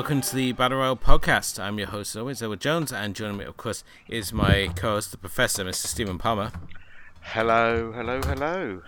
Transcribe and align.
Welcome 0.00 0.22
to 0.22 0.34
the 0.34 0.52
Battle 0.52 0.78
Royale 0.78 0.96
podcast. 0.96 1.62
I'm 1.62 1.76
your 1.76 1.88
host, 1.88 2.12
as 2.12 2.20
always, 2.20 2.42
Edward 2.42 2.60
Jones, 2.60 2.90
and 2.90 3.14
joining 3.14 3.36
me, 3.36 3.44
of 3.44 3.58
course, 3.58 3.84
is 4.08 4.32
my 4.32 4.70
co-host, 4.74 5.10
the 5.10 5.18
Professor, 5.18 5.62
Mr. 5.62 5.86
Stephen 5.86 6.16
Palmer. 6.16 6.52
Hello, 7.20 7.92
hello, 7.92 8.22
hello. 8.22 8.80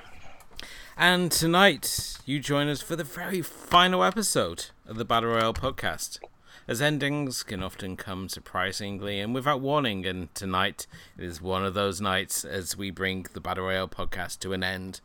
And 0.96 1.30
tonight, 1.30 2.16
you 2.24 2.40
join 2.40 2.68
us 2.68 2.80
for 2.80 2.96
the 2.96 3.04
very 3.04 3.42
final 3.42 4.02
episode 4.02 4.70
of 4.86 4.96
the 4.96 5.04
Battle 5.04 5.28
Royale 5.28 5.52
podcast. 5.52 6.18
As 6.66 6.80
endings 6.80 7.42
can 7.42 7.62
often 7.62 7.94
come 7.94 8.30
surprisingly 8.30 9.20
and 9.20 9.34
without 9.34 9.60
warning, 9.60 10.06
and 10.06 10.34
tonight 10.34 10.86
is 11.18 11.42
one 11.42 11.62
of 11.62 11.74
those 11.74 12.00
nights 12.00 12.42
as 12.42 12.74
we 12.74 12.90
bring 12.90 13.26
the 13.34 13.40
Battle 13.40 13.64
Royale 13.64 13.86
podcast 13.86 14.38
to 14.38 14.54
an 14.54 14.64
end, 14.64 15.02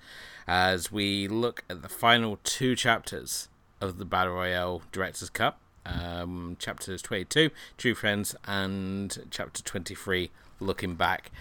as 0.48 0.90
we 0.90 1.28
look 1.28 1.66
at 1.70 1.82
the 1.82 1.90
final 1.90 2.40
two 2.46 2.78
chapters 2.78 3.50
of 3.82 3.98
the 3.98 4.06
Battle 4.06 4.36
Royale 4.36 4.84
Director's 4.94 5.30
Cut. 5.30 5.58
Um, 5.88 6.58
chapters 6.60 7.02
22, 7.02 7.50
True 7.78 7.96
Friends, 7.96 8.36
and 8.46 9.26
chapter 9.32 9.64
23, 9.64 10.30
Looking 10.60 10.96
Back. 10.96 11.32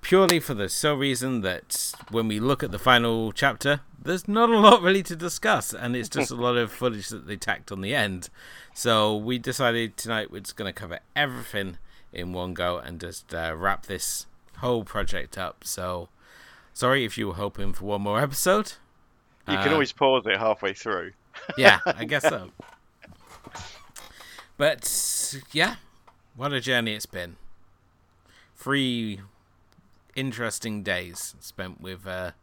Purely 0.00 0.40
for 0.40 0.54
the 0.54 0.68
sole 0.70 0.96
reason 0.96 1.42
that 1.42 1.92
when 2.10 2.26
we 2.26 2.40
look 2.40 2.62
at 2.62 2.70
the 2.70 2.78
final 2.78 3.32
chapter, 3.32 3.80
there's 4.02 4.26
not 4.26 4.48
a 4.48 4.58
lot 4.58 4.80
really 4.80 5.02
to 5.02 5.14
discuss, 5.14 5.74
and 5.74 5.94
it's 5.94 6.08
just 6.08 6.30
a 6.30 6.34
lot 6.34 6.56
of 6.56 6.72
footage 6.72 7.08
that 7.10 7.26
they 7.26 7.36
tacked 7.36 7.70
on 7.70 7.82
the 7.82 7.94
end. 7.94 8.30
So 8.72 9.14
we 9.14 9.38
decided 9.38 9.98
tonight 9.98 10.30
we're 10.30 10.40
just 10.40 10.56
going 10.56 10.72
to 10.72 10.78
cover 10.80 11.00
everything 11.14 11.76
in 12.12 12.32
one 12.32 12.54
go 12.54 12.78
and 12.78 12.98
just 12.98 13.34
uh, 13.34 13.54
wrap 13.54 13.86
this 13.86 14.26
whole 14.58 14.84
project 14.84 15.36
up. 15.36 15.64
So 15.64 16.08
sorry 16.72 17.04
if 17.04 17.18
you 17.18 17.28
were 17.28 17.34
hoping 17.34 17.74
for 17.74 17.84
one 17.84 18.00
more 18.00 18.20
episode. 18.20 18.72
You 19.46 19.56
can 19.58 19.68
Uh, 19.68 19.72
always 19.72 19.92
pause 19.92 20.22
it 20.26 20.38
halfway 20.38 20.72
through. 20.72 21.12
yeah, 21.58 21.80
I 21.84 22.04
guess 22.06 22.22
so. 22.28 22.50
But 24.60 25.40
yeah, 25.52 25.76
what 26.36 26.52
a 26.52 26.60
journey 26.60 26.92
it's 26.92 27.06
been. 27.06 27.36
Three 28.54 29.20
interesting 30.14 30.82
days 30.82 31.34
spent 31.40 31.80
with 31.80 32.04
a 32.04 32.34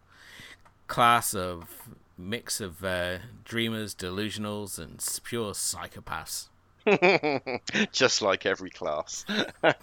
class 0.87 1.35
of 1.35 1.69
mix 2.17 2.59
of 2.59 2.83
uh, 2.83 3.19
dreamers, 3.45 3.93
delusionals, 3.93 4.79
and 4.79 4.99
pure 5.25 5.51
psychopaths. 5.51 6.47
Just 7.91 8.23
like 8.23 8.47
every 8.47 8.71
class. 8.71 9.23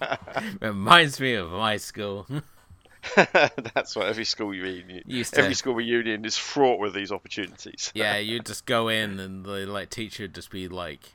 Reminds 0.60 1.20
me 1.20 1.34
of 1.34 1.52
my 1.52 1.76
school. 1.76 2.26
That's 3.14 3.94
what 3.94 4.08
every 4.08 4.24
school 4.24 4.48
reunion. 4.48 5.04
Used 5.06 5.34
to- 5.34 5.40
Every 5.40 5.54
school 5.54 5.76
reunion 5.76 6.24
is 6.24 6.36
fraught 6.36 6.80
with 6.80 6.94
these 6.94 7.12
opportunities. 7.12 7.92
yeah, 7.94 8.16
you 8.16 8.40
just 8.40 8.66
go 8.66 8.88
in 8.88 9.20
and 9.20 9.44
the 9.44 9.66
like 9.66 9.90
teacher 9.90 10.24
would 10.24 10.34
just 10.34 10.50
be 10.50 10.66
like, 10.66 11.12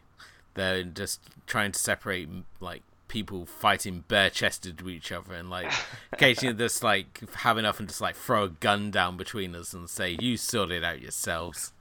they're 0.60 0.84
just 0.84 1.22
trying 1.48 1.72
to 1.72 1.80
separate 1.80 2.28
like 2.60 2.84
people 3.08 3.46
fighting 3.46 4.04
bare 4.08 4.30
chested 4.30 4.78
to 4.78 4.90
each 4.90 5.12
other 5.12 5.34
and 5.34 5.50
like 5.50 5.72
occasionally 6.14 6.56
just 6.56 6.84
like 6.84 7.22
have 7.36 7.58
enough 7.58 7.80
and 7.80 7.88
just 7.88 8.02
like 8.02 8.16
throw 8.16 8.44
a 8.44 8.50
gun 8.50 8.92
down 8.92 9.18
between 9.18 9.56
us 9.56 9.74
and 9.74 9.90
say 9.90 10.18
you 10.20 10.38
sort 10.38 10.72
it 10.72 10.84
out 10.84 11.02
yourselves. 11.02 11.74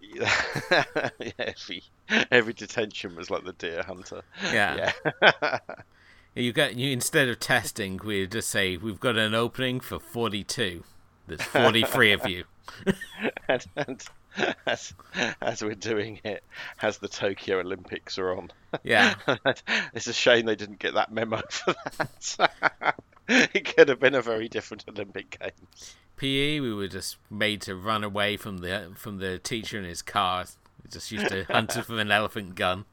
yeah, 0.00 0.30
every 1.38 1.82
every 2.30 2.52
detention 2.52 3.16
was 3.16 3.30
like 3.30 3.44
the 3.44 3.52
deer 3.54 3.82
hunter. 3.82 4.22
Yeah. 4.52 4.92
Yeah. 5.22 5.58
You 6.36 6.52
get 6.52 6.74
you 6.74 6.90
instead 6.90 7.28
of 7.28 7.38
testing, 7.38 8.00
we 8.04 8.26
just 8.26 8.50
say 8.50 8.76
we've 8.76 8.98
got 8.98 9.16
an 9.16 9.34
opening 9.34 9.78
for 9.78 10.00
forty 10.00 10.42
two. 10.42 10.82
There's 11.28 11.42
forty 11.42 11.84
three 11.84 12.12
of 12.12 12.28
you. 12.28 12.44
and, 13.48 13.64
and 13.76 14.04
as, 14.66 14.94
as 15.40 15.62
we're 15.62 15.74
doing 15.74 16.20
it, 16.24 16.42
as 16.82 16.98
the 16.98 17.08
Tokyo 17.08 17.60
Olympics 17.60 18.18
are 18.18 18.36
on. 18.36 18.50
Yeah. 18.82 19.14
it's 19.94 20.06
a 20.06 20.12
shame 20.12 20.46
they 20.46 20.56
didn't 20.56 20.78
get 20.78 20.94
that 20.94 21.12
memo 21.12 21.42
for 21.50 21.74
that. 21.98 22.94
it 23.28 23.76
could 23.76 23.88
have 23.88 24.00
been 24.00 24.14
a 24.14 24.22
very 24.22 24.48
different 24.48 24.84
Olympic 24.88 25.38
Games. 25.38 25.96
PE, 26.16 26.60
we 26.60 26.72
were 26.72 26.88
just 26.88 27.16
made 27.30 27.60
to 27.62 27.74
run 27.74 28.04
away 28.04 28.36
from 28.36 28.58
the 28.58 28.92
from 28.94 29.18
the 29.18 29.38
teacher 29.38 29.78
in 29.78 29.84
his 29.84 30.00
car. 30.00 30.44
We 30.82 30.90
just 30.90 31.10
used 31.10 31.28
to 31.28 31.44
hunt 31.44 31.72
him 31.72 31.84
with 31.88 31.98
an 31.98 32.12
elephant 32.12 32.54
gun. 32.54 32.84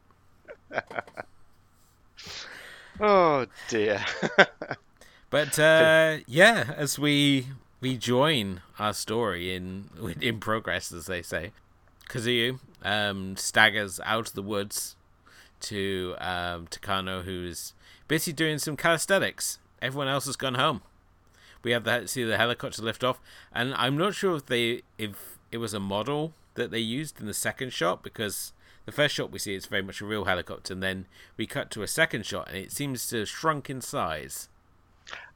Oh 3.00 3.46
dear. 3.68 4.04
But 5.32 5.58
uh, 5.58 6.18
yeah, 6.28 6.74
as 6.76 7.00
we 7.00 7.48
we 7.82 7.98
join 7.98 8.62
our 8.80 8.94
story 8.94 9.54
in 9.54 9.90
in 10.22 10.40
progress, 10.40 10.92
as 10.92 11.08
they 11.08 11.22
say, 11.22 11.52
Kazuyu 12.08 12.60
um, 12.84 13.36
staggers 13.36 14.00
out 14.06 14.30
of 14.30 14.34
the 14.36 14.42
woods 14.42 14.96
to 15.62 16.16
um, 16.20 16.68
Takano, 16.68 17.24
who's 17.24 17.74
busy 18.08 18.32
doing 18.32 18.60
some 18.60 18.78
calisthenics. 18.78 19.60
Everyone 19.82 20.08
else 20.08 20.26
has 20.28 20.36
gone 20.36 20.56
home. 20.56 20.82
We 21.64 21.72
have 21.72 21.84
the 21.84 22.08
see 22.08 22.24
the 22.24 22.38
helicopter 22.38 22.82
lift 22.82 23.04
off, 23.04 23.20
and 23.52 23.74
I'm 23.76 23.98
not 23.98 24.16
sure 24.16 24.36
if 24.38 24.46
they 24.46 24.84
if 24.98 25.38
it 25.52 25.58
was 25.58 25.74
a 25.74 25.80
model 25.80 26.34
that 26.56 26.72
they 26.72 26.80
used 26.80 27.20
in 27.20 27.28
the 27.28 27.34
second 27.34 27.74
shot 27.74 28.04
because 28.04 28.54
the 28.86 28.92
first 28.92 29.16
shot 29.16 29.32
we 29.32 29.40
see 29.40 29.56
it's 29.56 29.68
very 29.68 29.82
much 29.82 30.02
a 30.02 30.06
real 30.06 30.26
helicopter, 30.26 30.74
and 30.74 30.84
then 30.84 31.06
we 31.38 31.46
cut 31.46 31.72
to 31.72 31.84
a 31.84 31.88
second 31.88 32.26
shot 32.26 32.48
and 32.48 32.58
it 32.58 32.72
seems 32.72 33.08
to 33.10 33.20
have 33.20 33.30
shrunk 33.30 33.70
in 33.70 33.82
size. 33.82 34.50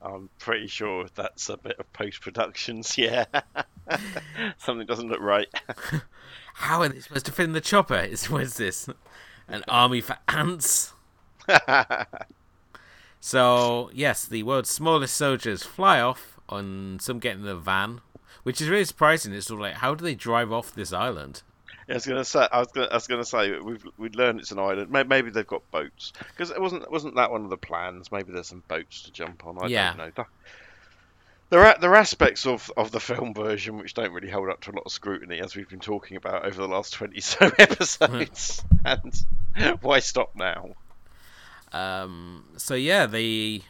I'm 0.01 0.29
pretty 0.39 0.67
sure 0.67 1.05
that's 1.15 1.49
a 1.49 1.57
bit 1.57 1.77
of 1.79 1.91
post 1.93 2.21
productions, 2.21 2.97
yeah. 2.97 3.25
Something 4.57 4.87
doesn't 4.87 5.09
look 5.09 5.21
right. 5.21 5.47
How 6.55 6.81
are 6.81 6.89
they 6.89 6.99
supposed 6.99 7.25
to 7.25 7.31
fit 7.31 7.43
in 7.43 7.53
the 7.53 7.61
chopper? 7.61 7.99
Is 7.99 8.29
what 8.29 8.43
is 8.43 8.55
this? 8.55 8.87
An 9.47 9.63
army 9.67 10.01
for 10.01 10.17
ants? 10.27 10.93
So 13.25 13.89
yes, 13.91 14.23
the 14.25 14.43
world's 14.43 14.69
smallest 14.69 15.15
soldiers 15.15 15.63
fly 15.63 15.99
off 15.99 16.39
on 16.47 16.99
some 17.01 17.17
get 17.17 17.35
in 17.35 17.41
the 17.41 17.55
van, 17.55 18.01
which 18.43 18.61
is 18.61 18.69
really 18.69 18.85
surprising. 18.85 19.33
It's 19.33 19.47
sort 19.47 19.59
of 19.59 19.63
like 19.63 19.73
how 19.77 19.95
do 19.95 20.05
they 20.05 20.13
drive 20.13 20.51
off 20.51 20.75
this 20.75 20.93
island? 20.93 21.41
I 21.89 21.93
was 21.93 22.05
gonna 22.05 22.25
say, 22.25 22.47
I 22.51 22.59
was 22.59 22.67
gonna, 22.73 22.87
I 22.87 22.93
was 22.95 23.07
gonna 23.07 23.25
say, 23.25 23.59
we've 23.59 23.85
we 23.97 24.09
learned 24.09 24.39
it's 24.39 24.51
an 24.51 24.59
island. 24.59 24.89
Maybe, 24.89 25.29
they've 25.29 25.45
got 25.45 25.69
boats 25.71 26.13
because 26.29 26.49
it 26.51 26.59
wasn't 26.59 26.89
wasn't 26.91 27.15
that 27.15 27.31
one 27.31 27.43
of 27.43 27.49
the 27.49 27.57
plans. 27.57 28.11
Maybe 28.11 28.31
there's 28.33 28.47
some 28.47 28.63
boats 28.67 29.03
to 29.03 29.11
jump 29.11 29.45
on. 29.45 29.57
I 29.61 29.67
Yeah. 29.67 29.89
don't 29.89 29.97
know. 29.97 30.09
Th- 30.11 30.27
There 31.51 31.63
are 31.63 31.77
there 31.79 31.91
are 31.91 31.95
aspects 31.95 32.47
of, 32.47 32.71
of 32.75 32.89
the 32.91 32.99
film 32.99 33.35
version 33.35 33.77
which 33.77 33.93
don't 33.93 34.11
really 34.13 34.29
hold 34.31 34.49
up 34.49 34.61
to 34.61 34.71
a 34.71 34.73
lot 34.73 34.83
of 34.87 34.91
scrutiny, 34.91 35.39
as 35.39 35.55
we've 35.55 35.69
been 35.69 35.79
talking 35.79 36.17
about 36.17 36.43
over 36.43 36.59
the 36.59 36.67
last 36.67 36.93
twenty 36.93 37.21
so 37.21 37.51
episodes. 37.59 38.63
and 38.83 39.23
why 39.81 39.99
stop 39.99 40.31
now? 40.35 40.69
Um, 41.71 42.45
so 42.57 42.73
yeah, 42.73 43.05
they. 43.05 43.61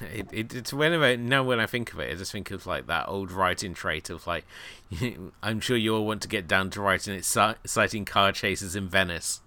It, 0.00 0.28
it, 0.32 0.54
it's 0.54 0.72
whenever 0.72 1.16
now 1.16 1.42
when 1.42 1.60
I 1.60 1.66
think 1.66 1.92
of 1.92 2.00
it, 2.00 2.10
I 2.10 2.14
just 2.14 2.32
think 2.32 2.50
of 2.50 2.66
like 2.66 2.86
that 2.86 3.08
old 3.08 3.30
writing 3.30 3.74
trait 3.74 4.10
of 4.10 4.26
like, 4.26 4.44
I'm 5.42 5.60
sure 5.60 5.76
you 5.76 5.94
all 5.94 6.06
want 6.06 6.22
to 6.22 6.28
get 6.28 6.46
down 6.48 6.70
to 6.70 6.80
writing 6.80 7.14
exciting 7.14 8.04
car 8.04 8.32
chases 8.32 8.76
in 8.76 8.88
Venice. 8.88 9.40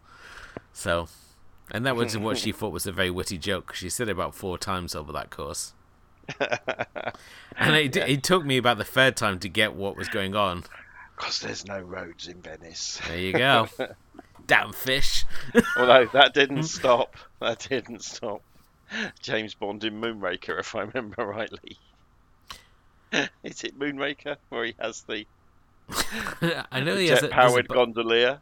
So, 0.74 1.08
and 1.72 1.86
that 1.86 1.96
was 1.96 2.18
what 2.18 2.38
she 2.38 2.52
thought 2.52 2.72
was 2.72 2.86
a 2.86 2.92
very 2.92 3.10
witty 3.10 3.38
joke. 3.38 3.74
She 3.74 3.90
said 3.90 4.08
it 4.08 4.12
about 4.12 4.36
four 4.36 4.58
times 4.58 4.96
over 4.96 5.12
that 5.12 5.30
course, 5.30 5.74
and 7.58 7.76
it, 7.76 7.96
it 7.98 8.24
took 8.24 8.46
me 8.46 8.58
about 8.58 8.78
the 8.78 8.86
third 8.86 9.16
time 9.16 9.40
to 9.40 9.50
get 9.50 9.74
what 9.74 9.96
was 9.96 10.10
going 10.10 10.36
on. 10.36 10.64
Because 11.16 11.40
there's 11.40 11.68
no 11.68 11.80
roads 11.80 12.28
in 12.28 12.42
Venice. 12.42 13.00
There 13.08 13.18
you 13.18 13.34
go, 13.34 13.68
damn 14.48 14.74
fish. 14.74 15.24
Although 15.78 16.08
that 16.14 16.34
didn't 16.34 16.64
stop. 16.64 17.16
That 17.40 17.68
didn't 17.70 18.04
stop. 18.04 18.42
James 19.22 19.54
Bond 19.54 19.84
in 19.84 20.00
Moonraker, 20.02 20.60
if 20.60 20.76
I 20.76 20.82
remember 20.82 21.26
rightly. 21.26 21.78
Is 23.44 23.64
it 23.64 23.78
Moonraker 23.78 24.38
where 24.50 24.66
he 24.66 24.76
has 24.80 25.02
the 25.04 25.26
I 26.72 26.80
know 26.80 26.96
he 26.96 27.08
has 27.08 27.20
a, 27.20 27.28
jet-powered 27.28 27.68
bu- 27.68 27.74
gondolier? 27.74 28.40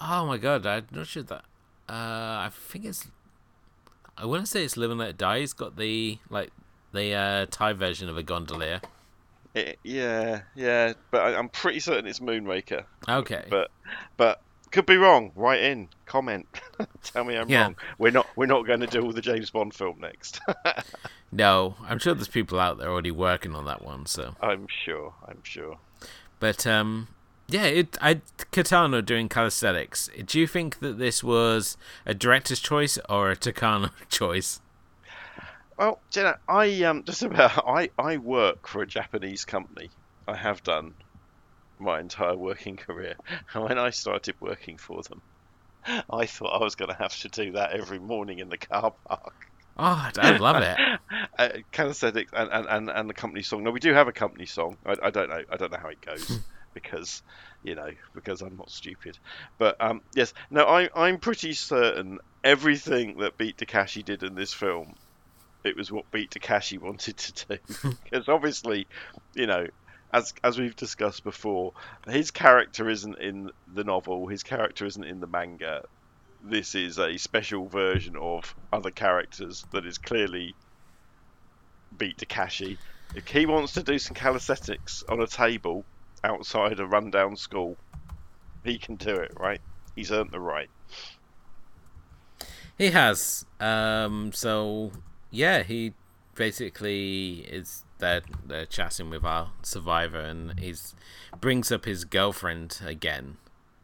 Oh 0.00 0.26
my 0.26 0.38
god, 0.38 0.66
I'm 0.66 0.86
not 0.90 1.06
sure 1.06 1.22
that. 1.24 1.44
Uh, 1.88 2.46
I 2.46 2.50
think 2.52 2.84
it's. 2.86 3.06
I 4.16 4.24
want 4.24 4.44
to 4.44 4.46
say 4.46 4.64
it's 4.64 4.76
Live 4.76 4.90
and 4.90 4.98
Let 5.00 5.18
Die. 5.18 5.40
He's 5.40 5.52
got 5.52 5.76
the 5.76 6.18
like 6.30 6.50
the 6.92 7.12
uh, 7.12 7.46
Thai 7.50 7.74
version 7.74 8.08
of 8.08 8.16
a 8.16 8.22
gondolier. 8.22 8.80
It- 9.54 9.78
yeah, 9.84 10.42
yeah, 10.54 10.92
but 11.10 11.22
I, 11.22 11.38
I'm 11.38 11.48
pretty 11.48 11.80
certain 11.80 12.06
it's 12.06 12.20
Moonraker. 12.20 12.84
Okay. 13.08 13.44
But 13.50 13.70
but 14.16 14.40
could 14.70 14.86
be 14.86 14.96
wrong. 14.96 15.32
Write 15.34 15.62
in, 15.62 15.88
comment, 16.06 16.46
tell 17.02 17.24
me 17.24 17.36
I'm 17.36 17.48
Yeah. 17.48 17.62
wrong. 17.62 17.76
We're 17.98 18.10
not 18.12 18.26
we're 18.36 18.46
not 18.46 18.66
going 18.66 18.80
to 18.80 18.86
do 18.86 19.12
the 19.12 19.20
James 19.22 19.50
Bond 19.50 19.74
film 19.74 19.98
next. 20.00 20.40
no, 21.32 21.76
I'm 21.86 21.98
sure 21.98 22.14
there's 22.14 22.28
people 22.28 22.58
out 22.60 22.78
there 22.78 22.90
already 22.90 23.10
working 23.10 23.54
on 23.54 23.64
that 23.66 23.82
one. 23.82 24.06
So, 24.06 24.34
I'm 24.40 24.66
sure. 24.84 25.14
I'm 25.26 25.42
sure. 25.42 25.78
but 26.40 26.66
um, 26.66 27.08
yeah, 27.48 27.64
it. 27.64 27.96
I 28.00 28.20
Kitano 28.52 29.04
doing 29.04 29.28
calisthenics. 29.28 30.10
Do 30.24 30.38
you 30.40 30.46
think 30.46 30.80
that 30.80 30.98
this 30.98 31.22
was 31.22 31.76
a 32.04 32.12
director's 32.14 32.60
choice 32.60 32.98
or 33.08 33.30
a 33.30 33.36
Takano 33.36 33.90
choice? 34.08 34.60
Well, 35.78 36.00
know, 36.24 36.34
I 36.48 36.82
um 36.84 37.04
just 37.04 37.22
about 37.22 37.62
I 37.66 37.90
I 37.98 38.16
work 38.16 38.66
for 38.66 38.82
a 38.82 38.86
Japanese 38.86 39.44
company. 39.44 39.90
I 40.26 40.34
have 40.34 40.62
done 40.64 40.94
my 41.78 42.00
entire 42.00 42.36
working 42.36 42.76
career. 42.76 43.14
And 43.54 43.64
when 43.64 43.78
I 43.78 43.90
started 43.90 44.34
working 44.40 44.76
for 44.78 45.02
them, 45.02 45.22
I 46.10 46.26
thought 46.26 46.60
I 46.60 46.62
was 46.62 46.74
going 46.74 46.90
to 46.90 46.96
have 46.96 47.16
to 47.20 47.28
do 47.28 47.52
that 47.52 47.72
every 47.72 47.98
morning 47.98 48.38
in 48.40 48.48
the 48.48 48.58
car 48.58 48.92
park. 49.06 49.46
Oh, 49.78 50.10
I 50.18 50.36
love 50.38 50.62
it. 50.62 51.00
uh, 51.38 51.48
Calisthenics 51.70 52.32
and, 52.34 52.50
and, 52.50 52.66
and, 52.66 52.90
and 52.90 53.10
the 53.10 53.14
company 53.14 53.42
song. 53.42 53.62
No, 53.62 53.70
we 53.70 53.80
do 53.80 53.92
have 53.92 54.08
a 54.08 54.12
company 54.12 54.46
song. 54.46 54.76
I, 54.86 54.96
I 55.04 55.10
don't 55.10 55.28
know. 55.28 55.42
I 55.50 55.56
don't 55.56 55.70
know 55.70 55.78
how 55.78 55.88
it 55.88 56.00
goes 56.00 56.40
because, 56.74 57.22
you 57.62 57.74
know, 57.74 57.90
because 58.14 58.40
I'm 58.40 58.56
not 58.56 58.70
stupid. 58.70 59.18
But 59.58 59.76
um, 59.80 60.00
yes, 60.14 60.32
no, 60.50 60.64
I, 60.64 60.88
I'm 60.94 61.18
pretty 61.18 61.52
certain 61.52 62.20
everything 62.42 63.18
that 63.18 63.36
Beat 63.36 63.58
Takeshi 63.58 64.02
did 64.02 64.22
in 64.22 64.34
this 64.34 64.54
film, 64.54 64.94
it 65.62 65.76
was 65.76 65.92
what 65.92 66.10
Beat 66.10 66.30
Takeshi 66.30 66.78
wanted 66.78 67.18
to 67.18 67.46
do. 67.46 67.58
because 68.04 68.28
obviously, 68.28 68.86
you 69.34 69.46
know, 69.46 69.66
as 70.12 70.32
as 70.42 70.58
we've 70.58 70.76
discussed 70.76 71.24
before, 71.24 71.72
his 72.08 72.30
character 72.30 72.88
isn't 72.88 73.18
in 73.18 73.50
the 73.72 73.84
novel. 73.84 74.26
His 74.26 74.42
character 74.42 74.86
isn't 74.86 75.04
in 75.04 75.20
the 75.20 75.26
manga 75.26 75.82
this 76.48 76.74
is 76.74 76.98
a 76.98 77.16
special 77.16 77.66
version 77.66 78.16
of 78.16 78.54
other 78.72 78.90
characters 78.90 79.64
that 79.72 79.84
is 79.84 79.98
clearly 79.98 80.54
beat 81.96 82.18
Takeshi. 82.18 82.78
If 83.14 83.28
he 83.28 83.46
wants 83.46 83.72
to 83.74 83.82
do 83.82 83.98
some 83.98 84.14
calisthenics 84.14 85.04
on 85.08 85.20
a 85.20 85.26
table 85.26 85.84
outside 86.22 86.80
a 86.80 86.86
rundown 86.86 87.36
school, 87.36 87.76
he 88.64 88.78
can 88.78 88.96
do 88.96 89.14
it, 89.14 89.32
right? 89.38 89.60
He's 89.94 90.12
earned 90.12 90.30
the 90.30 90.40
right. 90.40 90.68
He 92.76 92.90
has. 92.90 93.46
Um, 93.58 94.32
so 94.32 94.92
yeah, 95.30 95.62
he 95.62 95.94
basically 96.34 97.46
is 97.48 97.84
there, 97.98 98.22
they're 98.46 98.66
chatting 98.66 99.10
with 99.10 99.24
our 99.24 99.50
survivor, 99.62 100.20
and 100.20 100.58
he's 100.58 100.94
brings 101.40 101.70
up 101.70 101.84
his 101.84 102.04
girlfriend 102.04 102.80
again, 102.84 103.36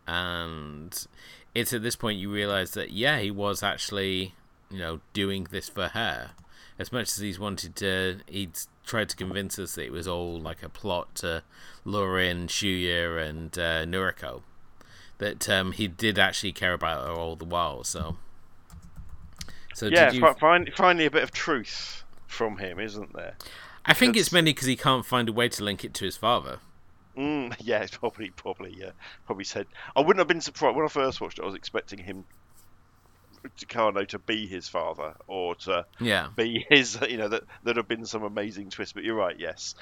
and 0.06 1.06
it's 1.54 1.72
at 1.72 1.82
this 1.82 1.96
point 1.96 2.18
you 2.18 2.32
realize 2.32 2.72
that 2.72 2.90
yeah, 2.90 3.18
he 3.18 3.30
was 3.30 3.62
actually 3.62 4.34
you 4.70 4.78
know 4.78 5.00
doing 5.12 5.46
this 5.50 5.68
for 5.68 5.88
her. 5.88 6.30
As 6.78 6.90
much 6.90 7.08
as 7.08 7.18
he's 7.18 7.38
wanted 7.38 7.76
to, 7.76 8.18
he'd 8.26 8.58
tried 8.84 9.08
to 9.10 9.16
convince 9.16 9.58
us 9.58 9.74
that 9.74 9.84
it 9.84 9.92
was 9.92 10.08
all 10.08 10.40
like 10.40 10.62
a 10.62 10.68
plot 10.68 11.14
to 11.16 11.42
lure 11.84 12.18
in 12.18 12.46
Shuya 12.46 13.28
and 13.28 13.56
uh, 13.58 13.84
Noriko. 13.84 14.42
That 15.18 15.48
um, 15.48 15.72
he 15.72 15.86
did 15.86 16.18
actually 16.18 16.52
care 16.52 16.72
about 16.72 17.06
her 17.06 17.12
all 17.12 17.36
the 17.36 17.44
while. 17.44 17.84
So, 17.84 18.16
so 19.74 19.86
yeah, 19.86 20.10
you... 20.10 20.34
finally 20.74 21.06
a 21.06 21.10
bit 21.10 21.22
of 21.22 21.30
truth 21.30 22.02
from 22.26 22.56
him, 22.56 22.80
isn't 22.80 23.12
there? 23.12 23.36
I 23.84 23.94
think 23.94 24.16
it's 24.16 24.32
mainly 24.32 24.52
because 24.52 24.68
he 24.68 24.76
can't 24.76 25.04
find 25.04 25.28
a 25.28 25.32
way 25.32 25.48
to 25.48 25.64
link 25.64 25.84
it 25.84 25.94
to 25.94 26.04
his 26.04 26.16
father. 26.16 26.58
Mm, 27.16 27.54
yeah, 27.60 27.82
it's 27.82 27.96
probably 27.96 28.30
probably 28.30 28.74
yeah, 28.78 28.90
probably 29.26 29.44
said. 29.44 29.66
I 29.94 30.00
wouldn't 30.00 30.18
have 30.18 30.28
been 30.28 30.40
surprised 30.40 30.76
when 30.76 30.84
I 30.84 30.88
first 30.88 31.20
watched 31.20 31.38
it. 31.38 31.42
I 31.42 31.46
was 31.46 31.54
expecting 31.54 31.98
him, 31.98 32.24
Takano, 33.58 34.06
to 34.08 34.18
be 34.18 34.46
his 34.46 34.68
father 34.68 35.14
or 35.26 35.54
to 35.56 35.86
yeah. 36.00 36.28
be 36.34 36.66
his. 36.70 36.98
You 37.08 37.18
know 37.18 37.28
that 37.28 37.44
there'd 37.64 37.76
have 37.76 37.88
been 37.88 38.06
some 38.06 38.22
amazing 38.22 38.70
twist. 38.70 38.94
But 38.94 39.04
you're 39.04 39.16
right, 39.16 39.38
yes. 39.38 39.74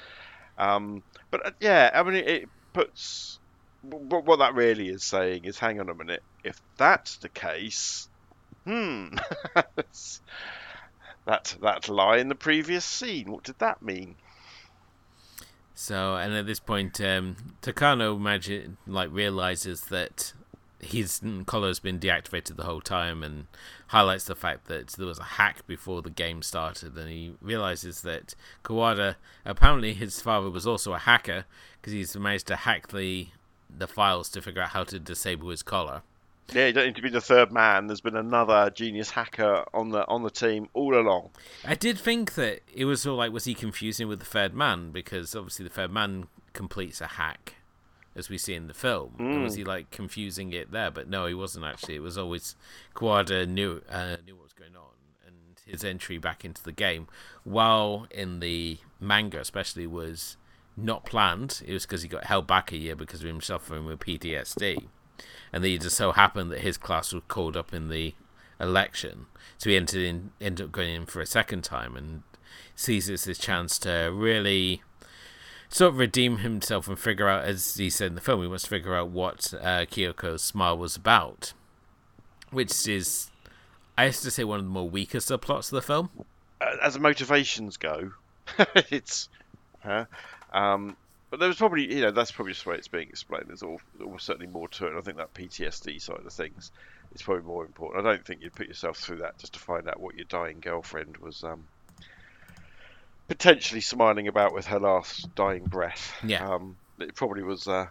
Um, 0.57 1.03
but 1.29 1.45
uh, 1.45 1.51
yeah, 1.59 1.91
I 1.93 2.03
mean 2.03 2.15
it, 2.15 2.27
it 2.27 2.49
puts. 2.73 3.39
What, 3.81 4.25
what 4.25 4.39
that 4.39 4.53
really 4.53 4.89
is 4.89 5.03
saying 5.03 5.45
is, 5.45 5.57
hang 5.57 5.79
on 5.79 5.89
a 5.89 5.95
minute. 5.95 6.21
If 6.43 6.61
that's 6.77 7.17
the 7.17 7.29
case, 7.29 8.07
hmm, 8.63 9.07
that 11.25 11.55
that 11.61 11.89
lie 11.89 12.17
in 12.17 12.29
the 12.29 12.35
previous 12.35 12.85
scene. 12.85 13.31
What 13.31 13.43
did 13.43 13.59
that 13.59 13.81
mean? 13.81 14.15
So, 15.73 16.15
and 16.15 16.33
at 16.33 16.45
this 16.45 16.59
point, 16.59 16.99
um, 17.01 17.35
Takano 17.61 18.19
magic 18.19 18.69
like 18.85 19.09
realizes 19.11 19.85
that 19.85 20.33
his 20.79 21.21
collar's 21.45 21.79
been 21.79 21.99
deactivated 21.99 22.55
the 22.55 22.63
whole 22.63 22.81
time, 22.81 23.23
and 23.23 23.47
highlights 23.87 24.25
the 24.25 24.35
fact 24.35 24.67
that 24.67 24.87
there 24.89 25.07
was 25.07 25.19
a 25.19 25.23
hack 25.23 25.65
before 25.67 26.01
the 26.01 26.09
game 26.09 26.41
started, 26.41 26.95
and 26.97 27.09
he 27.09 27.33
realizes 27.41 28.01
that 28.01 28.35
Kawada 28.63 29.15
apparently 29.45 29.93
his 29.93 30.21
father 30.21 30.49
was 30.49 30.67
also 30.67 30.93
a 30.93 30.99
hacker 30.99 31.45
because 31.79 31.93
he's 31.93 32.15
managed 32.15 32.47
to 32.47 32.55
hack 32.55 32.89
the 32.89 33.27
the 33.69 33.87
files 33.87 34.29
to 34.29 34.41
figure 34.41 34.61
out 34.61 34.69
how 34.69 34.83
to 34.83 34.99
disable 34.99 35.49
his 35.49 35.63
collar. 35.63 36.01
Yeah, 36.53 36.67
you 36.67 36.73
don't 36.73 36.85
need 36.85 36.95
to 36.95 37.01
be 37.01 37.09
the 37.09 37.21
third 37.21 37.51
man. 37.51 37.87
There's 37.87 38.01
been 38.01 38.17
another 38.17 38.69
genius 38.71 39.09
hacker 39.09 39.63
on 39.73 39.89
the 39.89 40.05
on 40.07 40.23
the 40.23 40.29
team 40.29 40.67
all 40.73 40.99
along. 40.99 41.29
I 41.65 41.75
did 41.75 41.97
think 41.97 42.33
that 42.35 42.61
it 42.73 42.85
was 42.85 43.07
all 43.07 43.15
like, 43.15 43.31
was 43.31 43.45
he 43.45 43.53
confusing 43.53 44.07
with 44.07 44.19
the 44.19 44.25
third 44.25 44.53
man? 44.53 44.91
Because 44.91 45.35
obviously 45.35 45.63
the 45.63 45.73
third 45.73 45.91
man 45.91 46.27
completes 46.51 46.99
a 46.99 47.07
hack, 47.07 47.55
as 48.15 48.29
we 48.29 48.37
see 48.37 48.53
in 48.53 48.67
the 48.67 48.73
film. 48.73 49.15
Mm. 49.17 49.33
And 49.33 49.43
was 49.43 49.55
he 49.55 49.63
like 49.63 49.91
confusing 49.91 50.51
it 50.51 50.71
there? 50.71 50.91
But 50.91 51.09
no, 51.09 51.25
he 51.25 51.33
wasn't 51.33 51.65
actually. 51.65 51.95
It 51.95 52.01
was 52.01 52.17
always 52.17 52.55
Kawada 52.95 53.47
knew 53.47 53.81
uh, 53.89 54.17
knew 54.25 54.35
what 54.35 54.43
was 54.43 54.53
going 54.53 54.75
on, 54.75 54.91
and 55.25 55.35
his 55.65 55.85
entry 55.85 56.17
back 56.17 56.43
into 56.43 56.61
the 56.61 56.73
game, 56.73 57.07
while 57.45 58.07
in 58.11 58.41
the 58.41 58.77
manga 58.99 59.39
especially 59.39 59.87
was 59.87 60.35
not 60.75 61.05
planned. 61.05 61.61
It 61.65 61.71
was 61.71 61.85
because 61.85 62.01
he 62.01 62.09
got 62.09 62.25
held 62.25 62.45
back 62.45 62.73
a 62.73 62.77
year 62.77 62.97
because 62.97 63.21
of 63.21 63.29
him 63.29 63.39
suffering 63.39 63.85
with 63.85 63.99
PTSD 63.99 64.87
and 65.51 65.63
then 65.63 65.71
it 65.71 65.81
just 65.81 65.97
so 65.97 66.11
happened 66.11 66.51
that 66.51 66.61
his 66.61 66.77
class 66.77 67.13
was 67.13 67.23
called 67.27 67.57
up 67.57 67.73
in 67.73 67.89
the 67.89 68.13
election, 68.59 69.25
so 69.57 69.69
he 69.69 69.75
entered 69.75 70.01
in, 70.01 70.31
ended 70.39 70.65
up 70.65 70.71
going 70.71 70.95
in 70.95 71.05
for 71.05 71.21
a 71.21 71.25
second 71.25 71.63
time 71.63 71.95
and 71.95 72.23
sees 72.75 73.07
this 73.07 73.37
chance 73.37 73.77
to 73.79 74.11
really 74.13 74.81
sort 75.69 75.93
of 75.93 75.97
redeem 75.97 76.39
himself 76.39 76.87
and 76.87 76.99
figure 76.99 77.27
out, 77.27 77.45
as 77.45 77.75
he 77.75 77.89
said 77.89 78.07
in 78.07 78.15
the 78.15 78.21
film, 78.21 78.41
he 78.41 78.47
wants 78.47 78.63
to 78.63 78.69
figure 78.69 78.95
out 78.95 79.09
what 79.09 79.53
uh, 79.61 79.85
Kyoko's 79.85 80.43
smile 80.43 80.77
was 80.77 80.95
about, 80.95 81.53
which 82.51 82.87
is, 82.87 83.31
I 83.97 84.05
have 84.05 84.19
to 84.19 84.31
say, 84.31 84.43
one 84.43 84.59
of 84.59 84.65
the 84.65 84.71
more 84.71 84.89
weaker 84.89 85.19
subplots 85.19 85.71
of 85.71 85.71
the 85.71 85.81
film. 85.81 86.09
Uh, 86.59 86.75
as 86.83 86.99
motivations 86.99 87.77
go, 87.77 88.11
it's. 88.75 89.29
Huh? 89.83 90.05
Um, 90.53 90.97
but 91.31 91.39
there 91.39 91.47
was 91.47 91.57
probably, 91.57 91.91
you 91.95 92.01
know, 92.01 92.11
that's 92.11 92.31
probably 92.31 92.51
just 92.51 92.65
the 92.65 92.71
way 92.71 92.75
it's 92.75 92.89
being 92.89 93.07
explained. 93.07 93.45
There's 93.47 93.63
all, 93.63 93.79
there's 93.97 94.21
certainly 94.21 94.51
more 94.51 94.67
to 94.67 94.85
it. 94.85 94.89
And 94.89 94.97
I 94.97 95.01
think 95.01 95.15
that 95.15 95.33
PTSD 95.33 96.01
side 96.01 96.19
of 96.25 96.33
things 96.33 96.71
is 97.15 97.21
probably 97.21 97.43
more 97.43 97.65
important. 97.65 98.05
I 98.05 98.09
don't 98.11 98.25
think 98.25 98.41
you'd 98.41 98.53
put 98.53 98.67
yourself 98.67 98.97
through 98.97 99.19
that 99.19 99.37
just 99.37 99.53
to 99.53 99.59
find 99.59 99.87
out 99.87 100.01
what 100.01 100.15
your 100.15 100.25
dying 100.25 100.59
girlfriend 100.59 101.17
was 101.17 101.45
um, 101.45 101.63
potentially 103.29 103.79
smiling 103.79 104.27
about 104.27 104.53
with 104.53 104.67
her 104.67 104.79
last 104.79 105.33
dying 105.33 105.63
breath. 105.63 106.13
Yeah. 106.21 106.45
Um, 106.45 106.75
it 106.99 107.15
probably 107.15 107.43
was. 107.43 107.65
Uh, 107.65 107.87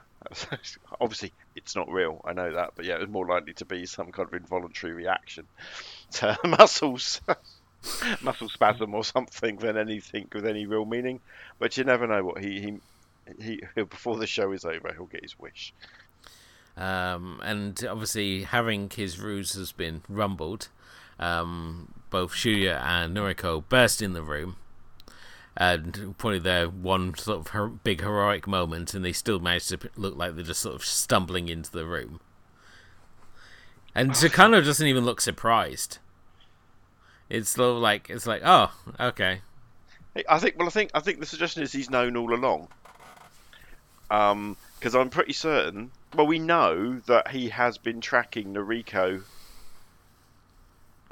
obviously, 1.00 1.32
it's 1.56 1.75
not 1.75 1.90
real. 1.90 2.20
I 2.26 2.35
know 2.35 2.52
that, 2.52 2.73
but 2.76 2.85
yeah, 2.85 2.97
it 2.97 3.00
was 3.00 3.09
more 3.09 3.26
likely 3.26 3.54
to 3.54 3.64
be 3.64 3.87
some 3.87 4.12
kind 4.12 4.28
of 4.28 4.35
involuntary 4.35 4.92
reaction 4.92 5.47
to 6.12 6.38
muscles. 6.44 7.23
muscle 8.20 8.50
spasm 8.50 8.94
or 8.94 9.02
something 9.02 9.56
than 9.56 9.78
anything 9.78 10.28
with 10.35 10.44
any 10.44 10.66
real 10.66 10.85
meaning. 10.85 11.20
But 11.59 11.78
you 11.78 11.85
never 11.85 12.06
know 12.06 12.23
what 12.23 12.44
he, 12.44 12.61
he 12.61 12.80
he 13.40 13.62
before 13.75 14.16
the 14.16 14.26
show 14.26 14.52
is 14.52 14.64
over, 14.64 14.92
he'll 14.92 15.06
get 15.06 15.22
his 15.22 15.38
wish. 15.38 15.72
Um, 16.76 17.40
and 17.42 17.84
obviously, 17.84 18.44
having 18.44 18.90
his 18.90 19.20
ruse 19.20 19.52
has 19.54 19.72
been 19.72 20.02
rumbled, 20.08 20.68
um, 21.18 21.92
both 22.08 22.32
Shuya 22.32 22.80
and 22.80 23.16
Noriko 23.16 23.62
burst 23.68 24.00
in 24.00 24.12
the 24.12 24.22
room. 24.22 24.56
And 25.56 26.14
probably 26.16 26.38
their 26.38 26.68
one 26.68 27.14
sort 27.16 27.40
of 27.40 27.49
her- 27.49 27.68
big 27.68 28.00
heroic 28.00 28.46
moment, 28.46 28.94
and 28.94 29.04
they 29.04 29.12
still 29.12 29.40
manage 29.40 29.66
to 29.68 29.78
look 29.96 30.16
like 30.16 30.34
they're 30.34 30.44
just 30.44 30.60
sort 30.60 30.75
of 30.75 30.84
stumbling 30.84 31.49
into 31.49 31.70
the 31.70 31.84
room. 31.84 32.20
And 33.94 34.10
Takano 34.12 34.64
doesn't 34.64 34.87
even 34.87 35.04
look 35.04 35.20
surprised. 35.20 35.99
It's 37.28 37.50
sort 37.50 37.76
of 37.76 37.82
like 37.82 38.08
it's 38.08 38.26
like, 38.26 38.42
oh, 38.44 38.72
okay. 38.99 39.42
I 40.28 40.38
think. 40.38 40.56
Well, 40.58 40.66
I 40.68 40.70
think. 40.70 40.90
I 40.94 41.00
think 41.00 41.20
the 41.20 41.26
suggestion 41.26 41.62
is 41.62 41.72
he's 41.72 41.90
known 41.90 42.16
all 42.16 42.34
along 42.34 42.68
because 44.11 44.33
um, 44.95 45.00
I'm 45.00 45.09
pretty 45.09 45.33
certain. 45.33 45.93
Well, 46.14 46.26
we 46.26 46.40
know 46.40 46.99
that 47.07 47.29
he 47.29 47.50
has 47.50 47.79
been 47.79 48.00
tracking 48.00 48.52
Noriko 48.52 49.23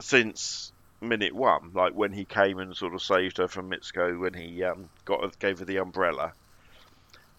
since 0.00 0.72
minute 1.00 1.32
one, 1.32 1.70
like 1.74 1.94
when 1.94 2.12
he 2.12 2.24
came 2.24 2.58
and 2.58 2.76
sort 2.76 2.94
of 2.94 3.02
saved 3.02 3.36
her 3.36 3.46
from 3.46 3.70
Mitsuko 3.70 4.18
when 4.18 4.34
he 4.34 4.64
um, 4.64 4.88
got 5.04 5.38
gave 5.38 5.60
her 5.60 5.64
the 5.64 5.76
umbrella. 5.76 6.32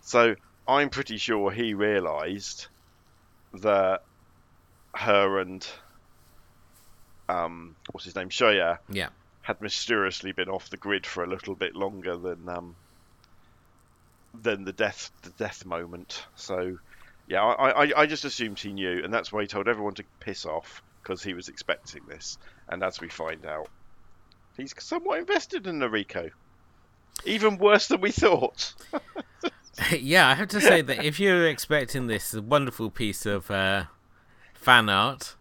So 0.01 0.35
I'm 0.65 0.89
pretty 0.89 1.17
sure 1.17 1.51
he 1.51 1.73
realised 1.73 2.67
that 3.55 4.03
her 4.95 5.39
and 5.39 5.67
um, 7.27 7.75
what's 7.91 8.05
his 8.05 8.15
name, 8.15 8.29
Shuya, 8.29 8.79
yeah, 8.89 9.09
had 9.41 9.61
mysteriously 9.61 10.31
been 10.31 10.47
off 10.47 10.69
the 10.69 10.77
grid 10.77 11.05
for 11.05 11.21
a 11.21 11.27
little 11.27 11.55
bit 11.55 11.75
longer 11.75 12.15
than 12.15 12.47
um, 12.47 12.75
than 14.33 14.63
the 14.63 14.73
death 14.73 15.11
the 15.21 15.31
death 15.31 15.65
moment. 15.65 16.25
So 16.35 16.77
yeah, 17.27 17.43
I, 17.43 17.85
I, 17.85 18.01
I 18.01 18.05
just 18.05 18.25
assumed 18.25 18.59
he 18.59 18.73
knew, 18.73 19.03
and 19.03 19.13
that's 19.13 19.31
why 19.31 19.41
he 19.41 19.47
told 19.47 19.67
everyone 19.67 19.93
to 19.95 20.03
piss 20.19 20.45
off 20.45 20.81
because 21.01 21.21
he 21.21 21.33
was 21.33 21.47
expecting 21.47 22.01
this. 22.07 22.37
And 22.67 22.83
as 22.83 22.99
we 22.99 23.09
find 23.09 23.45
out, 23.45 23.69
he's 24.57 24.73
somewhat 24.79 25.19
invested 25.19 25.67
in 25.67 25.79
Noriko. 25.79 26.31
Even 27.25 27.57
worse 27.57 27.87
than 27.87 28.01
we 28.01 28.11
thought. 28.11 28.73
yeah, 29.91 30.27
I 30.27 30.35
have 30.35 30.47
to 30.49 30.61
say 30.61 30.81
that 30.81 31.03
if 31.03 31.19
you're 31.19 31.47
expecting 31.47 32.07
this 32.07 32.33
wonderful 32.33 32.89
piece 32.89 33.25
of 33.25 33.51
uh, 33.51 33.85
fan 34.53 34.89
art, 34.89 35.35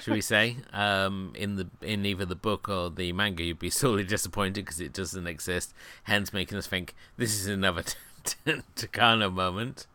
should 0.00 0.14
we 0.14 0.20
say, 0.20 0.56
um, 0.72 1.32
in 1.34 1.56
the 1.56 1.68
in 1.82 2.04
either 2.04 2.24
the 2.24 2.36
book 2.36 2.68
or 2.68 2.90
the 2.90 3.12
manga, 3.12 3.42
you'd 3.42 3.58
be 3.58 3.70
sorely 3.70 4.04
disappointed 4.04 4.64
because 4.64 4.80
it 4.80 4.92
doesn't 4.92 5.26
exist. 5.26 5.74
Hence, 6.04 6.32
making 6.32 6.58
us 6.58 6.66
think 6.66 6.94
this 7.16 7.34
is 7.34 7.46
another 7.46 7.84
Takano 8.76 9.32
moment. 9.32 9.86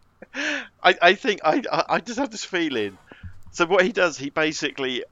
I, 0.83 0.95
I 1.01 1.15
think 1.15 1.41
I 1.43 1.61
I 1.89 1.99
just 1.99 2.19
have 2.19 2.31
this 2.31 2.45
feeling. 2.45 2.97
So 3.51 3.65
what 3.65 3.83
he 3.83 3.91
does, 3.91 4.17
he 4.17 4.29
basically 4.29 5.03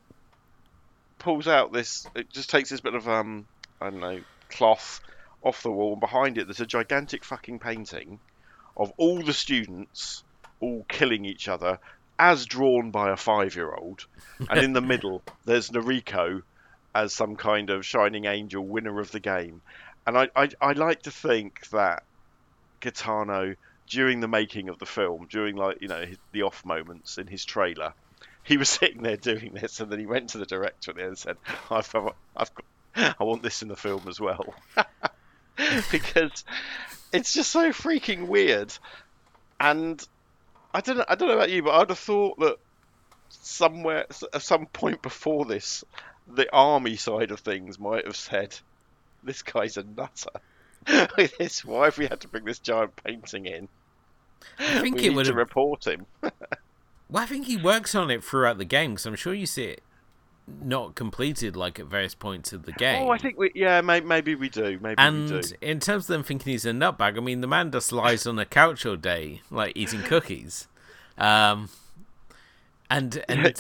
pulls 1.20 1.48
out 1.48 1.72
this. 1.72 2.08
It 2.16 2.30
just 2.30 2.50
takes 2.50 2.70
this 2.70 2.82
bit 2.82 2.96
of 2.96 3.08
um 3.08 3.48
I 3.80 3.90
don't 3.90 4.00
know 4.00 4.22
cloth 4.50 5.02
off 5.44 5.64
the 5.64 5.72
wall, 5.72 5.94
and 5.94 6.02
behind 6.02 6.38
it 6.38 6.48
there's 6.48 6.62
a 6.62 6.66
gigantic 6.66 7.24
fucking 7.24 7.60
painting 7.60 8.20
of 8.78 8.92
all 8.98 9.22
the 9.22 9.34
students 9.34 10.24
all 10.60 10.86
killing 10.88 11.26
each 11.26 11.48
other 11.48 11.80
as 12.18 12.46
drawn 12.46 12.92
by 12.92 13.10
a 13.10 13.18
five-year-old, 13.18 14.06
and 14.50 14.60
in 14.60 14.74
the 14.74 14.82
middle 14.82 15.24
there's 15.46 15.72
Noriko 15.72 16.44
as 16.94 17.14
some 17.14 17.36
kind 17.36 17.70
of 17.70 17.86
shining 17.86 18.26
angel 18.26 18.66
winner 18.66 19.00
of 19.00 19.12
the 19.12 19.20
game. 19.20 19.62
And 20.06 20.18
I, 20.18 20.30
I, 20.36 20.50
I 20.60 20.72
like 20.74 21.04
to 21.04 21.12
think 21.12 21.70
that 21.70 22.04
Kitano 22.82 23.56
during 23.88 24.22
the 24.22 24.28
making 24.28 24.70
of 24.70 24.80
the 24.80 24.86
film, 24.86 25.28
during 25.30 25.56
like 25.56 25.82
you 25.82 25.88
know 25.88 26.06
his, 26.06 26.18
the 26.32 26.44
off 26.44 26.66
moments 26.66 27.18
in 27.18 27.28
his 27.28 27.46
trailer, 27.46 27.94
he 28.44 28.58
was 28.58 28.70
sitting 28.80 29.04
there 29.04 29.18
doing 29.18 29.54
this, 29.54 29.80
and 29.80 29.92
then 29.92 30.00
he 30.00 30.06
went 30.06 30.30
to 30.30 30.38
the 30.38 30.46
director 30.46 30.92
and 30.92 31.18
said, 31.18 31.38
"I've, 31.70 31.94
I've 32.36 32.52
got, 32.54 32.66
I 32.96 33.24
want 33.24 33.44
this 33.44 33.62
in 33.62 33.68
the 33.68 33.76
film 33.76 34.08
as 34.08 34.20
well," 34.20 34.54
because 35.92 36.44
it's 37.12 37.34
just 37.34 37.52
so 37.52 37.70
freaking 37.72 38.28
weird. 38.28 38.74
And 39.60 40.06
I 40.74 40.82
don't 40.82 41.02
I 41.08 41.16
don't 41.16 41.28
know 41.28 41.36
about 41.36 41.52
you, 41.52 41.64
but 41.64 41.76
I'd 41.76 41.90
have 41.90 42.00
thought 42.00 42.40
that 42.40 42.58
somewhere, 43.30 44.06
at 44.34 44.42
some 44.42 44.66
point 44.66 45.02
before 45.02 45.46
this, 45.46 45.84
the 46.28 46.54
army 46.54 46.96
side 46.96 47.32
of 47.32 47.42
things 47.42 47.78
might 47.78 48.06
have 48.06 48.16
said, 48.16 48.58
"This 49.24 49.42
guy's 49.44 49.78
a 49.78 49.84
nutter." 49.84 50.32
this, 51.40 51.64
why 51.64 51.86
have 51.86 51.98
we 51.98 52.08
had 52.08 52.20
to 52.22 52.28
bring 52.28 52.46
this 52.46 52.60
giant 52.60 52.96
painting 53.04 53.46
in? 53.46 53.68
I 54.60 54.80
think 54.82 54.98
we 54.98 55.08
it 55.08 55.16
would 55.16 55.26
to 55.28 55.34
report 55.34 55.86
him. 55.86 56.06
Well, 57.12 57.24
I 57.24 57.26
think 57.26 57.46
he 57.46 57.58
works 57.58 57.94
on 57.94 58.10
it 58.10 58.24
throughout 58.24 58.58
the 58.58 58.64
game 58.64 58.92
because 58.92 59.06
I'm 59.06 59.16
sure 59.18 59.34
you 59.34 59.46
see 59.46 59.66
it 59.66 59.84
not 60.64 60.96
completed 60.96 61.58
like 61.58 61.78
at 61.78 61.86
various 61.86 62.16
points 62.16 62.54
of 62.54 62.64
the 62.64 62.72
game. 62.72 63.04
Oh, 63.04 63.10
I 63.10 63.18
think 63.18 63.38
we, 63.38 63.52
yeah, 63.54 63.82
may, 63.82 64.00
maybe 64.00 64.34
we 64.34 64.48
do, 64.48 64.80
maybe 64.82 64.84
we 64.90 64.96
And 64.98 65.28
do. 65.28 65.42
in 65.62 65.82
terms 65.82 66.06
of 66.06 66.08
them 66.08 66.24
thinking 66.24 66.52
he's 66.52 66.66
a 66.66 66.72
nutbag, 66.72 67.18
I 67.18 67.20
mean, 67.20 67.42
the 67.42 67.48
man 67.48 67.70
just 67.70 67.92
lies 67.92 68.26
on 68.26 68.40
a 68.40 68.46
couch 68.46 68.86
all 68.86 68.96
day, 68.96 69.42
like 69.52 69.74
eating 69.76 70.02
cookies. 70.04 70.70
Um, 71.18 71.68
and 72.92 73.24
and 73.30 73.56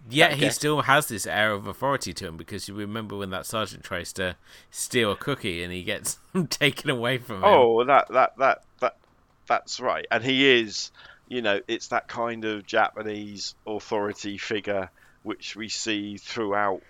yet 0.10 0.34
he 0.34 0.42
Okay. 0.42 0.50
still 0.50 0.82
has 0.82 1.08
this 1.08 1.26
air 1.26 1.52
of 1.52 1.66
authority 1.66 2.12
to 2.14 2.26
him 2.26 2.36
because 2.36 2.68
you 2.68 2.74
remember 2.74 3.16
when 3.16 3.30
that 3.30 3.46
sergeant 3.46 3.84
tries 3.84 4.12
to 4.14 4.36
steal 4.70 5.12
a 5.12 5.16
cookie 5.16 5.62
and 5.62 5.72
he 5.72 5.82
gets 5.84 6.18
taken 6.50 6.90
away 6.90 7.18
from 7.18 7.44
him. 7.44 7.70
Oh, 7.70 7.84
that 7.84 8.08
that 8.10 8.36
that 8.38 8.58
that 8.80 8.96
that's 9.48 9.80
right. 9.80 10.06
And 10.10 10.22
he 10.24 10.60
is, 10.60 10.90
you 11.28 11.42
know, 11.42 11.60
it's 11.68 11.88
that 11.88 12.08
kind 12.08 12.44
of 12.44 12.66
Japanese 12.66 13.54
authority 13.66 14.38
figure 14.38 14.90
which 15.22 15.56
we 15.56 15.68
see 15.68 16.18
throughout 16.18 16.82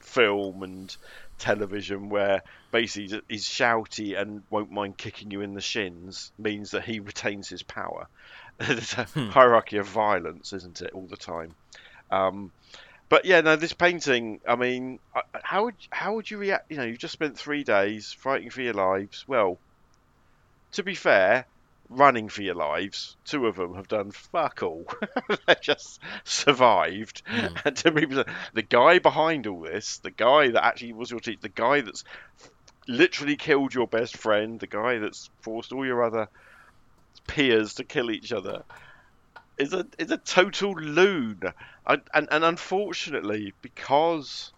film 0.00 0.62
and 0.62 0.96
television 1.38 2.08
where 2.08 2.42
basically 2.70 3.22
he's 3.28 3.48
shouty 3.48 4.20
and 4.20 4.42
won't 4.50 4.70
mind 4.70 4.98
kicking 4.98 5.30
you 5.30 5.40
in 5.40 5.54
the 5.54 5.60
shins 5.60 6.32
means 6.38 6.70
that 6.72 6.84
he 6.84 7.00
retains 7.00 7.48
his 7.48 7.62
power. 7.62 8.06
There's 8.58 8.94
a 8.98 9.04
hierarchy 9.04 9.78
of 9.78 9.86
violence, 9.86 10.52
isn't 10.52 10.82
it, 10.82 10.92
all 10.92 11.06
the 11.06 11.16
time? 11.16 11.54
Um, 12.10 12.52
but 13.08 13.24
yeah, 13.24 13.40
no, 13.40 13.56
this 13.56 13.72
painting. 13.72 14.40
I 14.46 14.56
mean, 14.56 14.98
how 15.42 15.64
would 15.64 15.74
how 15.90 16.14
would 16.14 16.30
you 16.30 16.38
react? 16.38 16.70
You 16.70 16.78
know, 16.78 16.84
you've 16.84 16.98
just 16.98 17.12
spent 17.12 17.36
three 17.38 17.64
days 17.64 18.12
fighting 18.12 18.50
for 18.50 18.62
your 18.62 18.74
lives. 18.74 19.24
Well, 19.28 19.58
to 20.72 20.82
be 20.82 20.94
fair, 20.94 21.46
running 21.90 22.28
for 22.28 22.42
your 22.42 22.54
lives, 22.54 23.16
two 23.24 23.46
of 23.46 23.56
them 23.56 23.74
have 23.74 23.88
done 23.88 24.10
fuck 24.10 24.62
all. 24.62 24.86
they 25.46 25.56
just 25.60 26.00
survived. 26.24 27.22
Mm. 27.26 27.60
And 27.64 27.76
to 27.76 27.90
me, 27.90 28.06
the 28.06 28.62
guy 28.62 28.98
behind 28.98 29.46
all 29.46 29.60
this, 29.60 29.98
the 29.98 30.10
guy 30.10 30.48
that 30.48 30.64
actually 30.64 30.94
was 30.94 31.10
your 31.10 31.20
teacher, 31.20 31.38
the 31.42 31.48
guy 31.48 31.82
that's 31.82 32.04
literally 32.88 33.36
killed 33.36 33.74
your 33.74 33.86
best 33.86 34.16
friend, 34.16 34.58
the 34.58 34.66
guy 34.66 34.98
that's 34.98 35.30
forced 35.40 35.72
all 35.72 35.86
your 35.86 36.02
other 36.02 36.28
peers 37.26 37.74
to 37.74 37.84
kill 37.84 38.10
each 38.10 38.32
other, 38.32 38.62
is 39.58 39.72
a 39.72 39.86
is 39.98 40.10
a 40.10 40.18
total 40.18 40.72
loon. 40.72 41.40
And 41.86 42.02
and, 42.14 42.28
and 42.30 42.44
unfortunately, 42.44 43.52
because 43.62 44.52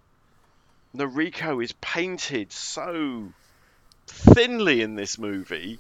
Noriko 0.97 1.63
is 1.63 1.73
painted 1.73 2.53
so 2.53 3.33
thinly 4.07 4.83
in 4.83 4.95
this 4.95 5.19
movie, 5.19 5.79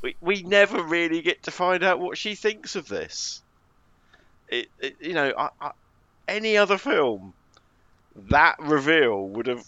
we, 0.00 0.16
we 0.20 0.42
never 0.42 0.82
really 0.82 1.22
get 1.22 1.44
to 1.44 1.50
find 1.50 1.84
out 1.84 2.00
what 2.00 2.18
she 2.18 2.34
thinks 2.34 2.76
of 2.76 2.88
this. 2.88 3.42
It, 4.48 4.68
it 4.80 4.96
you 5.00 5.14
know, 5.14 5.32
I, 5.36 5.48
I, 5.60 5.70
any 6.28 6.56
other 6.56 6.78
film, 6.78 7.34
that 8.30 8.56
reveal 8.58 9.28
would 9.28 9.46
have 9.46 9.64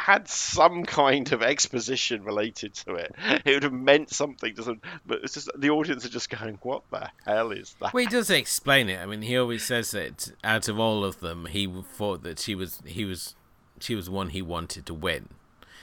had 0.00 0.28
some 0.28 0.84
kind 0.84 1.30
of 1.32 1.42
exposition 1.42 2.24
related 2.24 2.74
to 2.74 2.94
it. 2.94 3.14
It 3.44 3.52
would 3.52 3.62
have 3.64 3.72
meant 3.72 4.08
something 4.10 4.54
to 4.54 4.62
them, 4.62 4.80
but 5.04 5.20
it's 5.22 5.34
just 5.34 5.50
the 5.56 5.70
audience 5.70 6.06
are 6.06 6.10
just 6.10 6.30
going, 6.30 6.58
"What 6.62 6.82
the 6.90 7.10
hell 7.26 7.52
is 7.52 7.76
that?" 7.80 7.92
Well, 7.92 8.02
he 8.02 8.08
does 8.08 8.30
explain 8.30 8.88
it. 8.88 8.98
I 8.98 9.06
mean, 9.06 9.22
he 9.22 9.36
always 9.36 9.62
says 9.62 9.90
that 9.90 10.32
out 10.42 10.68
of 10.68 10.80
all 10.80 11.04
of 11.04 11.20
them, 11.20 11.46
he 11.46 11.66
thought 11.66 12.22
that 12.22 12.38
she 12.38 12.54
was 12.54 12.82
he 12.86 13.04
was 13.04 13.34
she 13.78 13.94
was 13.94 14.08
one 14.08 14.30
he 14.30 14.40
wanted 14.40 14.86
to 14.86 14.94
win. 14.94 15.28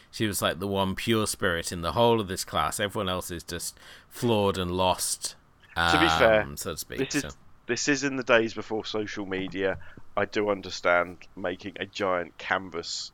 She 0.09 0.25
was 0.25 0.41
like 0.41 0.57
the 0.59 0.67
one 0.67 0.95
pure 0.95 1.27
spirit 1.27 1.71
in 1.71 1.81
the 1.81 1.91
whole 1.91 2.19
of 2.19 2.27
this 2.27 2.43
class. 2.43 2.79
Everyone 2.79 3.09
else 3.09 3.29
is 3.29 3.43
just 3.43 3.77
flawed 4.09 4.57
and 4.57 4.71
lost. 4.71 5.35
To 5.75 5.99
be 5.99 6.09
fair, 6.09 6.41
um, 6.41 6.57
so 6.57 6.71
to 6.71 6.77
speak. 6.77 6.97
This 6.97 7.23
is 7.23 7.37
this 7.67 7.87
is 7.87 8.03
in 8.03 8.15
the 8.15 8.23
days 8.23 8.55
before 8.55 8.83
social 8.83 9.27
media. 9.27 9.77
I 10.15 10.25
do 10.25 10.49
understand 10.49 11.17
making 11.35 11.77
a 11.79 11.85
giant 11.85 12.35
canvas 12.39 13.11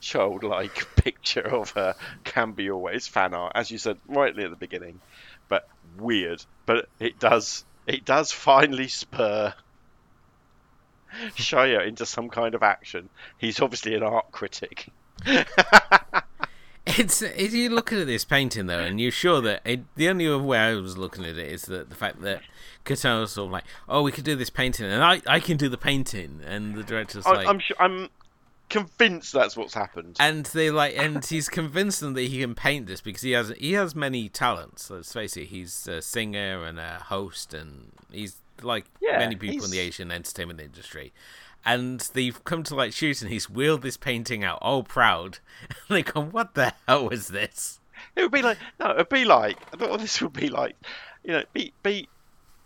childlike 0.00 0.86
picture 0.96 1.46
of 1.46 1.70
her 1.70 1.94
can 2.24 2.52
be 2.52 2.70
always 2.70 3.06
fan 3.06 3.34
art, 3.34 3.52
as 3.54 3.70
you 3.70 3.78
said 3.78 3.98
rightly 4.06 4.44
at 4.44 4.50
the 4.50 4.56
beginning, 4.56 5.00
but 5.48 5.68
weird. 5.98 6.44
But 6.66 6.88
it 6.98 7.18
does 7.18 7.64
it 7.86 8.04
does 8.04 8.32
finally 8.32 8.88
spur 8.88 9.54
Shuya 11.36 11.86
into 11.86 12.04
some 12.04 12.28
kind 12.28 12.54
of 12.54 12.62
action. 12.62 13.08
He's 13.38 13.60
obviously 13.60 13.94
an 13.94 14.02
art 14.02 14.30
critic. 14.30 14.88
It's 16.96 17.20
if 17.20 17.52
you 17.52 17.68
look 17.70 17.92
at 17.92 18.06
this 18.06 18.24
painting 18.24 18.66
though, 18.66 18.78
and 18.78 19.00
you're 19.00 19.12
sure 19.12 19.40
that 19.42 19.60
it, 19.64 19.80
the 19.96 20.08
only 20.08 20.34
way 20.36 20.58
I 20.58 20.74
was 20.74 20.96
looking 20.96 21.24
at 21.24 21.36
it 21.36 21.52
is 21.52 21.62
that 21.62 21.90
the 21.90 21.94
fact 21.94 22.22
that 22.22 22.40
Kitano 22.84 23.20
was 23.20 23.32
sort 23.32 23.46
of 23.46 23.52
like, 23.52 23.64
oh, 23.88 24.02
we 24.02 24.10
could 24.10 24.24
do 24.24 24.34
this 24.34 24.48
painting, 24.48 24.86
and 24.86 25.02
I 25.04 25.20
I 25.26 25.40
can 25.40 25.56
do 25.56 25.68
the 25.68 25.76
painting, 25.76 26.40
and 26.46 26.74
the 26.74 26.82
director's 26.82 27.26
I, 27.26 27.32
like, 27.32 27.46
I'm 27.46 27.58
sure 27.58 27.76
I'm 27.78 28.08
convinced 28.68 29.32
that's 29.32 29.56
what's 29.56 29.74
happened. 29.74 30.16
and 30.20 30.46
they 30.46 30.70
like, 30.70 30.96
and 30.96 31.24
he's 31.24 31.48
convinced 31.48 32.00
them 32.00 32.14
that 32.14 32.22
he 32.22 32.40
can 32.40 32.54
paint 32.54 32.86
this 32.86 33.00
because 33.00 33.22
he 33.22 33.32
has 33.32 33.52
he 33.58 33.72
has 33.72 33.94
many 33.94 34.28
talents. 34.28 34.90
Let's 34.90 35.12
face 35.12 35.36
it, 35.36 35.46
he's 35.46 35.86
a 35.88 36.02
singer 36.02 36.64
and 36.64 36.78
a 36.78 36.98
host, 37.06 37.54
and 37.54 37.92
he's 38.10 38.36
like 38.62 38.86
Yeah, 39.00 39.18
many 39.18 39.36
people 39.36 39.64
in 39.64 39.70
the 39.70 39.78
Asian 39.78 40.10
entertainment 40.10 40.60
industry. 40.60 41.12
And 41.64 42.00
they've 42.14 42.42
come 42.44 42.62
to 42.64 42.74
like 42.74 42.92
shoot, 42.92 43.20
and 43.20 43.30
he's 43.30 43.50
wheeled 43.50 43.82
this 43.82 43.96
painting 43.96 44.44
out, 44.44 44.58
all 44.62 44.82
proud. 44.82 45.38
And 45.88 45.96
they 45.96 46.02
go, 46.02 46.20
"What 46.20 46.54
the 46.54 46.72
hell 46.86 47.08
was 47.08 47.28
this?" 47.28 47.80
It 48.14 48.22
would 48.22 48.32
be 48.32 48.42
like 48.42 48.58
no, 48.78 48.90
it'd 48.92 49.08
be 49.08 49.24
like 49.24 49.58
I 49.72 49.76
thought 49.76 49.98
this 50.00 50.20
would 50.22 50.32
be 50.32 50.48
like, 50.48 50.76
you 51.24 51.32
know, 51.32 51.44
be 51.52 51.72
be. 51.82 52.08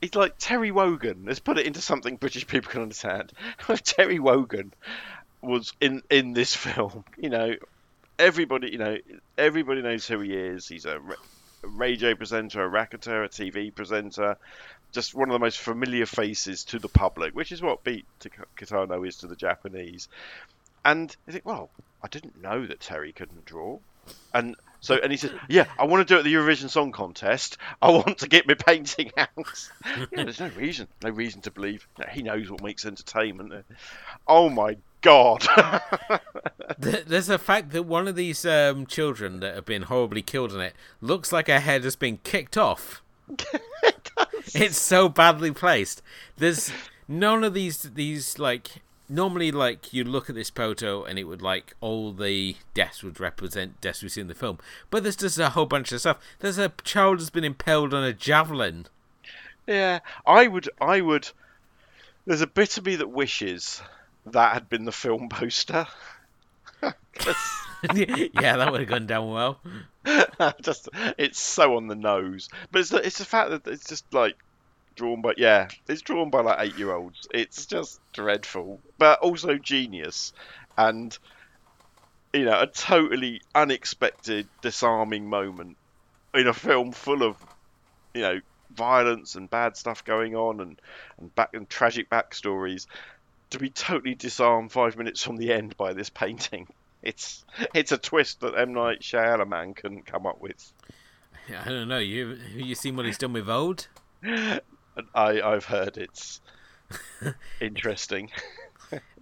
It's 0.00 0.16
like 0.16 0.34
Terry 0.38 0.72
Wogan. 0.72 1.22
Let's 1.26 1.38
put 1.38 1.58
it 1.58 1.66
into 1.66 1.80
something 1.80 2.16
British 2.16 2.44
people 2.46 2.72
can 2.72 2.82
understand. 2.82 3.32
Terry 3.84 4.18
Wogan 4.18 4.72
was 5.42 5.72
in 5.80 6.02
in 6.10 6.32
this 6.32 6.54
film, 6.66 7.04
you 7.18 7.30
know, 7.30 7.54
everybody, 8.18 8.70
you 8.70 8.78
know, 8.78 8.96
everybody 9.36 9.82
knows 9.82 10.06
who 10.06 10.20
he 10.20 10.32
is. 10.34 10.68
He's 10.68 10.84
a, 10.84 10.98
ra- 10.98 11.16
a 11.62 11.68
radio 11.68 12.14
presenter, 12.14 12.62
a 12.62 12.68
racketeer, 12.68 13.24
a 13.24 13.28
TV 13.28 13.74
presenter, 13.74 14.36
just 14.92 15.14
one 15.14 15.28
of 15.28 15.32
the 15.32 15.38
most 15.38 15.58
familiar 15.58 16.06
faces 16.06 16.64
to 16.64 16.78
the 16.78 16.88
public, 16.88 17.34
which 17.34 17.52
is 17.52 17.62
what 17.62 17.84
Beat 17.84 18.06
to 18.20 18.30
Kitano 18.56 19.06
is 19.06 19.18
to 19.18 19.26
the 19.26 19.36
Japanese. 19.36 20.08
And 20.84 21.14
you 21.26 21.32
think, 21.32 21.46
well, 21.46 21.70
I 22.02 22.08
didn't 22.08 22.40
know 22.40 22.66
that 22.66 22.80
Terry 22.80 23.12
couldn't 23.12 23.44
draw, 23.44 23.78
and 24.34 24.56
So, 24.82 24.96
and 24.96 25.12
he 25.12 25.16
says, 25.16 25.30
"Yeah, 25.48 25.66
I 25.78 25.84
want 25.86 26.06
to 26.06 26.12
do 26.12 26.16
it 26.16 26.18
at 26.18 26.24
the 26.24 26.34
Eurovision 26.34 26.68
Song 26.68 26.90
Contest. 26.90 27.56
I 27.80 27.90
want 27.92 28.18
to 28.18 28.28
get 28.28 28.48
my 28.48 28.54
painting 28.54 29.12
out." 29.16 29.30
yeah, 29.86 30.24
there's 30.24 30.40
no 30.40 30.48
reason, 30.48 30.88
no 31.02 31.10
reason 31.10 31.40
to 31.42 31.52
believe 31.52 31.86
that 31.96 32.10
he 32.10 32.22
knows 32.22 32.50
what 32.50 32.62
makes 32.62 32.84
entertainment. 32.84 33.64
Oh 34.26 34.50
my 34.50 34.76
god! 35.00 35.46
There's 36.78 37.28
a 37.28 37.38
fact 37.38 37.70
that 37.70 37.84
one 37.84 38.08
of 38.08 38.16
these 38.16 38.44
um, 38.44 38.86
children 38.86 39.38
that 39.40 39.54
have 39.54 39.64
been 39.64 39.82
horribly 39.82 40.22
killed 40.22 40.52
in 40.52 40.60
it 40.60 40.74
looks 41.00 41.30
like 41.32 41.48
a 41.48 41.60
head 41.60 41.84
has 41.84 41.94
been 41.96 42.18
kicked 42.18 42.58
off. 42.58 43.02
it 43.28 44.10
does. 44.16 44.54
It's 44.54 44.78
so 44.78 45.08
badly 45.08 45.52
placed. 45.52 46.02
There's 46.38 46.72
none 47.06 47.44
of 47.44 47.54
these 47.54 47.82
these 47.94 48.38
like 48.40 48.82
normally 49.12 49.52
like 49.52 49.92
you 49.92 50.04
look 50.04 50.28
at 50.28 50.34
this 50.34 50.50
photo 50.50 51.04
and 51.04 51.18
it 51.18 51.24
would 51.24 51.42
like 51.42 51.74
all 51.80 52.12
the 52.12 52.56
deaths 52.74 53.02
would 53.02 53.20
represent 53.20 53.80
deaths 53.80 54.02
we 54.02 54.08
see 54.08 54.20
in 54.20 54.28
the 54.28 54.34
film. 54.34 54.58
But 54.90 55.02
there's 55.02 55.16
just 55.16 55.38
a 55.38 55.50
whole 55.50 55.66
bunch 55.66 55.92
of 55.92 56.00
stuff. 56.00 56.18
There's 56.40 56.58
a 56.58 56.72
child 56.84 57.18
has 57.18 57.30
been 57.30 57.44
impaled 57.44 57.94
on 57.94 58.04
a 58.04 58.12
javelin. 58.12 58.86
Yeah, 59.66 60.00
I 60.26 60.48
would, 60.48 60.68
I 60.80 61.00
would. 61.00 61.30
There's 62.26 62.40
a 62.40 62.46
bit 62.46 62.78
of 62.78 62.86
me 62.86 62.96
that 62.96 63.10
wishes 63.10 63.82
that 64.26 64.54
had 64.54 64.68
been 64.68 64.84
the 64.84 64.92
film 64.92 65.28
poster 65.28 65.86
yeah, 67.94 68.56
that 68.56 68.68
would 68.70 68.80
have 68.80 68.88
gone 68.88 69.06
down 69.06 69.30
well. 69.30 69.60
just 70.60 70.88
it's 71.18 71.40
so 71.40 71.76
on 71.76 71.86
the 71.86 71.94
nose. 71.94 72.48
But 72.70 72.80
it's 72.80 72.92
it's 72.92 73.18
the 73.18 73.24
fact 73.24 73.50
that 73.50 73.66
it's 73.66 73.88
just 73.88 74.12
like 74.12 74.36
drawn 74.94 75.22
by 75.22 75.34
yeah, 75.36 75.68
it's 75.88 76.02
drawn 76.02 76.30
by 76.30 76.40
like 76.40 76.58
eight 76.60 76.78
year 76.78 76.92
olds. 76.92 77.26
It's 77.32 77.66
just 77.66 78.00
dreadful, 78.12 78.80
but 78.98 79.20
also 79.20 79.56
genius, 79.56 80.32
and 80.76 81.16
you 82.32 82.44
know 82.44 82.60
a 82.60 82.66
totally 82.66 83.42
unexpected, 83.54 84.48
disarming 84.60 85.28
moment 85.28 85.76
in 86.34 86.46
a 86.46 86.54
film 86.54 86.92
full 86.92 87.22
of 87.22 87.36
you 88.14 88.22
know 88.22 88.40
violence 88.74 89.34
and 89.34 89.50
bad 89.50 89.76
stuff 89.76 90.04
going 90.04 90.34
on 90.34 90.60
and 90.60 90.80
and 91.18 91.34
back 91.34 91.50
and 91.54 91.68
tragic 91.68 92.10
backstories. 92.10 92.86
To 93.50 93.58
be 93.58 93.68
totally 93.68 94.14
disarmed 94.14 94.72
five 94.72 94.96
minutes 94.96 95.22
from 95.22 95.36
the 95.36 95.52
end 95.52 95.76
by 95.76 95.92
this 95.92 96.08
painting. 96.10 96.68
It's 97.02 97.44
it's 97.74 97.92
a 97.92 97.98
twist 97.98 98.40
that 98.40 98.54
M 98.54 98.72
Night 98.72 99.00
Shyamalan 99.00 99.76
couldn't 99.76 100.06
come 100.06 100.26
up 100.26 100.40
with. 100.40 100.72
I 101.48 101.68
don't 101.68 101.88
know. 101.88 101.98
You 101.98 102.38
you 102.54 102.74
seen 102.74 102.96
what 102.96 103.06
he's 103.06 103.18
done 103.18 103.32
with 103.32 103.48
Old? 103.48 103.88
And 104.96 105.06
I 105.14 105.40
I've 105.40 105.64
heard 105.64 105.96
it's 105.96 106.40
interesting. 107.60 108.30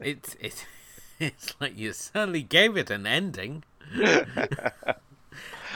It's 0.01 0.37
it's 0.41 0.65
it's 1.21 1.55
like 1.61 1.77
you 1.79 1.93
certainly 1.93 2.43
gave 2.43 2.77
it 2.77 2.91
an 2.91 3.07
ending. 3.07 3.65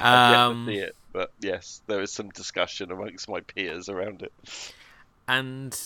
Um, 0.00 0.66
see 0.66 0.78
it, 0.78 0.96
but 1.12 1.30
yes, 1.40 1.80
there 1.86 2.00
is 2.00 2.10
some 2.10 2.28
discussion 2.30 2.90
amongst 2.90 3.28
my 3.28 3.40
peers 3.40 3.88
around 3.88 4.22
it. 4.22 4.32
and 5.28 5.78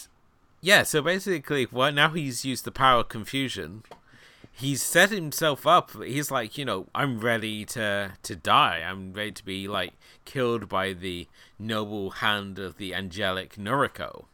yeah, 0.63 0.83
so 0.83 1.03
basically, 1.03 1.67
well, 1.71 1.93
now 1.93 2.09
he's 2.09 2.45
used 2.45 2.65
the 2.65 2.73
power 2.73 3.01
of 3.01 3.09
confusion. 3.11 3.83
He's 4.59 4.83
set 4.83 5.11
himself 5.11 5.69
up. 5.69 5.93
He's 6.03 6.33
like, 6.33 6.59
you 6.59 6.65
know, 6.65 6.89
I'm 6.93 7.21
ready 7.21 7.65
to 7.67 8.15
to 8.25 8.35
die. 8.35 8.83
I'm 8.85 9.13
ready 9.13 9.31
to 9.31 9.45
be 9.45 9.69
like 9.69 9.93
killed 10.25 10.69
by 10.69 10.95
the 10.95 11.29
noble 11.61 12.11
hand 12.11 12.59
of 12.59 12.77
the 12.77 12.93
angelic 12.93 13.55
Noriko. 13.55 14.25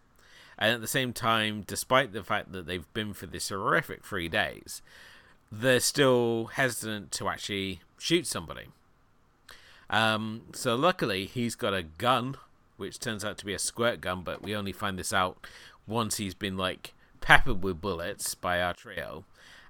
And 0.58 0.72
at 0.72 0.80
the 0.80 0.86
same 0.86 1.12
time, 1.12 1.62
despite 1.66 2.14
the 2.14 2.24
fact 2.24 2.52
that 2.52 2.66
they've 2.66 2.90
been 2.94 3.12
for 3.12 3.26
this 3.26 3.50
horrific 3.50 4.02
three 4.02 4.30
days, 4.30 4.80
they're 5.52 5.78
still 5.78 6.46
hesitant 6.54 7.12
to 7.12 7.28
actually 7.28 7.80
shoot 7.98 8.26
somebody. 8.26 8.68
Um, 9.90 10.44
so 10.54 10.74
luckily, 10.74 11.26
he's 11.26 11.54
got 11.54 11.74
a 11.74 11.82
gun, 11.82 12.36
which 12.78 12.98
turns 12.98 13.26
out 13.26 13.36
to 13.38 13.44
be 13.44 13.52
a 13.52 13.58
squirt 13.58 14.00
gun, 14.00 14.22
but 14.22 14.42
we 14.42 14.56
only 14.56 14.72
find 14.72 14.98
this 14.98 15.12
out 15.12 15.46
once 15.86 16.16
he's 16.16 16.34
been 16.34 16.56
like 16.56 16.94
peppered 17.20 17.62
with 17.62 17.82
bullets 17.82 18.34
by 18.34 18.62
our 18.62 18.72
trio. 18.72 19.24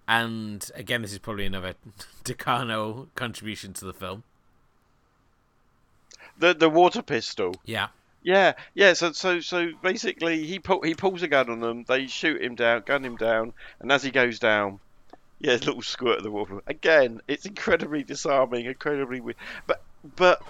And 0.06 0.70
again, 0.74 1.02
this 1.02 1.12
is 1.12 1.18
probably 1.18 1.46
another 1.46 1.74
Kitano 2.24 3.08
contribution 3.14 3.72
to 3.74 3.84
the 3.84 3.94
film. 3.94 4.22
The 6.38 6.54
the 6.54 6.68
water 6.68 7.02
pistol. 7.02 7.54
Yeah, 7.64 7.88
Yeah, 8.22 8.54
yeah. 8.74 8.94
So 8.94 9.12
so 9.12 9.40
so 9.40 9.70
basically, 9.82 10.44
he 10.44 10.58
pull, 10.58 10.82
he 10.82 10.94
pulls 10.94 11.22
a 11.22 11.28
gun 11.28 11.48
on 11.50 11.60
them. 11.60 11.84
They 11.86 12.06
shoot 12.06 12.42
him 12.42 12.54
down, 12.54 12.82
gun 12.86 13.04
him 13.04 13.16
down, 13.16 13.52
and 13.80 13.92
as 13.92 14.02
he 14.02 14.10
goes 14.10 14.38
down, 14.38 14.80
yeah, 15.38 15.52
a 15.52 15.58
little 15.58 15.82
squirt 15.82 16.18
of 16.18 16.24
the 16.24 16.30
water. 16.30 16.62
Again, 16.66 17.20
it's 17.28 17.46
incredibly 17.46 18.02
disarming, 18.02 18.64
incredibly 18.64 19.20
weird, 19.20 19.36
but 19.66 19.82
but 20.16 20.42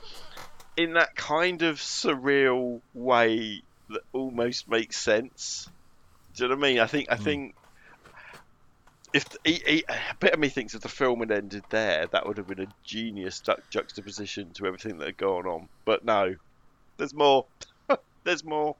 in 0.77 0.95
that 0.95 1.17
kind 1.17 1.62
of 1.62 1.77
surreal 1.79 2.81
way 2.95 3.62
that 3.90 4.03
almost 4.12 4.69
makes 4.69 4.97
sense. 4.97 5.69
Do 6.35 6.45
you 6.45 6.49
know 6.49 6.57
what 6.57 6.64
I 6.64 6.69
mean? 6.69 6.81
I 6.81 6.87
think 6.87 7.09
I 7.11 7.17
hmm. 7.17 7.25
think 7.25 7.55
if 9.14 9.24
he, 9.44 9.62
he, 9.64 9.85
a 9.88 10.16
bit 10.18 10.35
of 10.35 10.40
me 10.40 10.48
thinks 10.48 10.74
if 10.74 10.83
the 10.83 10.88
film 10.88 11.20
had 11.20 11.31
ended 11.31 11.62
there, 11.70 12.07
that 12.09 12.27
would 12.27 12.37
have 12.37 12.48
been 12.48 12.61
a 12.61 12.66
genius 12.83 13.40
ju- 13.40 13.55
juxtaposition 13.70 14.50
to 14.55 14.66
everything 14.66 14.98
that 14.98 15.07
had 15.07 15.16
gone 15.16 15.46
on. 15.46 15.68
But 15.85 16.05
no, 16.05 16.35
there's 16.96 17.14
more. 17.14 17.46
there's 18.24 18.44
more 18.44 18.74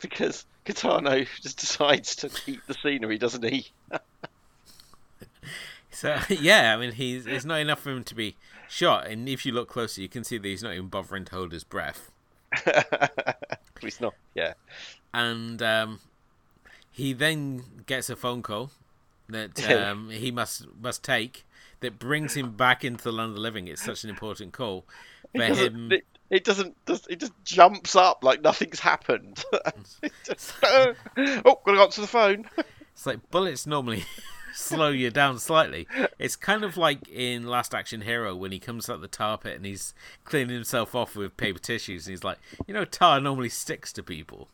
because 0.00 0.44
Kitano 0.66 1.26
just 1.40 1.58
decides 1.58 2.16
to 2.16 2.28
keep 2.28 2.66
the 2.66 2.74
scenery, 2.74 3.16
doesn't 3.16 3.44
he? 3.44 3.68
So 5.94 6.18
yeah, 6.30 6.74
I 6.74 6.80
mean, 6.80 6.92
he's 6.92 7.26
it's 7.26 7.44
not 7.44 7.60
enough 7.60 7.80
for 7.80 7.90
him 7.90 8.02
to 8.04 8.14
be 8.14 8.34
shot, 8.66 9.08
and 9.08 9.28
if 9.28 9.44
you 9.44 9.52
look 9.52 9.68
closer, 9.68 10.00
you 10.00 10.08
can 10.08 10.24
see 10.24 10.38
that 10.38 10.48
he's 10.48 10.62
not 10.62 10.72
even 10.72 10.88
bothering 10.88 11.26
to 11.26 11.34
hold 11.34 11.52
his 11.52 11.64
breath. 11.64 12.10
He's 13.80 14.00
not. 14.00 14.14
Yeah. 14.34 14.54
And 15.12 15.62
um, 15.62 16.00
he 16.90 17.12
then 17.12 17.62
gets 17.86 18.08
a 18.08 18.16
phone 18.16 18.42
call 18.42 18.70
that 19.32 19.70
um, 19.70 20.10
he 20.10 20.30
must 20.30 20.66
must 20.80 21.02
take 21.02 21.44
that 21.80 21.98
brings 21.98 22.34
him 22.34 22.52
back 22.52 22.84
into 22.84 23.04
the 23.04 23.12
land 23.12 23.30
of 23.30 23.34
the 23.34 23.40
living. 23.40 23.68
It's 23.68 23.84
such 23.84 24.04
an 24.04 24.10
important 24.10 24.52
call 24.52 24.86
for 25.34 25.42
him. 25.42 25.92
It, 25.92 26.04
it 26.30 26.44
doesn't. 26.44 26.82
Does, 26.86 27.06
it 27.08 27.20
just 27.20 27.32
jumps 27.44 27.94
up 27.94 28.24
like 28.24 28.40
nothing's 28.40 28.80
happened. 28.80 29.44
Just, 30.24 30.54
oh, 30.62 30.94
gotta 31.16 31.60
go 31.66 31.82
answer 31.82 32.00
the 32.00 32.06
phone. 32.06 32.48
It's 32.94 33.04
like 33.04 33.30
bullets 33.30 33.66
normally 33.66 34.04
slow 34.54 34.88
you 34.88 35.10
down 35.10 35.38
slightly. 35.38 35.86
It's 36.18 36.36
kind 36.36 36.64
of 36.64 36.78
like 36.78 37.06
in 37.08 37.46
Last 37.46 37.74
Action 37.74 38.00
Hero 38.00 38.34
when 38.34 38.50
he 38.50 38.58
comes 38.58 38.88
out 38.88 39.02
the 39.02 39.08
tar 39.08 39.36
pit 39.36 39.56
and 39.56 39.66
he's 39.66 39.92
cleaning 40.24 40.54
himself 40.54 40.94
off 40.94 41.14
with 41.16 41.36
paper 41.36 41.58
tissues, 41.58 42.06
and 42.06 42.12
he's 42.12 42.24
like, 42.24 42.38
you 42.66 42.72
know, 42.72 42.86
tar 42.86 43.20
normally 43.20 43.50
sticks 43.50 43.92
to 43.92 44.02
people. 44.02 44.48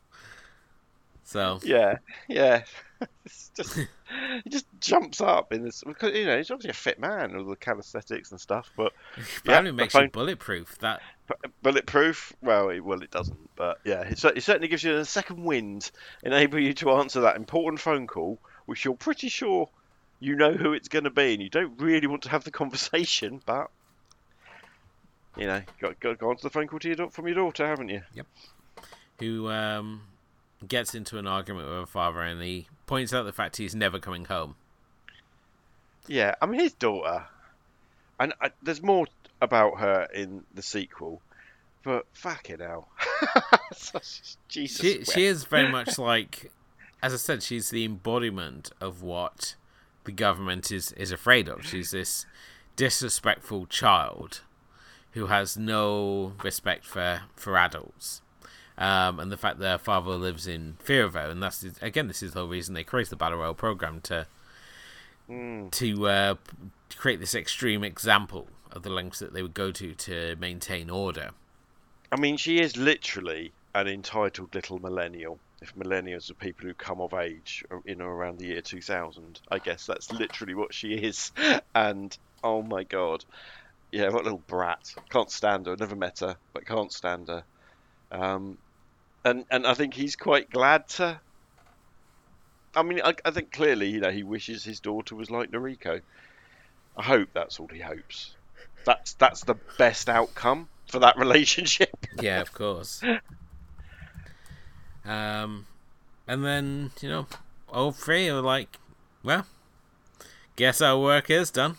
So 1.22 1.60
Yeah, 1.62 1.98
yeah. 2.26 2.64
It's 3.24 3.50
just 3.54 3.74
he 3.76 4.50
just 4.50 4.66
jumps 4.80 5.20
up 5.20 5.52
in 5.52 5.62
this 5.62 5.84
because 5.84 6.14
you 6.14 6.24
know 6.24 6.38
he's 6.38 6.50
obviously 6.50 6.70
a 6.70 6.74
fit 6.74 6.98
man 6.98 7.36
with 7.36 7.48
the 7.48 7.56
calisthenics 7.56 8.30
and 8.30 8.40
stuff, 8.40 8.70
but 8.76 8.92
apparently 9.44 9.70
the 9.70 9.76
makes 9.76 9.92
phone- 9.92 10.04
you 10.04 10.10
bulletproof. 10.10 10.78
That 10.78 11.02
bulletproof. 11.62 12.32
Well, 12.40 12.70
it, 12.70 12.80
well, 12.80 13.02
it 13.02 13.10
doesn't, 13.10 13.50
but 13.54 13.80
yeah, 13.84 14.00
it, 14.02 14.24
it 14.24 14.42
certainly 14.42 14.68
gives 14.68 14.82
you 14.82 14.96
a 14.96 15.04
second 15.04 15.44
wind, 15.44 15.90
enable 16.22 16.58
you 16.58 16.72
to 16.74 16.92
answer 16.92 17.20
that 17.22 17.36
important 17.36 17.80
phone 17.80 18.06
call, 18.06 18.38
which 18.66 18.84
you're 18.84 18.94
pretty 18.94 19.28
sure 19.28 19.68
you 20.20 20.34
know 20.34 20.52
who 20.52 20.72
it's 20.72 20.88
going 20.88 21.04
to 21.04 21.10
be, 21.10 21.34
and 21.34 21.42
you 21.42 21.50
don't 21.50 21.78
really 21.80 22.06
want 22.06 22.22
to 22.22 22.30
have 22.30 22.44
the 22.44 22.50
conversation, 22.62 23.42
but 23.44 23.70
you 25.36 25.46
know, 25.46 25.62
got 25.80 26.00
got 26.00 26.10
to 26.10 26.16
go 26.16 26.30
answer 26.30 26.44
the 26.44 26.50
phone 26.50 26.66
call 26.66 26.78
to 26.78 26.88
your 26.88 27.10
from 27.10 27.26
your 27.26 27.36
daughter, 27.36 27.66
haven't 27.66 27.90
you? 27.90 28.02
Yep. 28.14 28.26
Who 29.20 29.48
um, 29.50 30.02
gets 30.66 30.94
into 30.94 31.18
an 31.18 31.26
argument 31.26 31.68
with 31.68 31.78
her 31.78 31.86
father, 31.86 32.20
and 32.20 32.42
he 32.42 32.68
points 32.86 33.12
out 33.12 33.24
the 33.24 33.32
fact 33.32 33.56
he's 33.56 33.74
never 33.74 33.98
coming 33.98 34.24
home. 34.24 34.56
Yeah, 36.06 36.34
I 36.40 36.46
mean 36.46 36.60
his 36.60 36.72
daughter, 36.72 37.26
and 38.18 38.32
I, 38.40 38.50
there's 38.62 38.82
more 38.82 39.06
about 39.40 39.78
her 39.78 40.08
in 40.14 40.44
the 40.54 40.62
sequel, 40.62 41.20
but 41.82 42.06
fucking 42.12 42.60
hell, 42.60 42.88
Jesus, 44.48 44.80
She 44.80 45.04
she 45.04 45.24
is 45.24 45.44
very 45.44 45.68
much 45.68 45.98
like, 45.98 46.50
as 47.02 47.12
I 47.12 47.18
said, 47.18 47.42
she's 47.42 47.70
the 47.70 47.84
embodiment 47.84 48.70
of 48.80 49.02
what 49.02 49.54
the 50.04 50.12
government 50.12 50.72
is 50.72 50.92
is 50.92 51.12
afraid 51.12 51.48
of. 51.48 51.66
She's 51.66 51.90
this 51.90 52.24
disrespectful 52.76 53.66
child 53.66 54.40
who 55.12 55.26
has 55.26 55.56
no 55.56 56.32
respect 56.42 56.86
for 56.86 57.22
for 57.36 57.56
adults. 57.56 58.22
Um, 58.78 59.18
and 59.18 59.32
the 59.32 59.36
fact 59.36 59.58
that 59.58 59.68
her 59.70 59.78
father 59.78 60.12
lives 60.12 60.46
in 60.46 60.76
fear 60.78 61.04
of 61.04 61.14
her, 61.14 61.28
and 61.30 61.42
that's 61.42 61.64
again, 61.82 62.06
this 62.06 62.22
is 62.22 62.32
the 62.32 62.40
whole 62.40 62.48
reason 62.48 62.74
they 62.74 62.84
created 62.84 63.10
the 63.10 63.16
battle 63.16 63.38
royal 63.38 63.54
program 63.54 64.00
to 64.02 64.26
Mm. 65.28 65.70
to 65.72 66.08
uh, 66.08 66.34
p- 66.88 66.96
create 66.96 67.20
this 67.20 67.34
extreme 67.34 67.84
example 67.84 68.46
of 68.72 68.82
the 68.82 68.88
lengths 68.88 69.18
that 69.18 69.34
they 69.34 69.42
would 69.42 69.52
go 69.52 69.70
to 69.72 69.92
to 69.94 70.36
maintain 70.36 70.88
order. 70.88 71.30
I 72.10 72.16
mean, 72.16 72.38
she 72.38 72.60
is 72.60 72.78
literally 72.78 73.52
an 73.74 73.88
entitled 73.88 74.54
little 74.54 74.78
millennial. 74.78 75.38
If 75.60 75.74
millennials 75.74 76.30
are 76.30 76.34
people 76.34 76.66
who 76.66 76.72
come 76.72 77.00
of 77.02 77.12
age 77.12 77.62
in 77.84 78.00
or 78.00 78.10
around 78.14 78.38
the 78.38 78.46
year 78.46 78.62
2000, 78.62 79.40
I 79.50 79.58
guess 79.58 79.84
that's 79.84 80.10
literally 80.12 80.54
what 80.54 80.72
she 80.72 80.94
is. 80.94 81.30
And 81.74 82.16
oh 82.42 82.62
my 82.62 82.84
god, 82.84 83.24
Yeah, 83.92 84.08
what 84.08 84.20
a 84.22 84.24
little 84.24 84.42
brat. 84.46 84.94
Can't 85.10 85.30
stand 85.30 85.66
her. 85.66 85.76
Never 85.76 85.96
met 85.96 86.20
her, 86.20 86.36
but 86.54 86.64
can't 86.64 86.92
stand 86.92 87.28
her. 87.28 87.44
Um, 88.10 88.56
and 89.30 89.44
and 89.50 89.66
I 89.66 89.74
think 89.74 89.94
he's 89.94 90.16
quite 90.16 90.50
glad 90.50 90.88
to. 90.90 91.20
I 92.74 92.82
mean, 92.82 93.00
I, 93.02 93.14
I 93.24 93.30
think 93.30 93.50
clearly, 93.52 93.88
you 93.88 94.00
know, 94.00 94.10
he 94.10 94.22
wishes 94.22 94.62
his 94.64 94.78
daughter 94.80 95.14
was 95.16 95.30
like 95.30 95.50
Noriko. 95.50 96.00
I 96.96 97.02
hope 97.02 97.28
that's 97.32 97.58
all 97.58 97.68
he 97.68 97.80
hopes. 97.80 98.34
That's 98.84 99.14
that's 99.14 99.42
the 99.44 99.56
best 99.78 100.08
outcome 100.08 100.68
for 100.90 100.98
that 101.00 101.16
relationship. 101.24 102.06
yeah, 102.20 102.40
of 102.40 102.52
course. 102.52 103.02
Um, 105.04 105.66
and 106.26 106.44
then 106.44 106.90
you 107.00 107.08
know, 107.08 107.26
all 107.72 107.92
three 107.92 108.28
are 108.28 108.42
like, 108.42 108.78
well, 109.22 109.46
guess 110.56 110.80
our 110.80 110.98
work 110.98 111.30
is 111.30 111.50
done. 111.50 111.76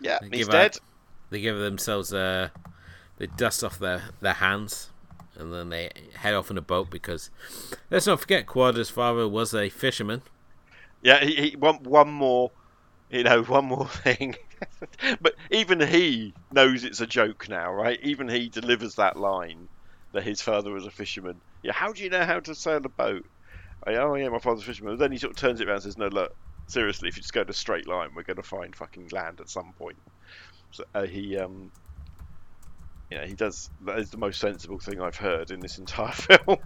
Yeah, 0.00 0.18
They 0.22 0.38
he's 0.38 0.48
dead. 0.48 0.76
out- 0.76 0.80
They 1.30 1.40
give 1.40 1.58
themselves 1.58 2.12
a, 2.12 2.50
they 3.18 3.26
dust 3.26 3.62
off 3.64 3.78
their 3.78 4.02
their 4.20 4.34
hands, 4.34 4.90
and 5.38 5.52
then 5.52 5.68
they 5.70 5.90
head 6.16 6.34
off 6.34 6.50
in 6.50 6.58
a 6.58 6.62
boat 6.62 6.90
because 6.90 7.30
let's 7.90 8.06
not 8.06 8.20
forget, 8.20 8.46
Kawada's 8.46 8.90
father 8.90 9.28
was 9.28 9.54
a 9.54 9.68
fisherman. 9.68 10.22
Yeah, 11.02 11.24
he, 11.24 11.50
he 11.50 11.56
one 11.56 11.76
one 11.84 12.10
more, 12.10 12.50
you 13.10 13.22
know, 13.22 13.42
one 13.42 13.66
more 13.66 13.88
thing. 13.88 14.36
but 15.20 15.34
even 15.50 15.80
he 15.80 16.34
knows 16.52 16.84
it's 16.84 17.00
a 17.00 17.06
joke 17.06 17.48
now, 17.48 17.72
right? 17.72 18.00
Even 18.02 18.28
he 18.28 18.48
delivers 18.48 18.96
that 18.96 19.16
line 19.16 19.68
that 20.12 20.24
his 20.24 20.42
father 20.42 20.72
was 20.72 20.86
a 20.86 20.90
fisherman. 20.90 21.40
Yeah, 21.62 21.72
how 21.72 21.92
do 21.92 22.02
you 22.02 22.10
know 22.10 22.24
how 22.24 22.40
to 22.40 22.54
sail 22.54 22.80
a 22.84 22.88
boat? 22.88 23.24
I, 23.86 23.94
oh 23.96 24.14
yeah, 24.14 24.28
my 24.28 24.38
father's 24.38 24.62
a 24.62 24.66
fisherman. 24.66 24.94
But 24.94 25.00
then 25.00 25.12
he 25.12 25.18
sort 25.18 25.32
of 25.32 25.36
turns 25.36 25.60
it 25.60 25.68
around 25.68 25.76
and 25.76 25.84
says, 25.84 25.98
"No, 25.98 26.08
look, 26.08 26.34
seriously, 26.66 27.08
if 27.08 27.16
you 27.16 27.22
just 27.22 27.32
go 27.32 27.42
in 27.42 27.48
a 27.48 27.52
straight 27.52 27.86
line, 27.86 28.10
we're 28.14 28.22
going 28.22 28.36
to 28.36 28.42
find 28.42 28.74
fucking 28.74 29.08
land 29.12 29.40
at 29.40 29.48
some 29.48 29.72
point." 29.78 29.98
So 30.70 30.84
uh, 30.94 31.04
he, 31.04 31.38
um, 31.38 31.70
yeah, 33.10 33.26
he 33.26 33.34
does. 33.34 33.70
That 33.82 33.98
is 33.98 34.10
the 34.10 34.16
most 34.18 34.40
sensible 34.40 34.78
thing 34.78 35.00
I've 35.00 35.16
heard 35.16 35.50
in 35.50 35.60
this 35.60 35.78
entire 35.78 36.12
film. 36.12 36.58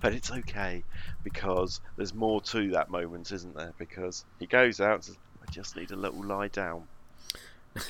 but 0.00 0.12
it's 0.14 0.30
okay 0.30 0.82
because 1.24 1.80
there's 1.96 2.14
more 2.14 2.40
to 2.42 2.70
that 2.72 2.90
moment, 2.90 3.32
isn't 3.32 3.54
there? 3.56 3.72
Because 3.78 4.24
he 4.38 4.46
goes 4.46 4.80
out 4.80 4.94
and 4.94 5.04
says, 5.04 5.18
I 5.46 5.50
just 5.50 5.76
need 5.76 5.90
a 5.90 5.96
little 5.96 6.24
lie 6.24 6.48
down. 6.48 6.84
I'm 7.76 7.82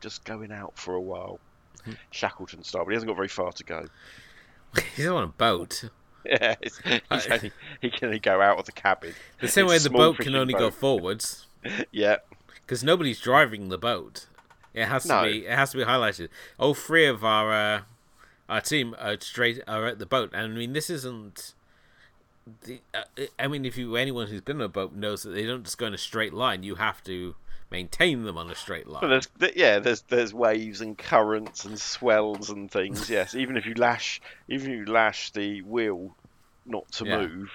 just 0.00 0.24
going 0.24 0.52
out 0.52 0.76
for 0.78 0.94
a 0.94 1.00
while. 1.00 1.38
Shackleton 2.10 2.64
style, 2.64 2.84
but 2.84 2.90
he 2.90 2.94
hasn't 2.94 3.08
got 3.08 3.16
very 3.16 3.28
far 3.28 3.52
to 3.52 3.64
go. 3.64 3.86
He's 4.96 5.06
on 5.06 5.22
a 5.22 5.28
boat. 5.28 5.84
Yeah, 6.24 6.56
he's 6.60 6.80
I- 7.08 7.22
only, 7.30 7.52
he 7.80 7.88
can 7.90 8.06
only 8.06 8.18
go 8.18 8.42
out 8.42 8.58
of 8.58 8.66
the 8.66 8.72
cabin. 8.72 9.12
The 9.40 9.46
same 9.46 9.66
It's 9.66 9.70
way 9.70 9.78
the 9.78 9.90
boat 9.90 10.18
can 10.18 10.34
only 10.34 10.54
go 10.54 10.72
forwards 10.72 11.46
Yeah, 11.92 12.16
because 12.62 12.82
nobody's 12.82 13.20
driving 13.20 13.68
the 13.68 13.78
boat. 13.78 14.26
It 14.76 14.86
has 14.86 15.04
to 15.04 15.22
be. 15.24 15.46
It 15.46 15.52
has 15.56 15.70
to 15.72 15.78
be 15.78 15.84
highlighted. 15.84 16.28
All 16.58 16.74
three 16.74 17.06
of 17.06 17.24
our 17.24 17.52
uh, 17.52 17.80
our 18.48 18.60
team 18.60 18.94
are 19.00 19.18
straight 19.20 19.60
are 19.66 19.86
at 19.86 19.98
the 19.98 20.06
boat, 20.06 20.30
and 20.32 20.52
I 20.52 20.56
mean 20.56 20.72
this 20.74 20.90
isn't. 20.90 21.54
The, 22.62 22.80
uh, 22.94 23.24
I 23.40 23.48
mean, 23.48 23.64
if 23.64 23.76
you 23.76 23.96
anyone 23.96 24.28
who's 24.28 24.40
been 24.42 24.56
on 24.58 24.62
a 24.62 24.68
boat 24.68 24.92
knows 24.92 25.24
that 25.24 25.30
they 25.30 25.44
don't 25.46 25.64
just 25.64 25.78
go 25.78 25.86
in 25.86 25.94
a 25.94 25.98
straight 25.98 26.32
line. 26.32 26.62
You 26.62 26.76
have 26.76 27.02
to 27.04 27.34
maintain 27.70 28.22
them 28.22 28.38
on 28.38 28.48
a 28.48 28.54
straight 28.54 28.86
line. 28.86 29.00
but 29.00 29.08
there's 29.38 29.56
yeah, 29.56 29.80
there's 29.80 30.02
there's 30.02 30.32
waves 30.32 30.80
and 30.80 30.96
currents 30.96 31.64
and 31.64 31.80
swells 31.80 32.50
and 32.50 32.70
things. 32.70 33.10
Yes, 33.10 33.34
even 33.34 33.56
if 33.56 33.66
you 33.66 33.74
lash, 33.74 34.20
even 34.48 34.70
if 34.70 34.78
you 34.78 34.84
lash 34.92 35.30
the 35.32 35.62
wheel 35.62 36.14
not 36.66 36.90
to 36.92 37.04
Yeah. 37.06 37.26
move, 37.26 37.50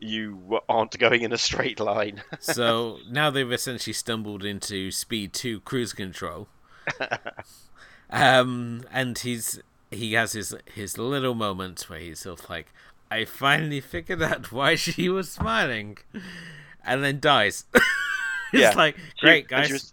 you 0.00 0.60
aren't 0.68 0.98
going 0.98 1.22
in 1.22 1.32
a 1.32 1.38
straight 1.38 1.80
line. 1.80 2.22
so 2.40 2.98
now 3.10 3.30
they've 3.30 3.50
essentially 3.52 3.92
stumbled 3.94 4.44
into 4.44 4.90
speed 4.90 5.32
two 5.32 5.60
cruise 5.60 5.92
control. 5.92 6.48
um, 8.10 8.84
and 8.90 9.18
he's 9.18 9.60
he 9.90 10.12
has 10.14 10.32
his 10.32 10.54
his 10.74 10.98
little 10.98 11.34
moment 11.34 11.82
where 11.88 11.98
he's 11.98 12.20
sort 12.20 12.40
of 12.42 12.50
like, 12.50 12.66
I 13.10 13.24
finally 13.24 13.80
figured 13.80 14.22
out 14.22 14.52
why 14.52 14.74
she 14.76 15.08
was 15.08 15.30
smiling, 15.30 15.98
and 16.84 17.02
then 17.04 17.20
dies. 17.20 17.64
it's 17.74 17.84
Yeah. 18.52 18.72
like 18.76 18.96
She- 18.96 19.26
great 19.26 19.40
and 19.44 19.48
guys. 19.48 19.66
She 19.66 19.72
was, 19.72 19.92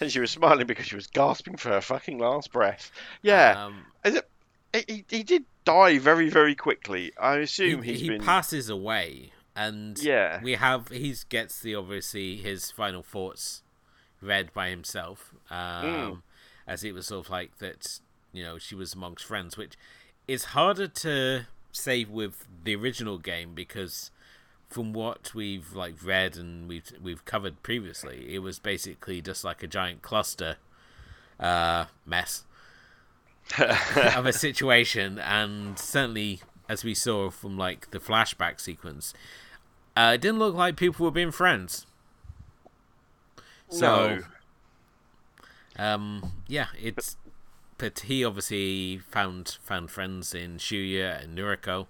and 0.00 0.12
she 0.12 0.20
was 0.20 0.30
smiling 0.30 0.66
because 0.66 0.86
she 0.86 0.94
was 0.94 1.08
gasping 1.08 1.56
for 1.56 1.70
her 1.70 1.80
fucking 1.80 2.18
last 2.18 2.52
breath. 2.52 2.90
Yeah, 3.22 3.66
Um, 3.66 3.84
Is 4.04 4.14
it, 4.14 4.84
he, 4.88 5.04
he 5.08 5.22
did 5.24 5.44
die 5.64 5.98
very, 5.98 6.28
very 6.30 6.54
quickly. 6.54 7.12
I 7.20 7.38
he, 7.38 7.42
assume 7.42 7.82
he's 7.82 8.00
he 8.00 8.08
been. 8.10 8.22
passes 8.22 8.68
away, 8.68 9.32
and 9.56 9.98
Yeah. 9.98 10.40
we 10.42 10.54
have 10.54 10.88
he 10.88 11.14
gets 11.28 11.60
the 11.60 11.74
obviously 11.74 12.36
his 12.36 12.70
final 12.70 13.02
thoughts 13.02 13.62
read 14.20 14.52
by 14.52 14.70
himself, 14.70 15.34
um, 15.50 15.84
Mm. 15.84 16.22
as 16.66 16.84
it 16.84 16.92
was 16.94 17.06
sort 17.08 17.26
of 17.26 17.30
like 17.30 17.58
that. 17.58 18.00
You 18.32 18.42
know, 18.44 18.58
she 18.58 18.74
was 18.74 18.94
amongst 18.94 19.24
friends, 19.26 19.56
which 19.58 19.74
is 20.26 20.44
harder 20.56 20.88
to 20.88 21.46
say 21.72 22.04
with 22.04 22.46
the 22.64 22.74
original 22.74 23.18
game 23.18 23.54
because 23.54 24.10
from 24.70 24.92
what 24.94 25.34
we've 25.34 25.74
like 25.74 25.96
read 26.02 26.36
and 26.36 26.66
we've 26.68 26.90
we've 27.02 27.24
covered 27.26 27.62
previously, 27.62 28.34
it 28.34 28.38
was 28.38 28.58
basically 28.58 29.20
just 29.20 29.44
like 29.44 29.62
a 29.62 29.66
giant 29.66 30.00
cluster 30.00 30.56
uh, 31.38 31.86
mess 32.06 32.44
of 34.16 34.24
a 34.24 34.32
situation, 34.32 35.18
and 35.18 35.78
certainly 35.78 36.40
as 36.68 36.84
we 36.84 36.94
saw 36.94 37.30
from 37.30 37.56
like 37.58 37.90
the 37.90 37.98
flashback 38.00 38.60
sequence, 38.60 39.14
uh, 39.96 40.12
it 40.14 40.20
didn't 40.20 40.38
look 40.40 40.54
like 40.54 40.76
people 40.76 41.04
were 41.04 41.10
being 41.12 41.32
friends. 41.32 41.86
So, 43.68 44.18
no. 44.18 44.22
um, 45.78 46.32
yeah, 46.46 46.68
it's. 46.80 47.16
But 47.78 48.00
he 48.00 48.24
obviously 48.24 48.98
found 48.98 49.58
found 49.62 49.90
friends 49.90 50.34
in 50.34 50.58
Shuya 50.58 51.22
and 51.24 51.36
Noriko, 51.36 51.86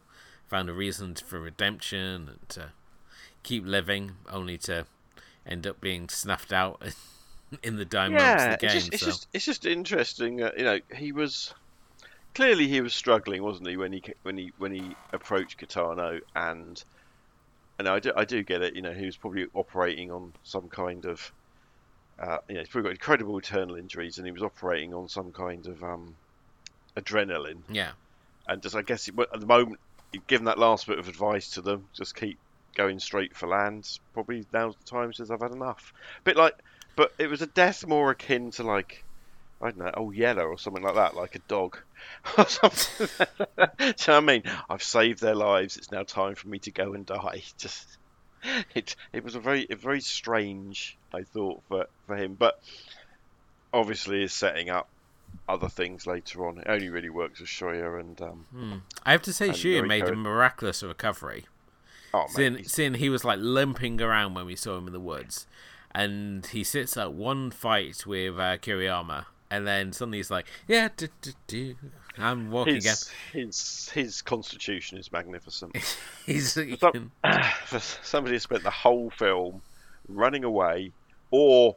found 0.48 0.70
a 0.70 0.72
reason 0.72 1.14
for 1.16 1.40
redemption 1.40 2.28
and 2.28 2.48
to 2.50 2.72
keep 3.42 3.66
living, 3.66 4.12
only 4.30 4.58
to 4.58 4.86
end 5.46 5.66
up 5.66 5.80
being 5.80 6.08
snuffed 6.08 6.52
out 6.52 6.82
in 7.62 7.76
the 7.76 7.86
moments 8.10 8.44
Yeah, 8.44 8.44
of 8.46 8.50
the 8.52 8.56
it's 8.60 8.72
game. 8.72 8.72
just, 8.74 8.92
it's 8.92 9.04
just 9.04 9.28
it's 9.32 9.44
just 9.44 9.66
interesting. 9.66 10.38
You 10.38 10.52
know, 10.58 10.80
he 10.94 11.12
was 11.12 11.54
clearly 12.34 12.68
he 12.68 12.80
was 12.80 12.94
struggling, 12.94 13.42
wasn't 13.42 13.68
he, 13.68 13.76
when 13.76 13.92
he 13.92 14.02
when 14.22 14.36
he 14.36 14.52
when 14.56 14.72
he 14.72 14.96
approached 15.12 15.60
Kitano, 15.60 16.20
and 16.34 16.82
and 17.78 17.88
I 17.88 17.98
do 18.00 18.12
I 18.16 18.24
do 18.24 18.42
get 18.42 18.62
it. 18.62 18.74
You 18.76 18.82
know, 18.82 18.92
he 18.92 19.06
was 19.06 19.16
probably 19.16 19.46
operating 19.54 20.10
on 20.10 20.32
some 20.42 20.68
kind 20.68 21.04
of 21.06 21.32
uh, 22.22 22.38
you 22.48 22.54
know, 22.54 22.60
he's 22.60 22.68
probably 22.68 22.88
got 22.90 22.94
incredible 22.94 23.36
internal 23.36 23.76
injuries, 23.76 24.18
and 24.18 24.26
he 24.26 24.32
was 24.32 24.42
operating 24.42 24.94
on 24.94 25.08
some 25.08 25.32
kind 25.32 25.66
of 25.66 25.82
um, 25.82 26.16
adrenaline. 26.98 27.62
yeah, 27.68 27.92
and 28.48 28.62
just 28.62 28.76
I 28.76 28.82
guess 28.82 29.08
it- 29.08 29.14
at 29.32 29.40
the 29.40 29.46
moment, 29.46 29.80
given 30.28 30.44
that 30.46 30.58
last 30.58 30.86
bit 30.86 30.98
of 30.98 31.08
advice 31.08 31.50
to 31.50 31.62
them, 31.62 31.88
just 31.96 32.14
keep 32.14 32.38
going 32.76 32.98
straight 32.98 33.36
for 33.36 33.48
land. 33.48 33.84
Probably 34.14 34.44
now's 34.52 34.76
the 34.76 34.84
time 34.84 35.12
since 35.12 35.30
I've 35.30 35.40
had 35.42 35.52
enough. 35.52 35.92
bit 36.24 36.36
like, 36.36 36.54
but 36.96 37.10
it 37.18 37.28
was 37.28 37.42
a 37.42 37.46
death 37.46 37.86
more 37.86 38.10
akin 38.10 38.50
to 38.52 38.62
like. 38.62 39.04
I 39.62 39.66
don't 39.70 39.78
know, 39.78 39.90
oh 39.94 40.10
yellow 40.10 40.44
or 40.44 40.58
something 40.58 40.82
like 40.82 40.96
that, 40.96 41.14
like 41.14 41.34
a 41.36 41.38
dog, 41.40 41.78
or 42.38 42.46
something. 42.48 43.08
Do 43.18 43.26
you 43.58 43.86
know 43.86 43.92
what 43.94 44.08
I 44.08 44.20
mean? 44.20 44.42
I've 44.68 44.82
saved 44.82 45.20
their 45.20 45.34
lives. 45.36 45.76
It's 45.76 45.92
now 45.92 46.02
time 46.02 46.34
for 46.34 46.48
me 46.48 46.58
to 46.60 46.70
go 46.70 46.94
and 46.94 47.06
die. 47.06 47.42
Just 47.58 47.86
it. 48.74 48.96
It 49.12 49.22
was 49.24 49.34
a 49.36 49.40
very, 49.40 49.66
a 49.70 49.76
very 49.76 50.00
strange. 50.00 50.98
I 51.14 51.22
thought 51.22 51.62
for 51.68 51.86
for 52.06 52.16
him, 52.16 52.34
but 52.34 52.60
obviously 53.72 54.22
is 54.22 54.32
setting 54.32 54.68
up 54.70 54.88
other 55.48 55.68
things 55.68 56.06
later 56.06 56.46
on. 56.46 56.58
It 56.58 56.66
only 56.68 56.88
really 56.90 57.08
works 57.10 57.40
with 57.40 57.48
Shuya 57.48 57.98
and 58.00 58.20
um, 58.20 58.46
Hmm. 58.52 58.74
I 59.04 59.12
have 59.12 59.22
to 59.22 59.32
say, 59.32 59.48
And 59.48 59.54
Shuya 59.56 59.86
made 59.86 60.04
a 60.04 60.14
miraculous 60.14 60.82
recovery. 60.82 61.46
oh 62.12 62.26
Seeing, 62.28 62.54
man, 62.54 62.64
seeing 62.64 62.94
he 62.94 63.08
was 63.08 63.24
like 63.24 63.38
limping 63.40 64.00
around 64.00 64.34
when 64.34 64.44
we 64.46 64.56
saw 64.56 64.76
him 64.76 64.86
in 64.86 64.92
the 64.92 65.00
woods, 65.00 65.46
and 65.94 66.44
he 66.46 66.62
sits 66.64 66.96
at 66.96 67.14
one 67.14 67.50
fight 67.50 68.04
with 68.06 68.34
uh, 68.38 68.58
Kiriyama, 68.58 69.24
and 69.52 69.66
then 69.66 69.92
suddenly 69.92 70.18
he's 70.18 70.30
like, 70.30 70.46
"Yeah, 70.66 70.88
do, 70.96 71.08
do, 71.20 71.30
do. 71.46 71.74
I'm 72.18 72.50
walking 72.50 72.76
again." 72.76 72.96
his, 72.96 73.10
his 73.32 73.88
his 73.90 74.22
constitution 74.22 74.98
is 74.98 75.12
magnificent. 75.12 75.76
He's 76.26 76.54
he 76.54 76.76
So- 76.76 76.90
can- 76.92 77.10
For 77.66 77.78
somebody 77.78 78.34
who 78.36 78.38
spent 78.40 78.62
the 78.64 78.70
whole 78.70 79.10
film 79.10 79.62
running 80.08 80.44
away 80.44 80.92
or 81.30 81.76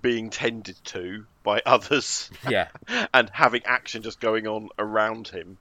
being 0.00 0.30
tended 0.30 0.76
to 0.84 1.24
by 1.44 1.62
others 1.66 2.30
yeah, 2.48 2.68
and 3.14 3.30
having 3.30 3.64
action 3.64 4.02
just 4.02 4.18
going 4.20 4.46
on 4.46 4.68
around 4.78 5.28
him, 5.28 5.56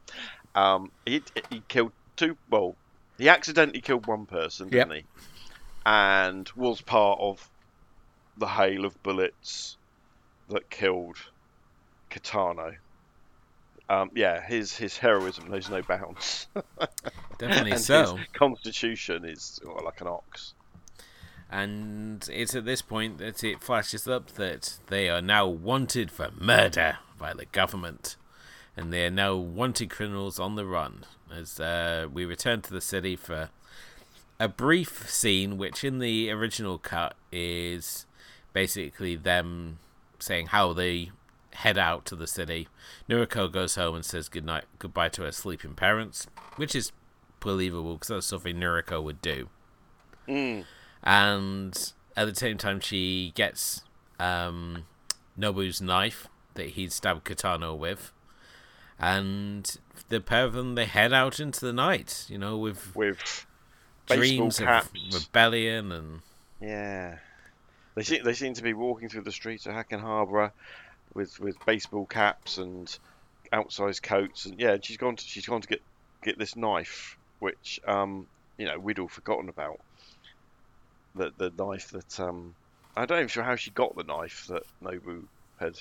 um, 0.56 0.92
he 1.06 1.22
he 1.50 1.62
killed 1.68 1.92
two. 2.16 2.38
Well, 2.50 2.76
he 3.18 3.30
accidentally 3.30 3.82
killed 3.82 4.08
one 4.08 4.26
person, 4.26 4.70
didn't 4.70 4.92
he? 4.92 5.04
And 5.86 6.50
was 6.56 6.82
part 6.82 7.20
of 7.20 7.48
the 8.38 8.48
hail 8.48 8.86
of 8.86 9.02
bullets 9.04 9.78
that 10.54 10.70
killed 10.70 11.18
Kitano. 12.10 12.76
Um, 13.90 14.12
yeah, 14.16 14.42
his 14.42 14.76
his 14.76 14.98
heroism 14.98 15.50
knows 15.50 15.70
no 15.70 15.82
bounds. 15.82 16.48
definitely 17.38 17.78
so. 17.78 18.16
His 18.16 18.28
constitution 18.34 19.26
is 19.26 19.60
well, 19.66 19.82
like 19.84 20.02
an 20.02 20.08
ox. 20.08 20.54
And 21.52 22.28
it's 22.32 22.56
at 22.56 22.66
this 22.66 22.82
point 22.82 23.20
that 23.20 23.44
it 23.44 23.62
flashes 23.62 24.08
up 24.08 24.32
that 24.34 24.80
they 24.88 25.10
are 25.10 25.22
now 25.22 25.48
wanted 25.48 26.10
for 26.10 26.32
murder 26.40 26.98
by 27.20 27.34
the 27.34 27.46
government. 27.46 28.16
And 28.76 28.92
they 28.92 29.06
are 29.06 29.12
now 29.12 29.36
wanted 29.36 29.92
criminals 29.92 30.40
on 30.40 30.56
the 30.56 30.66
run. 30.66 31.06
As 31.32 31.60
uh, 31.60 32.08
we 32.12 32.26
return 32.26 32.64
to 32.64 32.74
the 32.74 32.82
city 32.82 33.16
for 33.16 33.50
a 34.40 34.48
brief 34.48 35.08
scene, 35.12 35.60
which 35.60 35.84
in 35.84 36.00
the 36.00 36.32
original 36.32 36.80
cut 36.80 37.16
is 37.32 38.08
basically 38.52 39.16
them 39.16 39.78
saying 40.24 40.48
how 40.48 40.74
they 40.74 41.12
head 41.54 41.78
out 41.78 42.06
to 42.06 42.16
the 42.16 42.28
city. 42.28 42.68
Noriko 43.10 43.52
goes 43.52 43.76
home 43.76 43.96
and 43.96 44.06
says 44.06 44.30
goodnight, 44.30 44.66
goodbye 44.80 45.10
to 45.10 45.24
her 45.24 45.32
sleeping 45.32 45.76
parents, 45.76 46.28
which 46.56 46.76
is 46.76 46.92
believable 47.40 47.94
because 47.94 48.08
that's 48.08 48.26
something 48.26 48.56
Noriko 48.56 49.04
would 49.04 49.22
do. 49.22 49.50
Mm. 50.28 50.66
And 51.04 51.94
at 52.16 52.26
the 52.26 52.36
same 52.36 52.58
time, 52.58 52.80
she 52.80 53.34
gets 53.36 53.84
um, 54.20 54.86
Nobu's 55.38 55.82
knife 55.82 56.28
that 56.56 56.70
he'd 56.70 56.92
stabbed 56.92 57.26
Kitano 57.26 57.78
with. 57.78 58.12
And 59.00 59.78
the 60.10 60.22
pair 60.22 60.46
of 60.46 60.54
them, 60.54 60.76
they 60.76 60.86
head 60.86 61.12
out 61.12 61.40
into 61.40 61.66
the 61.66 61.74
night, 61.74 62.26
you 62.30 62.38
know, 62.38 62.58
with, 62.58 62.96
with 62.96 63.46
dreams 64.08 64.60
caps. 64.60 64.88
of 64.88 65.14
rebellion 65.14 65.92
and. 65.92 66.20
Yeah. 66.62 67.18
They 67.96 68.04
seem, 68.04 68.24
they 68.24 68.34
seem 68.34 68.54
to 68.56 68.64
be 68.64 68.74
walking 68.74 69.10
through 69.10 69.22
the 69.22 69.32
streets 69.32 69.66
of 69.66 69.74
Hacken 69.74 70.00
Harbour 70.00 70.52
with, 71.14 71.40
with 71.40 71.64
baseball 71.66 72.06
caps 72.06 72.58
and 72.58 72.98
outsized 73.54 74.02
coats, 74.02 74.46
and 74.46 74.60
yeah, 74.60 74.78
she's 74.82 74.98
gone 74.98 75.16
to 75.16 75.24
she's 75.24 75.46
gone 75.46 75.62
to 75.62 75.68
get 75.68 75.82
get 76.24 76.38
this 76.38 76.56
knife, 76.56 77.18
which 77.40 77.80
um, 77.88 78.28
you 78.58 78.66
know 78.66 78.80
we'd 78.80 79.00
all 79.00 79.08
forgotten 79.08 79.48
about. 79.48 79.80
The 81.16 81.32
the 81.38 81.52
knife 81.58 81.90
that 81.92 82.20
um, 82.20 82.56
I 82.98 83.06
don't 83.06 83.20
even 83.20 83.28
sure 83.28 83.44
how 83.44 83.56
she 83.56 83.72
got 83.72 83.96
the 83.96 84.04
knife 84.04 84.48
that 84.48 84.64
Nobu 84.84 85.24
had 85.60 85.80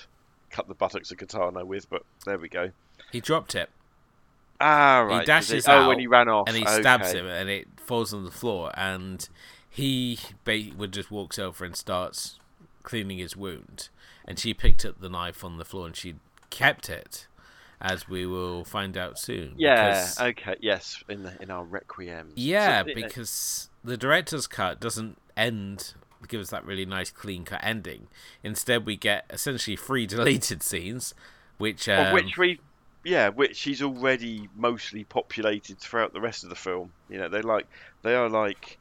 cut 0.50 0.68
the 0.68 0.74
buttocks 0.74 1.10
of 1.10 1.16
Kitano 1.16 1.64
with, 1.64 1.88
but 1.88 2.02
there 2.26 2.38
we 2.38 2.48
go. 2.48 2.70
He 3.10 3.20
dropped 3.20 3.54
it. 3.54 3.70
Ah, 4.60 5.00
right. 5.00 5.20
He 5.20 5.26
dashes 5.26 5.66
oh, 5.66 5.72
out 5.72 5.88
when 5.88 5.98
he 5.98 6.06
ran 6.06 6.28
off, 6.28 6.48
and 6.48 6.56
he 6.56 6.66
stabs 6.66 7.12
him, 7.12 7.26
and 7.26 7.48
it 7.48 7.66
falls 7.78 8.12
on 8.12 8.24
the 8.24 8.30
floor. 8.30 8.70
And 8.74 9.26
he 9.72 10.18
ba- 10.44 10.70
would 10.76 10.92
just 10.92 11.10
walks 11.10 11.38
over 11.38 11.64
and 11.64 11.74
starts 11.74 12.38
cleaning 12.82 13.18
his 13.18 13.36
wound. 13.36 13.88
And 14.26 14.38
she 14.38 14.52
picked 14.54 14.84
up 14.84 15.00
the 15.00 15.08
knife 15.08 15.42
on 15.42 15.56
the 15.56 15.64
floor 15.64 15.86
and 15.86 15.96
she 15.96 16.16
kept 16.50 16.90
it, 16.90 17.26
as 17.80 18.08
we 18.08 18.26
will 18.26 18.64
find 18.64 18.96
out 18.96 19.18
soon. 19.18 19.54
Yeah. 19.56 19.88
because- 19.90 20.20
Okay. 20.20 20.56
Yes. 20.60 21.02
In 21.08 21.22
the 21.22 21.40
in 21.42 21.50
our 21.50 21.64
requiem. 21.64 22.32
yeah, 22.36 22.84
So, 22.84 22.90
uh, 22.90 22.94
because 22.94 23.70
the 23.82 23.96
director's 23.96 24.46
cut 24.46 24.78
doesn't 24.78 25.16
end 25.36 25.94
give 26.28 26.40
us 26.40 26.50
that 26.50 26.64
really 26.64 26.86
nice 26.86 27.10
clean 27.10 27.44
cut 27.44 27.58
ending. 27.64 28.06
Instead, 28.44 28.86
we 28.86 28.96
get 28.96 29.24
essentially 29.30 29.76
three 29.76 30.06
deleted 30.14 30.62
scenes, 30.62 31.14
which 31.58 31.88
um, 31.88 32.06
of 32.08 32.12
which 32.12 32.36
we 32.36 32.60
yeah 33.04 33.28
which 33.28 33.60
he's 33.62 33.82
already 33.82 34.48
mostly 34.54 35.02
populated 35.02 35.76
throughout 35.80 36.12
the 36.12 36.20
rest 36.20 36.44
of 36.44 36.50
the 36.50 36.54
film 36.54 36.92
you 37.10 37.18
know 37.18 37.28
they 37.28 37.42
like 37.42 37.66
they 38.02 38.14
are 38.14 38.28
like 38.28 38.78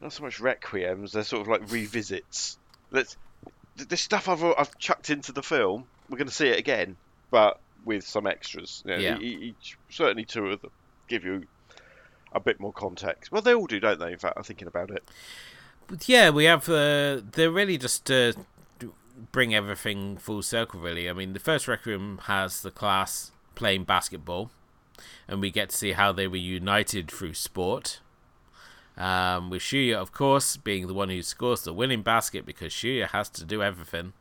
not 0.00 0.12
so 0.12 0.22
much 0.22 0.38
requiems 0.38 1.12
they're 1.12 1.22
sort 1.24 1.42
of 1.42 1.48
like 1.48 1.62
revisits 1.70 2.58
let's 2.90 3.16
th- 3.76 3.88
this 3.88 4.00
stuff 4.00 4.28
I've, 4.28 4.42
I've 4.44 4.78
chucked 4.78 5.10
into 5.10 5.32
the 5.32 5.42
film 5.42 5.84
we're 6.08 6.18
going 6.18 6.28
to 6.28 6.34
see 6.34 6.48
it 6.48 6.58
again 6.58 6.96
but 7.30 7.58
with 7.84 8.06
some 8.06 8.26
extras 8.26 8.82
you 8.84 8.92
know, 8.92 8.98
Yeah. 8.98 9.18
each 9.18 9.76
certainly 9.90 10.24
two 10.24 10.50
of 10.50 10.60
them 10.62 10.70
give 11.08 11.24
you 11.24 11.44
a 12.32 12.40
bit 12.40 12.60
more 12.60 12.72
context 12.72 13.30
well 13.32 13.42
they 13.42 13.54
all 13.54 13.66
do 13.66 13.80
don't 13.80 13.98
they 13.98 14.12
in 14.12 14.18
fact 14.18 14.34
i'm 14.36 14.42
thinking 14.42 14.68
about 14.68 14.90
it 14.90 15.02
But 15.88 16.08
yeah, 16.08 16.30
we 16.30 16.46
have. 16.46 16.68
Uh, 16.68 17.20
they're 17.30 17.52
really 17.52 17.78
just 17.78 18.04
to 18.06 18.34
bring 19.30 19.54
everything 19.54 20.16
full 20.16 20.42
circle. 20.42 20.80
Really, 20.80 21.08
I 21.08 21.12
mean, 21.12 21.32
the 21.32 21.38
first 21.38 21.68
Requiem 21.68 22.18
has 22.24 22.62
the 22.62 22.72
class 22.72 23.30
playing 23.54 23.84
basketball, 23.84 24.50
and 25.28 25.40
we 25.40 25.52
get 25.52 25.70
to 25.70 25.76
see 25.76 25.92
how 25.92 26.10
they 26.10 26.26
were 26.26 26.36
united 26.36 27.08
through 27.08 27.34
sport. 27.34 28.00
Um, 28.96 29.50
with 29.50 29.60
Shuya, 29.62 29.96
of 29.96 30.12
course, 30.12 30.56
being 30.56 30.86
the 30.86 30.94
one 30.94 31.10
who 31.10 31.22
scores 31.22 31.62
the 31.62 31.72
winning 31.74 32.02
basket 32.02 32.46
because 32.46 32.72
Shuya 32.72 33.08
has 33.08 33.28
to 33.30 33.44
do 33.44 33.62
everything. 33.62 34.14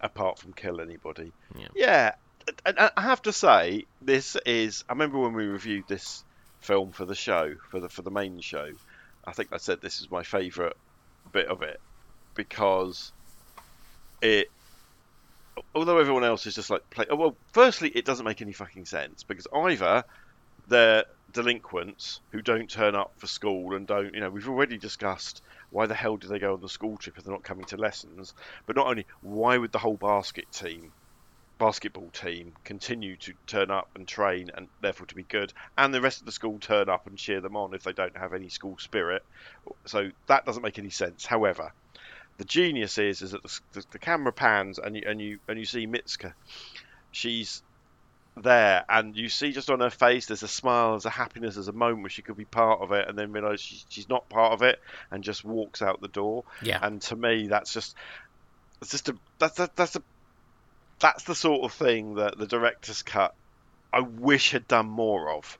apart 0.00 0.38
from 0.38 0.52
kill 0.52 0.80
anybody. 0.80 1.32
Yeah. 1.58 1.68
Yeah, 1.74 2.12
and 2.66 2.76
I 2.78 3.00
have 3.00 3.22
to 3.22 3.32
say, 3.32 3.86
this 4.00 4.36
is. 4.46 4.84
I 4.88 4.92
remember 4.92 5.18
when 5.18 5.32
we 5.32 5.46
reviewed 5.46 5.84
this 5.88 6.24
film 6.60 6.92
for 6.92 7.04
the 7.04 7.14
show, 7.14 7.54
for 7.70 7.80
the 7.80 7.88
for 7.88 8.02
the 8.02 8.10
main 8.10 8.40
show. 8.40 8.70
I 9.24 9.32
think 9.32 9.50
I 9.52 9.58
said 9.58 9.80
this 9.80 10.00
is 10.00 10.10
my 10.10 10.22
favourite 10.22 10.74
bit 11.32 11.46
of 11.46 11.62
it 11.62 11.80
because 12.34 13.12
it. 14.20 14.50
Although 15.74 15.98
everyone 15.98 16.24
else 16.24 16.46
is 16.46 16.54
just 16.54 16.70
like 16.70 16.88
play. 16.90 17.04
oh, 17.10 17.16
Well, 17.16 17.36
firstly, 17.52 17.90
it 17.90 18.04
doesn't 18.04 18.24
make 18.24 18.40
any 18.40 18.52
fucking 18.52 18.86
sense 18.86 19.22
because 19.22 19.46
either 19.54 20.02
they're 20.68 21.04
delinquents 21.32 22.20
who 22.30 22.42
don't 22.42 22.70
turn 22.70 22.94
up 22.94 23.12
for 23.18 23.26
school 23.26 23.74
and 23.74 23.86
don't. 23.86 24.14
You 24.14 24.20
know, 24.20 24.30
we've 24.30 24.48
already 24.48 24.78
discussed 24.78 25.42
why 25.70 25.86
the 25.86 25.94
hell 25.94 26.16
do 26.16 26.28
they 26.28 26.38
go 26.38 26.54
on 26.54 26.60
the 26.60 26.68
school 26.68 26.96
trip 26.96 27.18
if 27.18 27.24
they're 27.24 27.32
not 27.32 27.44
coming 27.44 27.66
to 27.66 27.76
lessons. 27.76 28.34
But 28.66 28.76
not 28.76 28.86
only 28.86 29.06
why 29.20 29.56
would 29.58 29.72
the 29.72 29.78
whole 29.78 29.96
basket 29.96 30.50
team, 30.52 30.92
basketball 31.58 32.10
team, 32.10 32.52
continue 32.64 33.16
to 33.18 33.34
turn 33.46 33.70
up 33.70 33.88
and 33.94 34.06
train 34.06 34.50
and 34.54 34.68
therefore 34.80 35.06
to 35.06 35.14
be 35.14 35.24
good, 35.24 35.52
and 35.78 35.92
the 35.92 36.00
rest 36.00 36.20
of 36.20 36.26
the 36.26 36.32
school 36.32 36.58
turn 36.58 36.88
up 36.88 37.06
and 37.06 37.18
cheer 37.18 37.40
them 37.40 37.56
on 37.56 37.74
if 37.74 37.82
they 37.82 37.92
don't 37.92 38.16
have 38.16 38.34
any 38.34 38.48
school 38.48 38.76
spirit. 38.78 39.22
So 39.86 40.10
that 40.28 40.44
doesn't 40.44 40.62
make 40.62 40.78
any 40.78 40.90
sense. 40.90 41.24
However, 41.26 41.72
the 42.38 42.44
genius 42.44 42.98
is 42.98 43.22
is 43.22 43.32
that 43.32 43.42
the, 43.42 43.60
the, 43.72 43.84
the 43.92 43.98
camera 43.98 44.32
pans 44.32 44.78
and 44.78 44.96
you 44.96 45.02
and 45.06 45.20
you 45.20 45.38
and 45.48 45.58
you 45.58 45.64
see 45.64 45.86
Mitsuko. 45.86 46.32
She's 47.10 47.62
there 48.40 48.84
and 48.88 49.14
you 49.14 49.28
see 49.28 49.52
just 49.52 49.68
on 49.68 49.80
her 49.80 49.90
face 49.90 50.26
there's 50.26 50.42
a 50.42 50.48
smile 50.48 50.92
there's 50.92 51.04
a 51.04 51.10
happiness 51.10 51.54
there's 51.54 51.68
a 51.68 51.72
moment 51.72 52.02
where 52.02 52.10
she 52.10 52.22
could 52.22 52.36
be 52.36 52.46
part 52.46 52.80
of 52.80 52.90
it 52.92 53.06
and 53.06 53.18
then 53.18 53.30
realize 53.30 53.60
she's, 53.60 53.84
she's 53.90 54.08
not 54.08 54.28
part 54.30 54.52
of 54.52 54.62
it 54.62 54.80
and 55.10 55.22
just 55.22 55.44
walks 55.44 55.82
out 55.82 56.00
the 56.00 56.08
door. 56.08 56.44
Yeah, 56.62 56.78
and 56.80 57.00
to 57.02 57.16
me 57.16 57.48
that's 57.48 57.74
just 57.74 57.94
it's 58.80 58.90
just 58.90 59.08
a 59.10 59.16
that's 59.38 59.56
that, 59.56 59.76
that's 59.76 59.96
a 59.96 60.02
that's 60.98 61.24
the 61.24 61.34
sort 61.34 61.62
of 61.62 61.72
thing 61.72 62.14
that 62.14 62.38
the 62.38 62.46
director's 62.46 63.02
cut 63.02 63.34
I 63.92 64.00
wish 64.00 64.52
had 64.52 64.66
done 64.66 64.88
more 64.88 65.30
of. 65.30 65.58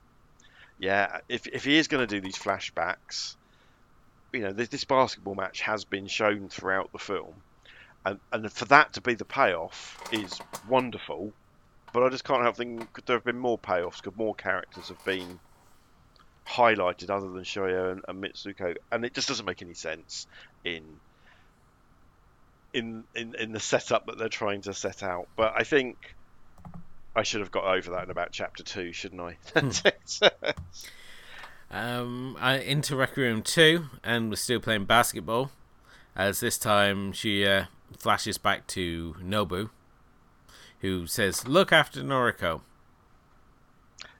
Yeah 0.79 1.19
if 1.29 1.45
if 1.47 1.63
he 1.63 1.77
is 1.77 1.87
going 1.87 2.05
to 2.05 2.15
do 2.15 2.21
these 2.21 2.37
flashbacks 2.37 3.35
you 4.31 4.39
know 4.39 4.51
this, 4.51 4.69
this 4.69 4.83
basketball 4.83 5.35
match 5.35 5.61
has 5.61 5.85
been 5.85 6.07
shown 6.07 6.49
throughout 6.49 6.91
the 6.91 6.97
film. 6.97 7.35
And 8.03 8.19
and 8.31 8.51
for 8.51 8.65
that 8.65 8.93
to 8.93 9.01
be 9.01 9.13
the 9.13 9.25
payoff 9.25 10.01
is 10.11 10.39
wonderful 10.67 11.33
but 11.93 12.03
I 12.03 12.09
just 12.09 12.23
can't 12.23 12.41
help 12.41 12.57
thinking 12.57 12.87
could 12.91 13.05
there 13.05 13.15
have 13.15 13.23
been 13.23 13.39
more 13.39 13.57
payoffs 13.57 14.01
could 14.03 14.17
more 14.17 14.35
characters 14.35 14.89
have 14.89 15.03
been 15.05 15.39
highlighted 16.45 17.09
other 17.09 17.29
than 17.29 17.43
Shuya 17.43 17.93
and, 17.93 18.01
and 18.07 18.21
Mitsuko 18.21 18.75
and 18.91 19.05
it 19.05 19.13
just 19.13 19.29
doesn't 19.29 19.45
make 19.45 19.61
any 19.61 19.73
sense 19.73 20.27
in 20.65 20.83
in, 22.73 23.03
in 23.15 23.35
in 23.35 23.51
the 23.51 23.59
setup 23.59 24.07
that 24.07 24.17
they're 24.17 24.29
trying 24.29 24.61
to 24.61 24.73
set 24.73 25.03
out. 25.03 25.27
But 25.35 25.53
I 25.55 25.63
think 25.63 26.15
I 27.15 27.23
should 27.23 27.41
have 27.41 27.51
got 27.51 27.65
over 27.65 27.91
that 27.91 28.05
in 28.05 28.09
about 28.09 28.31
chapter 28.31 28.63
two, 28.63 28.91
shouldn't 28.91 29.21
I? 29.21 29.37
It. 29.55 30.21
um, 31.71 32.35
I, 32.39 32.57
into 32.57 32.95
Requiem 32.95 33.43
2, 33.43 33.85
and 34.03 34.29
we're 34.29 34.35
still 34.35 34.59
playing 34.59 34.85
basketball, 34.85 35.51
as 36.15 36.39
this 36.39 36.57
time 36.57 37.11
she 37.11 37.45
uh, 37.45 37.65
flashes 37.97 38.39
back 38.39 38.65
to 38.67 39.15
Nobu, 39.23 39.69
who 40.83 41.07
says, 41.07 41.47
"Look 41.47 41.71
after 41.71 42.03
Noriko." 42.03 42.61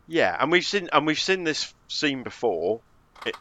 yeah, 0.08 0.36
and 0.40 0.52
we've 0.52 0.66
seen 0.66 0.90
and 0.92 1.06
we've 1.06 1.20
seen 1.20 1.44
this 1.44 1.74
scene 1.88 2.24
before 2.24 2.82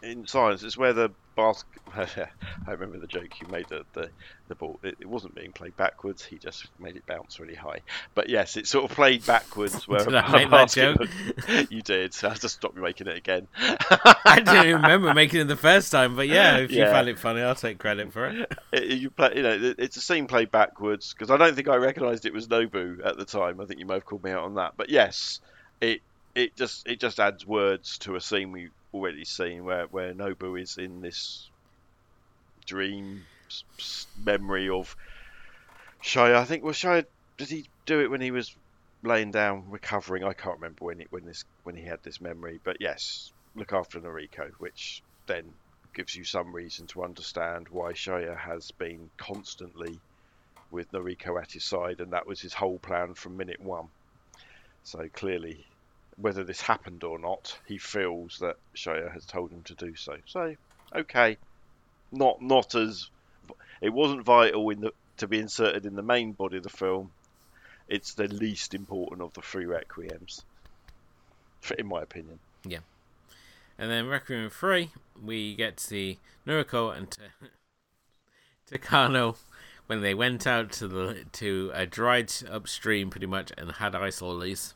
in 0.02 0.26
Silence. 0.26 0.62
It's 0.62 0.76
where 0.76 0.92
the 0.92 1.10
basket. 1.34 1.80
I 2.66 2.70
remember 2.70 2.98
the 2.98 3.06
joke 3.06 3.40
you 3.40 3.46
made 3.48 3.68
that 3.68 3.84
the 3.92 4.08
the 4.48 4.54
ball 4.54 4.78
it, 4.82 4.96
it 5.00 5.06
wasn't 5.06 5.34
being 5.34 5.52
played 5.52 5.76
backwards. 5.76 6.24
He 6.24 6.38
just 6.38 6.66
made 6.78 6.96
it 6.96 7.04
bounce 7.06 7.38
really 7.40 7.54
high. 7.54 7.80
But 8.14 8.28
yes, 8.28 8.56
it 8.56 8.66
sort 8.66 8.90
of 8.90 8.96
played 8.96 9.24
backwards. 9.26 9.86
Where 9.88 10.04
Did 10.04 10.14
I 10.14 10.32
make 10.46 10.50
that 10.50 10.70
joke? 10.70 11.08
you 11.70 11.82
did. 11.82 12.14
So 12.14 12.28
I 12.28 12.30
have 12.30 12.40
to 12.40 12.48
stop 12.48 12.74
you 12.76 12.82
making 12.82 13.06
it 13.08 13.16
again. 13.16 13.46
I 13.58 14.36
didn't 14.44 14.66
even 14.66 14.82
remember 14.82 15.12
making 15.14 15.40
it 15.40 15.44
the 15.48 15.56
first 15.56 15.90
time, 15.92 16.16
but 16.16 16.28
yeah, 16.28 16.58
if 16.58 16.70
you 16.70 16.78
Yeah. 16.78 16.92
find 16.92 17.08
it 17.08 17.18
funny, 17.18 17.42
I'll 17.42 17.54
take 17.54 17.78
credit 17.78 18.12
for 18.12 18.26
it. 18.26 18.52
it, 18.72 18.84
you 18.98 19.10
play, 19.10 19.32
you 19.36 19.42
know, 19.42 19.52
it- 19.52 19.76
it's 19.78 19.96
a 19.96 20.00
scene 20.00 20.26
played 20.26 20.50
backwards 20.50 21.12
because 21.12 21.30
I 21.30 21.36
don't 21.36 21.54
think 21.54 21.68
I 21.68 21.76
recognised 21.76 22.24
it 22.26 22.32
was 22.32 22.48
Nobu 22.48 23.04
at 23.04 23.16
the 23.16 23.24
time. 23.24 23.60
I 23.60 23.66
think 23.66 23.80
you 23.80 23.86
may 23.86 23.94
have 23.94 24.04
called 24.04 24.24
me 24.24 24.30
out 24.30 24.44
on 24.44 24.54
that. 24.54 24.74
But 24.76 24.88
yes, 24.90 25.40
it 25.80 26.00
it 26.34 26.56
just 26.56 26.86
it 26.88 26.98
just 27.00 27.20
adds 27.20 27.46
words 27.46 27.98
to 27.98 28.16
a 28.16 28.20
scene 28.20 28.52
we've 28.52 28.70
already 28.94 29.24
seen 29.24 29.64
where 29.64 29.86
where 29.86 30.14
Nobu 30.14 30.60
is 30.60 30.78
in 30.78 31.00
this 31.00 31.48
dream 32.66 33.22
memory 34.24 34.68
of 34.68 34.96
Shuya. 36.02 36.36
I 36.36 36.44
think 36.44 36.62
was 36.62 36.76
Shuya. 36.76 37.04
Did 37.38 37.48
he 37.48 37.68
do 37.86 38.00
it 38.00 38.10
when 38.10 38.20
he 38.20 38.30
was 38.30 38.54
laying 39.02 39.30
down 39.30 39.70
recovering? 39.70 40.24
I 40.24 40.32
can't 40.32 40.56
remember 40.56 40.84
when 40.84 41.00
it 41.00 41.08
when 41.10 41.24
this 41.24 41.44
when 41.64 41.76
he 41.76 41.84
had 41.84 42.02
this 42.02 42.20
memory. 42.20 42.60
But 42.62 42.78
yes, 42.80 43.32
look 43.54 43.72
after 43.72 44.00
Noriko, 44.00 44.50
which 44.58 45.02
then 45.26 45.52
gives 45.94 46.14
you 46.14 46.24
some 46.24 46.54
reason 46.54 46.86
to 46.88 47.04
understand 47.04 47.68
why 47.68 47.92
Shuya 47.92 48.36
has 48.36 48.70
been 48.72 49.10
constantly 49.18 49.98
with 50.70 50.90
Noriko 50.92 51.40
at 51.40 51.52
his 51.52 51.64
side, 51.64 52.00
and 52.00 52.12
that 52.12 52.26
was 52.26 52.40
his 52.40 52.54
whole 52.54 52.78
plan 52.78 53.14
from 53.14 53.36
minute 53.36 53.60
one. 53.60 53.88
So 54.84 55.06
clearly, 55.12 55.66
whether 56.22 56.44
this 56.44 56.60
happened 56.60 57.04
or 57.04 57.18
not, 57.18 57.58
he 57.66 57.78
feels 57.78 58.38
that 58.38 58.56
Shuya 58.74 59.12
has 59.12 59.26
told 59.26 59.50
him 59.50 59.62
to 59.64 59.74
do 59.74 59.94
so. 59.96 60.16
So, 60.26 60.54
okay, 60.94 61.36
not 62.10 62.40
not 62.40 62.74
as 62.74 63.08
it 63.80 63.90
wasn't 63.90 64.24
vital 64.24 64.68
in 64.70 64.80
the 64.80 64.92
to 65.18 65.28
be 65.28 65.38
inserted 65.38 65.86
in 65.86 65.94
the 65.94 66.02
main 66.02 66.32
body 66.32 66.56
of 66.56 66.62
the 66.62 66.70
film. 66.70 67.10
It's 67.88 68.14
the 68.14 68.28
least 68.28 68.74
important 68.74 69.20
of 69.20 69.32
the 69.34 69.42
three 69.42 69.66
requiems, 69.66 70.42
in 71.76 71.86
my 71.86 72.02
opinion. 72.02 72.38
Yeah. 72.64 72.78
And 73.78 73.90
then 73.90 74.06
Requiem 74.06 74.50
3, 74.50 74.90
we 75.22 75.54
get 75.54 75.78
to 75.78 75.84
see 75.84 76.18
Noriko 76.46 76.96
and 76.96 77.16
Kitano 78.70 79.36
when 79.86 80.00
they 80.00 80.14
went 80.14 80.46
out 80.46 80.72
to 80.72 80.88
the 80.88 81.24
to 81.32 81.70
a 81.74 81.86
dried 81.86 82.32
upstream 82.50 83.10
pretty 83.10 83.26
much 83.26 83.52
and 83.58 83.72
had 83.72 83.94
ice 83.94 84.22
lollies. 84.22 84.74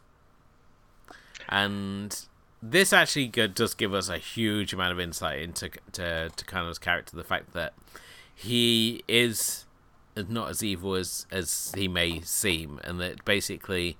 And 1.48 2.18
this 2.62 2.92
actually 2.92 3.28
does 3.28 3.74
give 3.74 3.94
us 3.94 4.08
a 4.08 4.18
huge 4.18 4.72
amount 4.72 4.92
of 4.92 5.00
insight 5.00 5.40
into 5.40 5.70
to 5.92 6.30
Kitano's 6.36 6.78
character. 6.78 7.16
The 7.16 7.24
fact 7.24 7.52
that 7.52 7.74
he 8.34 9.02
is 9.06 9.64
not 10.16 10.50
as 10.50 10.62
evil 10.62 10.94
as 10.94 11.26
as 11.30 11.72
he 11.76 11.88
may 11.88 12.20
seem, 12.20 12.80
and 12.84 13.00
that 13.00 13.24
basically 13.24 13.96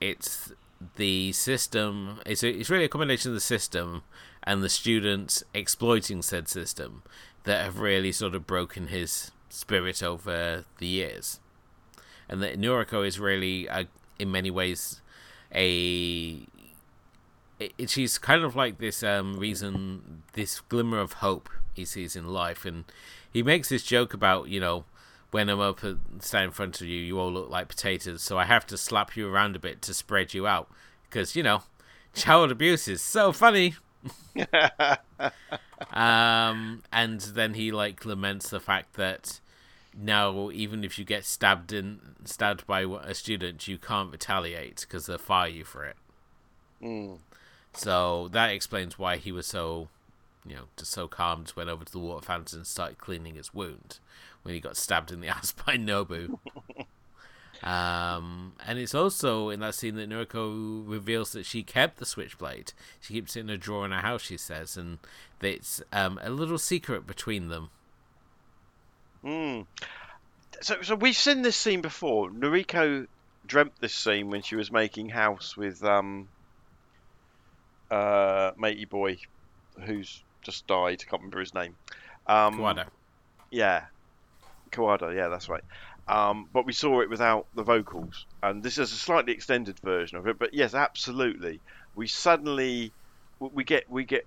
it's 0.00 0.52
the 0.96 1.32
system. 1.32 2.20
It's 2.26 2.42
a, 2.42 2.50
it's 2.50 2.70
really 2.70 2.84
a 2.84 2.88
combination 2.88 3.30
of 3.30 3.34
the 3.34 3.40
system 3.40 4.02
and 4.44 4.62
the 4.62 4.68
students 4.68 5.42
exploiting 5.54 6.22
said 6.22 6.48
system 6.48 7.02
that 7.44 7.64
have 7.64 7.80
really 7.80 8.12
sort 8.12 8.34
of 8.34 8.46
broken 8.46 8.88
his 8.88 9.32
spirit 9.48 10.02
over 10.02 10.64
the 10.78 10.86
years, 10.86 11.40
and 12.28 12.42
that 12.42 12.60
Noriko 12.60 13.06
is 13.06 13.18
really 13.18 13.68
in 14.18 14.30
many 14.30 14.50
ways 14.50 15.00
a 15.54 16.46
it, 17.58 17.90
she's 17.90 18.18
kind 18.18 18.42
of 18.42 18.54
like 18.54 18.78
this 18.78 19.02
um, 19.02 19.38
reason, 19.38 20.22
this 20.34 20.60
glimmer 20.60 20.98
of 20.98 21.14
hope 21.14 21.48
he 21.74 21.84
sees 21.84 22.16
in 22.16 22.28
life, 22.28 22.64
and 22.64 22.84
he 23.32 23.42
makes 23.42 23.68
this 23.68 23.82
joke 23.82 24.14
about 24.14 24.48
you 24.48 24.60
know 24.60 24.84
when 25.30 25.48
I'm 25.48 25.60
up 25.60 25.82
and 25.82 26.00
stand 26.20 26.46
in 26.46 26.50
front 26.52 26.80
of 26.80 26.86
you, 26.86 27.00
you 27.00 27.18
all 27.18 27.32
look 27.32 27.50
like 27.50 27.68
potatoes, 27.68 28.22
so 28.22 28.38
I 28.38 28.44
have 28.44 28.66
to 28.68 28.76
slap 28.76 29.16
you 29.16 29.28
around 29.28 29.56
a 29.56 29.58
bit 29.58 29.82
to 29.82 29.94
spread 29.94 30.34
you 30.34 30.46
out, 30.46 30.68
because 31.08 31.34
you 31.36 31.42
know, 31.42 31.62
child 32.14 32.50
abuse 32.50 32.88
is 32.88 33.02
so 33.02 33.32
funny. 33.32 33.74
um, 35.92 36.82
and 36.92 37.20
then 37.20 37.54
he 37.54 37.72
like 37.72 38.04
laments 38.04 38.50
the 38.50 38.60
fact 38.60 38.94
that 38.94 39.40
now 39.98 40.50
even 40.50 40.84
if 40.84 40.98
you 40.98 41.04
get 41.04 41.24
stabbed 41.24 41.72
in 41.72 42.00
stabbed 42.24 42.66
by 42.66 42.82
a 42.82 43.14
student, 43.14 43.66
you 43.66 43.78
can't 43.78 44.12
retaliate 44.12 44.82
because 44.82 45.06
they'll 45.06 45.18
fire 45.18 45.48
you 45.48 45.64
for 45.64 45.84
it. 45.84 45.96
Mm. 46.82 47.18
So 47.76 48.28
that 48.32 48.50
explains 48.50 48.98
why 48.98 49.18
he 49.18 49.32
was 49.32 49.46
so, 49.46 49.88
you 50.46 50.56
know, 50.56 50.62
just 50.76 50.92
so 50.92 51.06
calm. 51.06 51.44
Just 51.44 51.56
went 51.56 51.68
over 51.68 51.84
to 51.84 51.92
the 51.92 51.98
water 51.98 52.24
fountain 52.24 52.60
and 52.60 52.66
started 52.66 52.98
cleaning 52.98 53.34
his 53.34 53.52
wound 53.52 53.98
when 54.42 54.54
he 54.54 54.60
got 54.60 54.76
stabbed 54.76 55.12
in 55.12 55.20
the 55.20 55.28
ass 55.36 55.52
by 55.52 55.76
Nobu. 55.76 56.38
um, 57.62 58.54
and 58.66 58.78
it's 58.78 58.94
also 58.94 59.50
in 59.50 59.60
that 59.60 59.74
scene 59.74 59.96
that 59.96 60.08
Noriko 60.08 60.88
reveals 60.88 61.32
that 61.32 61.44
she 61.44 61.62
kept 61.62 61.98
the 61.98 62.06
switchblade. 62.06 62.72
She 63.00 63.14
keeps 63.14 63.36
it 63.36 63.40
in 63.40 63.50
a 63.50 63.58
drawer 63.58 63.84
in 63.84 63.92
her 63.92 64.00
house, 64.00 64.22
she 64.22 64.36
says, 64.36 64.76
and 64.76 64.98
it's 65.42 65.82
um, 65.92 66.18
a 66.22 66.30
little 66.30 66.58
secret 66.58 67.06
between 67.06 67.48
them. 67.48 67.70
Hmm. 69.22 69.62
So, 70.62 70.80
so 70.80 70.94
we've 70.94 71.16
seen 71.16 71.42
this 71.42 71.56
scene 71.56 71.82
before. 71.82 72.30
Noriko 72.30 73.06
dreamt 73.46 73.72
this 73.80 73.94
scene 73.94 74.30
when 74.30 74.42
she 74.42 74.56
was 74.56 74.72
making 74.72 75.10
house 75.10 75.56
with 75.56 75.84
um, 75.84 76.28
uh, 77.90 78.52
matey 78.56 78.84
boy, 78.84 79.18
who's 79.84 80.22
just 80.42 80.66
died. 80.66 81.04
Can't 81.06 81.22
remember 81.22 81.40
his 81.40 81.54
name. 81.54 81.74
Um, 82.26 82.58
Kawada. 82.58 82.86
Yeah, 83.50 83.84
Kawada. 84.70 85.14
Yeah, 85.14 85.28
that's 85.28 85.48
right. 85.48 85.64
Um, 86.08 86.48
but 86.52 86.66
we 86.66 86.72
saw 86.72 87.00
it 87.00 87.10
without 87.10 87.46
the 87.54 87.64
vocals, 87.64 88.26
and 88.42 88.62
this 88.62 88.78
is 88.78 88.92
a 88.92 88.96
slightly 88.96 89.32
extended 89.32 89.78
version 89.80 90.18
of 90.18 90.26
it. 90.28 90.38
But 90.38 90.54
yes, 90.54 90.74
absolutely, 90.74 91.60
we 91.96 92.06
suddenly 92.06 92.92
we 93.40 93.64
get 93.64 93.90
we 93.90 94.04
get 94.04 94.24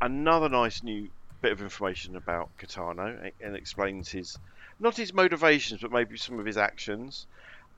another 0.00 0.48
nice 0.48 0.82
new 0.82 1.08
bit 1.40 1.52
of 1.52 1.60
information 1.60 2.16
about 2.16 2.50
Kitano 2.58 3.30
and 3.40 3.56
explains 3.56 4.10
his 4.10 4.38
not 4.78 4.96
his 4.96 5.12
motivations, 5.12 5.80
but 5.80 5.90
maybe 5.90 6.16
some 6.16 6.38
of 6.38 6.46
his 6.46 6.56
actions, 6.56 7.26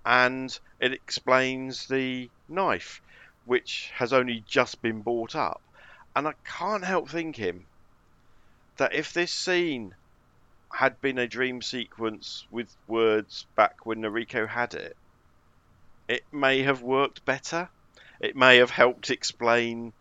and 0.04 0.58
it 0.80 0.92
explains 0.92 1.86
the 1.86 2.28
knife 2.48 3.00
which 3.44 3.90
has 3.94 4.12
only 4.12 4.44
just 4.46 4.80
been 4.82 5.02
bought 5.02 5.34
up. 5.34 5.60
And 6.14 6.26
I 6.26 6.34
can't 6.44 6.84
help 6.84 7.08
thinking 7.08 7.64
that 8.76 8.94
if 8.94 9.12
this 9.12 9.32
scene 9.32 9.94
had 10.72 11.00
been 11.00 11.18
a 11.18 11.28
dream 11.28 11.62
sequence 11.62 12.46
with 12.50 12.74
words 12.86 13.46
back 13.56 13.86
when 13.86 14.00
Noriko 14.00 14.48
had 14.48 14.74
it, 14.74 14.96
it 16.08 16.22
may 16.32 16.62
have 16.62 16.82
worked 16.82 17.24
better. 17.24 17.68
It 18.20 18.36
may 18.36 18.56
have 18.56 18.70
helped 18.70 19.10
explain 19.10 19.92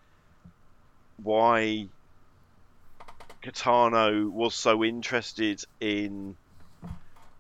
why 1.24 1.88
Kitano 3.44 4.30
was 4.30 4.56
so 4.56 4.84
interested 4.84 5.64
in 5.80 6.36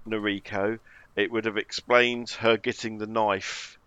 Noriko. 0.07 0.79
It 1.15 1.31
would 1.31 1.45
have 1.45 1.57
explained 1.57 2.29
her 2.31 2.57
getting 2.57 2.97
the 2.97 3.07
knife 3.07 3.78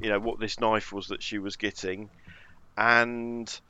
you 0.00 0.10
know 0.10 0.18
what 0.18 0.38
this 0.38 0.60
knife 0.60 0.92
was 0.92 1.08
that 1.08 1.22
she 1.22 1.38
was 1.38 1.56
getting, 1.56 2.10
and 2.76 3.60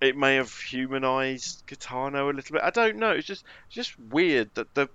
it 0.00 0.16
may 0.16 0.36
have 0.36 0.52
humanized 0.52 1.66
Kitano 1.66 2.30
a 2.30 2.34
little 2.34 2.54
bit. 2.54 2.62
I 2.62 2.70
don't 2.70 2.96
know. 2.96 3.10
It's 3.10 3.26
just 3.26 3.44
just 3.68 3.98
weird 3.98 4.54
that 4.54 4.74
the 4.74 4.88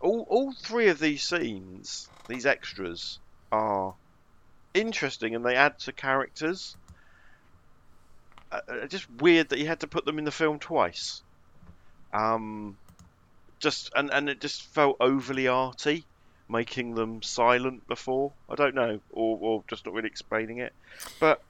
all 0.00 0.26
all 0.28 0.52
three 0.52 0.88
of 0.88 0.98
these 0.98 1.22
scenes, 1.22 2.08
these 2.28 2.46
extras, 2.46 3.18
are 3.50 3.94
interesting 4.74 5.34
and 5.34 5.44
they 5.44 5.56
add 5.56 5.78
to 5.80 5.92
characters. 5.92 6.76
Uh, 8.50 8.60
uh 8.68 8.86
just 8.86 9.10
weird 9.10 9.50
that 9.50 9.58
you 9.58 9.66
had 9.66 9.80
to 9.80 9.86
put 9.86 10.04
them 10.04 10.18
in 10.18 10.24
the 10.24 10.30
film 10.30 10.58
twice. 10.58 11.22
Um, 12.12 12.78
just 13.58 13.92
and 13.94 14.10
and 14.10 14.28
it 14.28 14.40
just 14.40 14.62
felt 14.62 14.96
overly 15.00 15.48
arty 15.48 16.04
making 16.48 16.94
them 16.94 17.22
silent 17.22 17.86
before. 17.86 18.32
I 18.48 18.54
don't 18.54 18.74
know, 18.74 19.00
or, 19.10 19.38
or 19.40 19.64
just 19.68 19.86
not 19.86 19.94
really 19.94 20.08
explaining 20.08 20.58
it. 20.58 20.72
But 21.20 21.42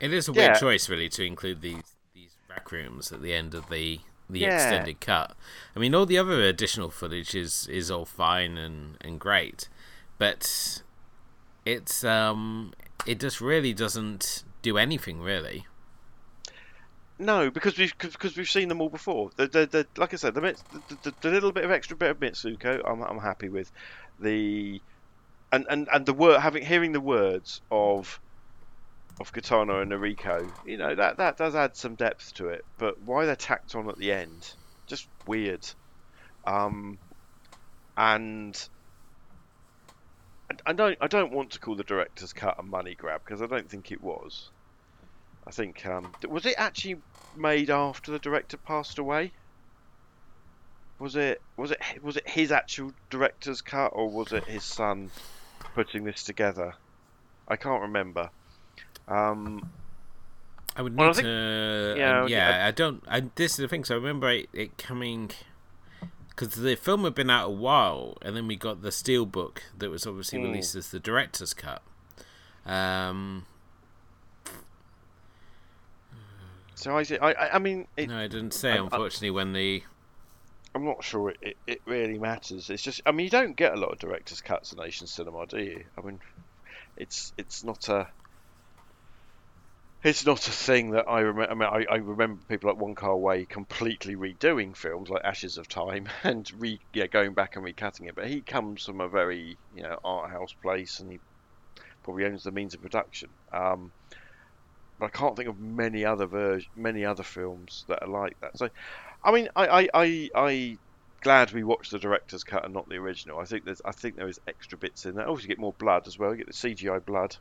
it 0.00 0.12
is 0.12 0.28
a 0.28 0.32
weird 0.32 0.56
choice, 0.56 0.88
really, 0.88 1.08
to 1.10 1.24
include 1.24 1.62
these 1.62 1.94
these 2.14 2.36
requiems 2.50 3.12
at 3.12 3.22
the 3.22 3.32
end 3.32 3.54
of 3.54 3.68
the 3.68 4.00
the 4.28 4.40
yeah. 4.40 4.54
extended 4.54 5.00
cut. 5.00 5.36
I 5.74 5.78
mean, 5.78 5.94
all 5.94 6.06
the 6.06 6.18
other 6.18 6.42
additional 6.42 6.90
footage 6.90 7.34
is 7.34 7.66
is 7.68 7.90
all 7.90 8.04
fine 8.04 8.56
and 8.56 8.96
and 9.00 9.20
great, 9.20 9.68
but 10.18 10.82
it's 11.64 12.04
um 12.04 12.72
it 13.06 13.20
just 13.20 13.40
really 13.40 13.72
doesn't 13.72 14.44
do 14.62 14.76
anything 14.76 15.20
really. 15.20 15.66
No, 17.18 17.50
because 17.50 17.78
we've 17.78 17.96
because 17.96 18.36
we've 18.36 18.48
seen 18.48 18.68
them 18.68 18.80
all 18.80 18.90
before. 18.90 19.30
The, 19.36 19.46
the, 19.46 19.66
the 19.66 19.86
like 19.96 20.12
I 20.12 20.16
said, 20.16 20.34
the, 20.34 20.40
the, 21.02 21.14
the, 21.22 21.30
little 21.30 21.52
bit 21.52 21.64
of 21.64 21.70
extra 21.70 21.96
bit 21.96 22.10
of 22.10 22.20
Mitsuko, 22.20 22.82
I'm 22.86 23.02
I'm 23.02 23.18
happy 23.18 23.48
with. 23.48 23.70
The 24.20 24.80
and 25.50 25.66
and 25.70 25.88
and 25.92 26.04
the 26.04 26.12
word 26.12 26.40
having 26.40 26.64
hearing 26.64 26.92
the 26.92 27.00
words 27.00 27.62
of 27.70 28.20
of 29.18 29.32
Kitano 29.32 29.80
and 29.80 29.92
Noriko, 29.92 30.50
you 30.66 30.76
know 30.76 30.94
that 30.94 31.16
that 31.16 31.38
does 31.38 31.54
add 31.54 31.74
some 31.74 31.94
depth 31.94 32.34
to 32.34 32.48
it. 32.48 32.66
But 32.76 33.00
why 33.00 33.24
they're 33.24 33.34
tacked 33.34 33.74
on 33.74 33.88
at 33.88 33.96
the 33.96 34.12
end, 34.12 34.52
just 34.86 35.08
weird. 35.26 35.66
Um, 36.44 36.98
and 37.96 38.68
I 40.66 40.74
don't 40.74 40.98
I 41.00 41.06
don't 41.06 41.32
want 41.32 41.52
to 41.52 41.60
call 41.60 41.76
the 41.76 41.84
director's 41.84 42.34
cut 42.34 42.56
a 42.58 42.62
money 42.62 42.94
grab 42.94 43.22
because 43.24 43.40
I 43.40 43.46
don't 43.46 43.68
think 43.68 43.90
it 43.90 44.02
was. 44.02 44.50
I 45.46 45.50
think 45.50 45.86
um, 45.86 46.12
was 46.28 46.44
it 46.44 46.54
actually 46.58 46.96
made 47.36 47.70
after 47.70 48.10
the 48.10 48.18
director 48.18 48.56
passed 48.56 48.98
away? 48.98 49.32
Was 50.98 51.14
it 51.14 51.40
was 51.56 51.70
it 51.70 51.80
was 52.02 52.16
it 52.16 52.28
his 52.28 52.50
actual 52.50 52.92
director's 53.10 53.60
cut 53.60 53.88
or 53.88 54.08
was 54.08 54.32
it 54.32 54.44
his 54.44 54.64
son 54.64 55.10
putting 55.74 56.04
this 56.04 56.24
together? 56.24 56.74
I 57.46 57.56
can't 57.56 57.82
remember. 57.82 58.30
Um, 59.06 59.70
I 60.74 60.82
would 60.82 60.94
need 60.94 61.00
well, 61.00 61.10
I 61.10 61.12
think, 61.12 61.24
to. 61.26 61.94
Yeah, 61.96 62.22
um, 62.22 62.28
yeah. 62.28 62.64
I, 62.64 62.68
I, 62.68 62.70
don't. 62.70 63.04
I, 63.06 63.20
this 63.34 63.52
is 63.52 63.58
the 63.58 63.68
thing. 63.68 63.84
So 63.84 63.94
I 63.94 63.98
remember 63.98 64.30
it, 64.30 64.48
it 64.52 64.78
coming 64.78 65.30
because 66.30 66.54
the 66.54 66.74
film 66.74 67.04
had 67.04 67.14
been 67.14 67.30
out 67.30 67.48
a 67.48 67.52
while, 67.52 68.18
and 68.20 68.36
then 68.36 68.46
we 68.46 68.56
got 68.56 68.82
the 68.82 68.90
steelbook 68.90 69.58
that 69.78 69.90
was 69.90 70.06
obviously 70.06 70.38
mm. 70.38 70.44
released 70.44 70.74
as 70.74 70.90
the 70.90 70.98
director's 70.98 71.54
cut. 71.54 71.82
Um, 72.66 73.46
So 76.76 76.96
I, 76.96 77.04
I, 77.20 77.54
I 77.54 77.58
mean, 77.58 77.86
it, 77.96 78.08
No, 78.08 78.18
I 78.18 78.28
didn't 78.28 78.52
say. 78.52 78.70
I- 78.72 78.76
I- 78.76 78.80
unfortunately, 78.80 79.30
when 79.30 79.52
the 79.52 79.82
I'm 80.74 80.84
not 80.84 81.02
sure 81.02 81.30
it, 81.30 81.38
it, 81.40 81.56
it 81.66 81.80
really 81.86 82.18
matters. 82.18 82.68
It's 82.68 82.82
just, 82.82 83.00
I 83.06 83.12
mean, 83.12 83.24
you 83.24 83.30
don't 83.30 83.56
get 83.56 83.72
a 83.72 83.76
lot 83.76 83.92
of 83.92 83.98
director's 83.98 84.42
cuts 84.42 84.74
in 84.74 84.80
Asian 84.82 85.06
cinema, 85.06 85.46
do 85.46 85.58
you? 85.58 85.84
I 85.96 86.02
mean, 86.02 86.20
it's 86.98 87.32
it's 87.38 87.64
not 87.64 87.88
a 87.88 88.06
it's 90.04 90.26
not 90.26 90.46
a 90.46 90.50
thing 90.50 90.90
that 90.90 91.08
I 91.08 91.20
remember. 91.20 91.50
I 91.50 91.54
mean, 91.54 91.86
I, 91.88 91.94
I 91.94 91.96
remember 91.96 92.42
people 92.46 92.70
like 92.70 92.78
Wong 92.78 92.94
Kar 92.94 93.16
Wai 93.16 93.46
completely 93.46 94.16
redoing 94.16 94.76
films 94.76 95.08
like 95.08 95.24
Ashes 95.24 95.56
of 95.56 95.66
Time 95.66 96.08
and 96.22 96.50
re 96.58 96.78
yeah 96.92 97.06
going 97.06 97.32
back 97.32 97.56
and 97.56 97.64
recutting 97.64 98.06
it. 98.08 98.14
But 98.14 98.28
he 98.28 98.42
comes 98.42 98.84
from 98.84 99.00
a 99.00 99.08
very 99.08 99.56
you 99.74 99.82
know 99.82 99.98
art 100.04 100.30
house 100.30 100.54
place, 100.60 101.00
and 101.00 101.10
he 101.10 101.18
probably 102.02 102.26
owns 102.26 102.44
the 102.44 102.52
means 102.52 102.74
of 102.74 102.82
production. 102.82 103.30
Um, 103.50 103.92
but 104.98 105.06
I 105.06 105.10
can't 105.10 105.36
think 105.36 105.48
of 105.48 105.58
many 105.58 106.04
other 106.04 106.26
ver- 106.26 106.60
many 106.74 107.04
other 107.04 107.22
films 107.22 107.84
that 107.88 108.02
are 108.02 108.08
like 108.08 108.36
that. 108.40 108.56
So, 108.56 108.68
I 109.24 109.32
mean, 109.32 109.48
I 109.54 109.66
I, 109.66 109.88
I, 109.94 110.28
I 110.34 110.78
glad 111.22 111.52
we 111.52 111.64
watched 111.64 111.90
the 111.90 111.98
director's 111.98 112.44
cut 112.44 112.64
and 112.64 112.74
not 112.74 112.88
the 112.88 112.96
original. 112.96 113.38
I 113.38 113.44
think 113.44 113.64
there's 113.64 113.82
I 113.84 113.92
think 113.92 114.16
there 114.16 114.28
is 114.28 114.38
extra 114.46 114.78
bits 114.78 115.04
in 115.04 115.14
there. 115.14 115.26
Also, 115.26 115.42
you 115.42 115.48
get 115.48 115.58
more 115.58 115.74
blood 115.78 116.06
as 116.06 116.18
well. 116.18 116.30
You 116.30 116.38
get 116.38 116.46
the 116.46 116.68
CGI 116.68 117.04
blood, 117.04 117.36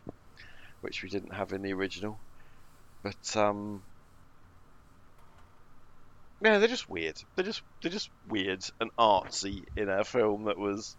which 0.82 1.04
we 1.04 1.10
didn't 1.10 1.34
have 1.34 1.54
in 1.54 1.62
the 1.62 1.74
original. 1.74 2.20
But 3.04 3.38
um, 3.38 3.84
yeah, 6.42 6.58
they're 6.58 6.68
just 6.68 6.90
weird. 6.90 7.18
They're 7.36 7.46
just 7.46 7.62
they're 7.82 7.92
just 7.92 8.10
weird 8.28 8.64
and 8.80 8.92
artsy 9.00 9.64
in 9.76 9.90
a 9.90 10.04
film 10.04 10.46
that 10.46 10.58
was 10.58 10.96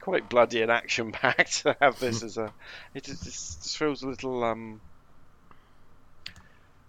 quite 0.00 0.28
bloody 0.28 0.62
and 0.62 0.70
action 0.70 1.12
packed. 1.12 1.62
to 1.62 1.76
have 1.80 1.98
this 2.00 2.22
as 2.24 2.36
a 2.36 2.52
it 2.94 3.04
just, 3.04 3.24
just 3.24 3.62
just 3.62 3.76
feels 3.76 4.02
a 4.02 4.08
little 4.08 4.42
um 4.44 4.80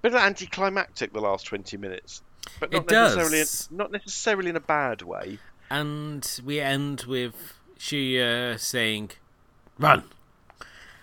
bit 0.02 0.14
of 0.14 0.20
anticlimactic 0.22 1.14
the 1.14 1.20
last 1.22 1.45
twenty 1.45 1.78
minutes. 1.78 2.22
But 2.60 2.72
not 2.72 2.84
It 2.84 2.88
does. 2.88 3.16
necessarily 3.16 3.41
in, 3.72 3.78
not 3.78 3.91
necessarily 3.91 4.50
in 4.50 4.56
a 4.56 4.60
bad 4.62 5.02
way. 5.02 5.39
and 5.70 6.39
we 6.45 6.60
end 6.62 7.04
with 7.08 7.54
Shuya 7.78 8.58
saying, 8.60 9.12
"Run." 9.78 10.04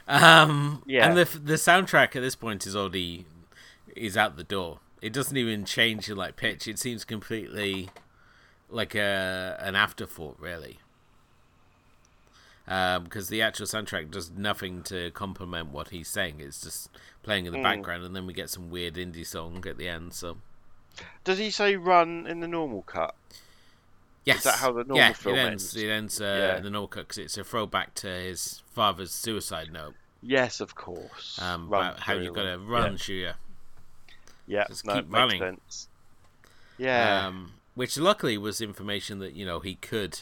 Um, 0.07 0.83
Yeah. 0.87 1.09
and 1.09 1.17
the 1.17 1.25
the 1.39 1.55
soundtrack 1.55 2.15
at 2.17 2.21
this 2.23 2.37
point 2.37 2.67
is 2.67 2.75
already 2.77 3.27
is 3.97 4.17
out 4.17 4.37
the 4.37 4.45
door. 4.45 4.81
It 5.01 5.13
doesn't 5.13 5.37
even 5.37 5.65
change 5.65 6.09
in 6.11 6.17
like 6.17 6.37
pitch. 6.37 6.67
It 6.69 6.79
seems 6.79 7.05
completely 7.05 7.91
like 8.71 8.95
a 8.95 9.57
an 9.61 9.77
afterthought, 9.77 10.37
really. 10.39 10.79
Because 12.65 13.29
the 13.29 13.43
actual 13.43 13.67
soundtrack 13.67 14.11
does 14.11 14.31
nothing 14.31 14.83
to 14.85 15.11
complement 15.11 15.69
what 15.71 15.89
he's 15.91 16.09
saying. 16.09 16.37
It's 16.41 16.61
just 16.63 16.91
playing 17.23 17.47
in 17.47 17.53
the 17.53 17.59
Mm. 17.59 17.63
background, 17.65 18.05
and 18.05 18.17
then 18.17 18.27
we 18.27 18.33
get 18.33 18.49
some 18.51 18.71
weird 18.71 18.95
indie 18.95 19.27
song 19.27 19.65
at 19.67 19.77
the 19.77 19.89
end. 19.89 20.15
So 20.15 20.39
Does 21.25 21.39
he 21.39 21.51
say 21.51 21.77
run 21.77 22.27
in 22.27 22.41
the 22.41 22.49
normal 22.49 22.83
cut? 22.83 23.15
Yes. 24.25 24.45
that 24.45 24.57
how 24.61 24.69
the 24.73 24.85
normal 24.85 24.97
yeah, 24.97 25.13
film 25.13 25.37
it 25.37 25.39
ends? 25.41 25.65
ends? 25.65 25.77
It 25.77 25.89
ends 25.91 26.21
uh, 26.21 26.25
Yeah. 26.25 26.57
in 26.57 26.63
the 26.63 26.71
normal 26.71 26.89
cut 26.89 27.01
because 27.09 27.19
it's 27.19 27.37
a 27.37 27.45
throwback 27.45 27.95
to 27.97 28.07
his 28.09 28.63
father's 28.73 29.13
suicide 29.13 29.71
note 29.73 29.95
Yes, 30.23 30.61
of 30.61 30.75
course. 30.75 31.39
um, 31.43 31.69
Run 31.69 31.87
about 31.89 32.01
how 32.01 32.15
through 32.15 32.23
you 32.25 32.33
got 32.33 32.45
to 32.45 32.59
run, 32.59 32.97
Shuya. 32.97 33.35
Yeah, 34.47 34.65
Just 34.69 34.87
no, 34.87 34.95
keep 34.95 35.13
running. 35.13 35.41
sense. 35.41 35.89
Yeah. 36.79 37.27
Um, 37.27 37.53
which 37.75 37.99
luckily 37.99 38.39
was 38.39 38.61
information 38.63 39.19
that 39.19 39.35
you 39.35 39.45
know 39.45 39.61
he 39.61 39.75
could 39.75 40.21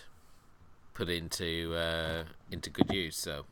put 0.94 1.08
into 1.08 1.74
uh, 1.74 2.24
into 2.50 2.70
good 2.70 2.92
use. 2.92 3.16
So 3.16 3.44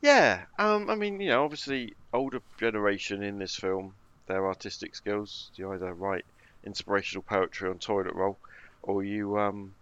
Yeah, 0.00 0.42
um, 0.58 0.90
I 0.90 0.94
mean, 0.94 1.20
you 1.20 1.28
know, 1.28 1.44
obviously, 1.44 1.94
older 2.12 2.40
generation 2.58 3.22
in 3.22 3.38
this 3.38 3.56
film, 3.56 3.94
their 4.26 4.46
artistic 4.46 4.94
skills, 4.94 5.50
you 5.56 5.72
either 5.72 5.92
write 5.92 6.24
inspirational 6.64 7.22
poetry 7.22 7.68
on 7.68 7.78
toilet 7.78 8.14
roll, 8.14 8.38
or 8.82 9.02
you, 9.04 9.38
um, 9.38 9.74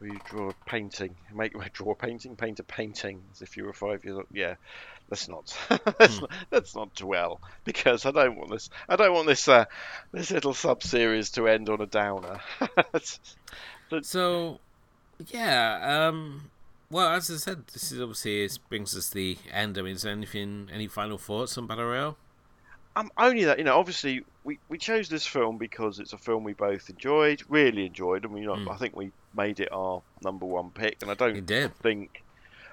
or 0.00 0.06
you 0.06 0.20
draw 0.28 0.50
a 0.50 0.54
painting, 0.66 1.14
make 1.32 1.54
draw 1.72 1.92
a 1.92 1.94
painting, 1.94 2.36
paint 2.36 2.60
a 2.60 2.64
painting, 2.64 3.22
as 3.32 3.42
if 3.42 3.56
you 3.56 3.64
were 3.64 3.72
five 3.72 4.04
years 4.04 4.16
old. 4.16 4.26
Yeah, 4.32 4.54
let's 5.10 5.28
not, 5.28 5.56
let's, 5.98 6.20
not 6.20 6.30
let's 6.50 6.74
not 6.74 6.94
dwell, 6.94 7.40
because 7.64 8.06
I 8.06 8.10
don't 8.10 8.36
want 8.36 8.50
this, 8.50 8.70
I 8.88 8.96
don't 8.96 9.14
want 9.14 9.26
this, 9.26 9.48
uh, 9.48 9.64
this 10.12 10.30
little 10.30 10.54
sub-series 10.54 11.30
to 11.30 11.48
end 11.48 11.68
on 11.68 11.80
a 11.80 11.86
downer. 11.86 12.40
so 14.02 14.60
yeah. 15.28 16.06
Um, 16.08 16.50
well, 16.90 17.08
as 17.08 17.30
I 17.30 17.36
said, 17.36 17.66
this 17.68 17.92
is 17.92 18.00
obviously 18.00 18.44
it 18.44 18.58
brings 18.68 18.96
us 18.96 19.10
the 19.10 19.38
end. 19.52 19.78
I 19.78 19.82
mean, 19.82 19.94
is 19.94 20.02
there 20.02 20.12
anything 20.12 20.68
any 20.72 20.86
final 20.86 21.18
thoughts 21.18 21.56
on 21.58 21.66
Battle 21.66 21.86
Royale? 21.86 22.16
Um, 22.96 23.10
only 23.18 23.44
that, 23.44 23.58
you 23.58 23.64
know, 23.64 23.76
obviously 23.76 24.24
we, 24.44 24.60
we 24.68 24.78
chose 24.78 25.08
this 25.08 25.26
film 25.26 25.58
because 25.58 25.98
it's 25.98 26.12
a 26.12 26.18
film 26.18 26.44
we 26.44 26.52
both 26.52 26.88
enjoyed, 26.88 27.42
really 27.48 27.86
enjoyed, 27.86 28.24
and 28.24 28.32
we, 28.32 28.42
you 28.42 28.46
know, 28.46 28.54
Mm. 28.54 28.70
I 28.70 28.76
think 28.76 28.94
we 28.94 29.10
made 29.36 29.58
it 29.58 29.72
our 29.72 30.00
number 30.22 30.46
one 30.46 30.70
pick. 30.70 30.98
And 31.02 31.10
I 31.10 31.14
don't 31.14 31.34
think, 31.82 32.22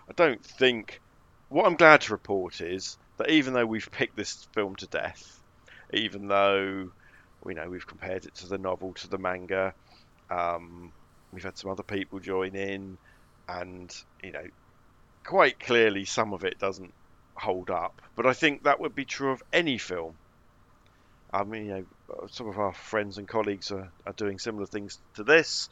I 0.07 0.13
don't 0.13 0.43
think, 0.45 1.01
what 1.49 1.65
I'm 1.65 1.75
glad 1.75 2.01
to 2.01 2.11
report 2.11 2.61
is 2.61 2.97
that 3.17 3.31
even 3.31 3.53
though 3.53 3.65
we've 3.65 3.89
picked 3.91 4.15
this 4.15 4.47
film 4.53 4.75
to 4.75 4.87
death, 4.87 5.39
even 5.91 6.27
though, 6.27 6.91
you 7.47 7.53
know, 7.55 7.67
we've 7.69 7.87
compared 7.87 8.25
it 8.25 8.35
to 8.35 8.47
the 8.47 8.59
novel, 8.59 8.93
to 8.93 9.07
the 9.07 9.17
manga, 9.17 9.73
um, 10.29 10.91
we've 11.33 11.43
had 11.43 11.57
some 11.57 11.71
other 11.71 11.83
people 11.83 12.19
join 12.19 12.55
in, 12.55 12.97
and 13.47 13.95
you 14.23 14.31
know, 14.31 14.45
quite 15.23 15.59
clearly 15.59 16.05
some 16.05 16.33
of 16.33 16.43
it 16.43 16.59
doesn't 16.59 16.93
hold 17.35 17.69
up. 17.69 18.01
But 18.15 18.25
I 18.25 18.33
think 18.33 18.63
that 18.63 18.79
would 18.79 18.95
be 18.95 19.05
true 19.05 19.31
of 19.31 19.43
any 19.51 19.77
film. 19.77 20.15
I 21.33 21.43
mean, 21.43 21.65
you 21.65 21.73
know, 21.73 22.27
some 22.29 22.47
of 22.47 22.59
our 22.59 22.73
friends 22.73 23.17
and 23.17 23.27
colleagues 23.27 23.71
are, 23.71 23.89
are 24.05 24.13
doing 24.13 24.37
similar 24.37 24.65
things 24.65 24.99
to 25.15 25.23
this. 25.23 25.69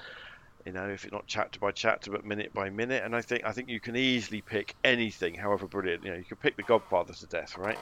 You 0.66 0.74
know, 0.74 0.88
if 0.90 1.04
it's 1.04 1.14
not 1.14 1.26
chapter 1.28 1.60
by 1.60 1.72
chapter, 1.72 2.12
but 2.12 2.26
minute 2.26 2.54
by 2.54 2.70
minute. 2.70 3.04
And 3.04 3.16
I 3.16 3.22
think 3.22 3.44
I 3.46 3.52
think 3.52 3.70
you 3.70 3.80
can 3.80 3.96
easily 3.96 4.42
pick 4.42 4.76
anything, 4.84 5.36
however 5.36 5.68
brilliant. 5.68 6.04
You 6.04 6.12
know, 6.12 6.18
you 6.18 6.26
could 6.26 6.40
pick 6.40 6.58
The 6.58 6.64
Godfather 6.64 7.14
to 7.14 7.26
death, 7.28 7.58
right? 7.58 7.78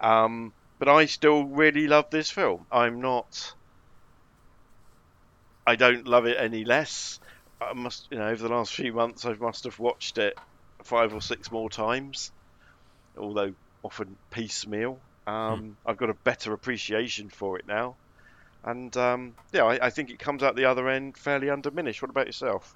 Um, 0.00 0.52
but 0.78 0.88
I 0.88 1.06
still 1.06 1.44
really 1.44 1.86
love 1.86 2.10
this 2.10 2.30
film. 2.30 2.66
I'm 2.70 3.00
not. 3.00 3.54
I 5.66 5.76
don't 5.76 6.06
love 6.06 6.26
it 6.26 6.36
any 6.38 6.64
less. 6.64 7.20
I 7.60 7.72
must, 7.74 8.08
you 8.10 8.18
know, 8.18 8.28
over 8.28 8.42
the 8.42 8.52
last 8.54 8.74
few 8.74 8.92
months, 8.92 9.24
I 9.24 9.34
must 9.34 9.64
have 9.64 9.78
watched 9.78 10.18
it 10.18 10.36
five 10.82 11.14
or 11.14 11.20
six 11.20 11.50
more 11.52 11.70
times, 11.70 12.32
although 13.16 13.54
often 13.82 14.16
piecemeal. 14.30 14.98
Um, 15.26 15.76
I've 15.86 15.96
got 15.96 16.10
a 16.10 16.14
better 16.14 16.52
appreciation 16.52 17.28
for 17.28 17.56
it 17.56 17.66
now, 17.68 17.94
and 18.64 18.96
um, 18.96 19.34
yeah, 19.52 19.62
I, 19.64 19.86
I 19.86 19.90
think 19.90 20.10
it 20.10 20.18
comes 20.18 20.42
out 20.42 20.56
the 20.56 20.64
other 20.64 20.88
end 20.88 21.16
fairly 21.16 21.48
undiminished. 21.48 22.02
What 22.02 22.10
about 22.10 22.26
yourself? 22.26 22.74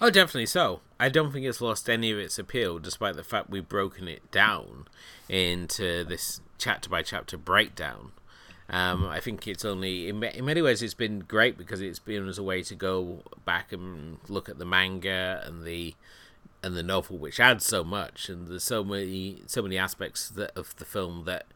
Oh, 0.00 0.10
definitely 0.10 0.46
so. 0.46 0.80
I 0.98 1.08
don't 1.08 1.32
think 1.32 1.46
it's 1.46 1.60
lost 1.60 1.88
any 1.88 2.10
of 2.10 2.18
its 2.18 2.38
appeal, 2.38 2.78
despite 2.78 3.14
the 3.16 3.24
fact 3.24 3.50
we've 3.50 3.68
broken 3.68 4.08
it 4.08 4.28
down 4.30 4.86
into 5.28 6.04
this 6.04 6.40
chapter 6.56 6.88
by 6.90 7.02
chapter 7.02 7.36
breakdown. 7.36 8.12
Um, 8.70 9.06
I 9.06 9.20
think 9.20 9.48
it's 9.48 9.64
only 9.64 10.08
in, 10.08 10.22
in 10.22 10.44
many 10.44 10.60
ways 10.60 10.82
it's 10.82 10.92
been 10.92 11.20
great 11.20 11.56
because 11.56 11.80
it's 11.80 11.98
been 11.98 12.28
as 12.28 12.36
a 12.36 12.42
way 12.42 12.62
to 12.64 12.74
go 12.74 13.22
back 13.46 13.72
and 13.72 14.18
look 14.28 14.48
at 14.48 14.58
the 14.58 14.66
manga 14.66 15.42
and 15.46 15.64
the 15.64 15.94
and 16.62 16.76
the 16.76 16.82
novel, 16.82 17.16
which 17.18 17.40
adds 17.40 17.64
so 17.64 17.84
much, 17.84 18.28
and 18.28 18.48
there's 18.48 18.64
so 18.64 18.84
many 18.84 19.42
so 19.46 19.62
many 19.62 19.78
aspects 19.78 20.28
that, 20.28 20.50
of 20.56 20.76
the 20.76 20.84
film 20.84 21.24
that 21.24 21.46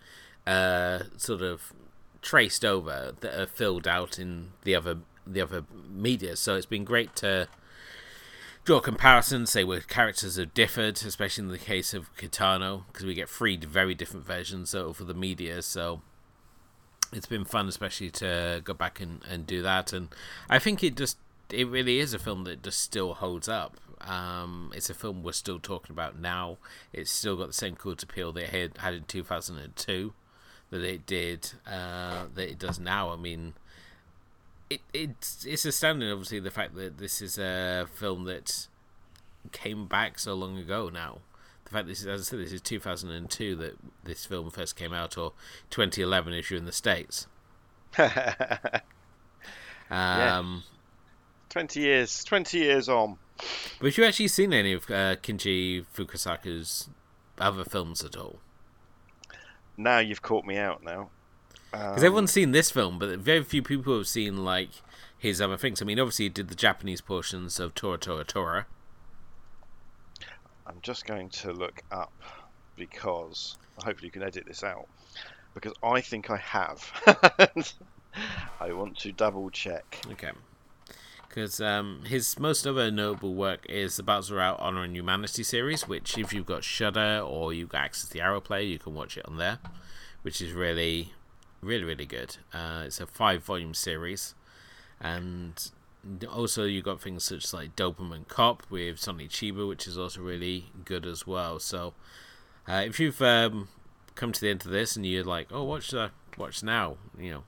uh, 0.47 1.05
sort 1.17 1.43
of 1.43 1.73
traced 2.23 2.65
over 2.65 3.13
that 3.21 3.39
are 3.39 3.47
filled 3.47 3.87
out 3.87 4.19
in 4.19 4.51
the 4.63 4.75
other 4.75 4.99
the 5.27 5.41
other 5.41 5.65
media. 5.91 6.37
So 6.37 6.57
it's 6.57 6.67
been 6.67 6.85
great 6.85 7.15
to 7.17 7.49
draw 8.65 8.81
comparisons, 8.81 9.51
say 9.51 9.65
where 9.65 9.81
characters 9.81 10.37
have 10.37 10.55
differed, 10.55 11.03
especially 11.05 11.45
in 11.45 11.51
the 11.51 11.59
case 11.59 11.93
of 11.93 12.15
Kitano, 12.17 12.85
because 12.87 13.05
we 13.05 13.15
get 13.15 13.29
three 13.29 13.57
very 13.57 13.95
different 13.95 14.25
versions 14.25 14.75
over 14.75 15.05
the 15.05 15.15
media. 15.15 15.63
So 15.63 16.01
it's 17.13 17.27
been 17.27 17.45
fun, 17.45 17.69
especially 17.69 18.11
to 18.11 18.63
go 18.65 18.75
back 18.75 19.01
and, 19.01 19.21
and 19.29 19.47
do 19.47 19.63
that. 19.63 19.93
And 19.93 20.09
I 20.49 20.59
think 20.59 20.83
it 20.83 20.97
just 20.97 21.19
it 21.51 21.69
really 21.69 21.99
is 21.99 22.15
a 22.15 22.19
film 22.19 22.45
that 22.45 22.63
just 22.63 22.81
still 22.81 23.15
holds 23.15 23.49
up. 23.49 23.77
Um, 24.01 24.73
it's 24.75 24.91
a 24.91 24.95
film 24.95 25.23
we're 25.23 25.33
still 25.33 25.61
talking 25.61 25.93
about 25.93 26.19
now. 26.19 26.59
It's 26.93 27.11
still 27.11 27.37
got 27.37 27.49
the 27.49 27.53
same 27.53 27.77
cult 27.77 28.03
appeal 28.03 28.33
that 28.33 28.53
it 28.55 28.77
had, 28.79 28.95
in 28.95 29.05
2002 29.05 30.13
that 30.71 30.83
it 30.83 31.07
did 31.07 31.53
uh, 31.67 32.25
that 32.35 32.51
it 32.51 32.59
does 32.59 32.81
now. 32.81 33.11
I 33.11 33.17
mean, 33.17 33.55
it 34.71 34.81
it's 34.93 35.45
it's 35.45 35.65
astounding, 35.65 36.11
obviously, 36.11 36.41
the 36.41 36.51
fact 36.51 36.75
that 36.77 36.99
this 36.99 37.21
is 37.23 37.39
a 37.39 37.87
film 37.95 38.25
that 38.25 38.67
came 39.53 39.87
back 39.87 40.19
so 40.19 40.35
long 40.35 40.59
ago 40.59 40.89
now. 40.89 41.19
Fact 41.73 41.87
this 41.89 42.01
is, 42.01 42.07
as 42.07 42.21
I 42.21 42.25
said, 42.25 42.39
this 42.41 42.53
is 42.53 42.61
2002 42.61 43.57
that 43.57 43.77
this 44.05 44.27
film 44.27 44.51
first 44.51 44.77
came 44.77 44.93
out, 44.93 45.17
or 45.19 45.33
2011 45.71 46.33
if 46.35 46.51
you're 46.51 46.59
in 46.59 46.67
the 46.67 46.73
states. 46.73 47.27
Um, 49.91 50.63
Twenty 51.51 51.81
years, 51.81 52.25
twenty 52.25 52.61
years 52.61 52.89
on. 52.89 53.19
But 53.79 53.89
have 53.89 53.99
you 53.99 54.05
actually 54.05 54.29
seen 54.29 54.55
any 54.55 54.73
of 54.73 54.85
uh, 54.85 55.17
Kinji 55.17 55.85
Fukasaku's 55.95 56.89
other 57.39 57.65
films 57.65 58.03
at 58.03 58.17
all? 58.17 58.39
Now 59.77 59.99
you've 59.99 60.23
caught 60.23 60.47
me 60.47 60.57
out. 60.57 60.83
Now, 60.83 61.11
Because 61.71 62.03
everyone's 62.05 62.33
seen 62.33 62.53
this 62.53 62.71
film, 62.71 62.99
but 62.99 63.19
very 63.19 63.45
few 63.45 63.63
people 63.63 63.97
have 63.99 64.09
seen 64.09 64.45
like 64.45 64.71
his 65.19 65.43
other 65.43 65.59
things. 65.59 65.83
I 65.83 65.85
mean, 65.85 66.01
obviously, 66.01 66.25
he 66.25 66.29
did 66.31 66.49
the 66.49 66.55
Japanese 66.55 67.03
portions 67.03 67.61
of 67.61 67.75
Tora 67.75 67.99
Tora 67.99 68.25
Tora. 68.25 68.67
I'm 70.67 70.79
just 70.83 71.07
going 71.07 71.29
to 71.31 71.53
look 71.53 71.83
up 71.91 72.13
because 72.77 73.57
hopefully 73.77 74.07
you 74.07 74.13
can 74.13 74.23
edit 74.23 74.45
this 74.47 74.63
out 74.63 74.87
because 75.55 75.73
I 75.83 76.01
think 76.01 76.31
I 76.31 76.37
have. 76.37 76.91
I 78.61 78.73
want 78.73 78.99
to 78.99 79.13
double 79.13 79.51
check. 79.51 79.99
Okay. 80.13 80.31
Because 81.29 81.61
um, 81.61 82.03
his 82.07 82.39
most 82.39 82.67
other 82.67 82.91
notable 82.91 83.35
work 83.35 83.65
is 83.69 83.97
the 83.97 84.03
Battles 84.03 84.31
Royale 84.31 84.57
Honor 84.59 84.83
and 84.83 84.95
Humanity 84.95 85.43
series, 85.43 85.89
which 85.89 86.19
if 86.19 86.33
you've 86.33 86.47
got 86.47 86.63
Shudder 86.63 87.23
or 87.27 87.55
you've 87.55 87.71
got 87.71 87.83
access 87.83 88.09
to 88.09 88.13
the 88.13 88.21
Arrow 88.21 88.41
Play, 88.41 88.65
you 88.65 88.79
can 88.79 88.95
watch 88.95 89.17
it 89.17 89.27
on 89.27 89.39
there, 89.39 89.59
which 90.21 90.43
is 90.43 90.53
really, 90.53 91.15
really, 91.63 91.85
really 91.85 92.05
good. 92.05 92.37
Uh, 92.53 92.83
it's 92.85 93.01
a 93.01 93.07
five 93.07 93.43
volume 93.43 93.73
series, 93.73 94.35
and 95.01 95.71
also 96.31 96.65
you 96.65 96.83
got 96.83 97.01
things 97.01 97.25
such 97.25 97.45
as 97.45 97.55
like 97.55 97.77
Doberman 97.77 98.27
Cop 98.29 98.65
with 98.71 98.99
Sonny 98.99 99.29
Chiba, 99.29 99.67
which 99.69 99.87
is 99.87 99.97
also 99.97 100.21
really 100.21 100.67
good 100.85 101.07
as 101.07 101.27
well. 101.27 101.59
So 101.59 101.95
uh, 102.69 102.83
if 102.87 102.99
you've 102.99 103.23
um, 103.23 103.69
come 104.15 104.33
to 104.33 104.41
the 104.41 104.51
end 104.51 104.65
of 104.65 104.71
this 104.71 104.97
and 104.97 105.07
you're 105.07 105.25
like, 105.25 105.49
oh, 105.51 105.65
watch 105.65 105.91
the 105.91 106.11
watch 106.37 106.63
now, 106.63 106.97
you 107.19 107.31
know, 107.31 107.45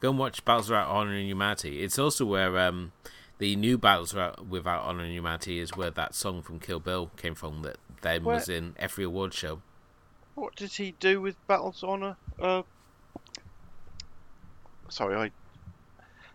go 0.00 0.10
and 0.10 0.18
watch 0.18 0.44
Battles 0.44 0.68
Without 0.70 0.88
Honor 0.88 1.12
and 1.12 1.26
Humanity. 1.26 1.82
It's 1.82 1.98
also 1.98 2.24
where 2.24 2.58
um, 2.58 2.92
the 3.38 3.56
new 3.56 3.78
Battles 3.78 4.14
Without 4.14 4.84
Honor 4.84 5.04
and 5.04 5.12
Humanity 5.12 5.58
is 5.58 5.76
where 5.76 5.90
that 5.90 6.14
song 6.14 6.42
from 6.42 6.58
Kill 6.58 6.80
Bill 6.80 7.10
came 7.16 7.34
from 7.34 7.62
that 7.62 7.78
then 8.02 8.24
where, 8.24 8.36
was 8.36 8.48
in 8.48 8.74
every 8.78 9.04
award 9.04 9.34
show. 9.34 9.60
What 10.34 10.56
did 10.56 10.72
he 10.72 10.92
do 11.00 11.20
with 11.20 11.36
Battles 11.46 11.82
Honor? 11.82 12.16
Uh, 12.40 12.62
sorry, 14.88 15.16
I. 15.16 15.30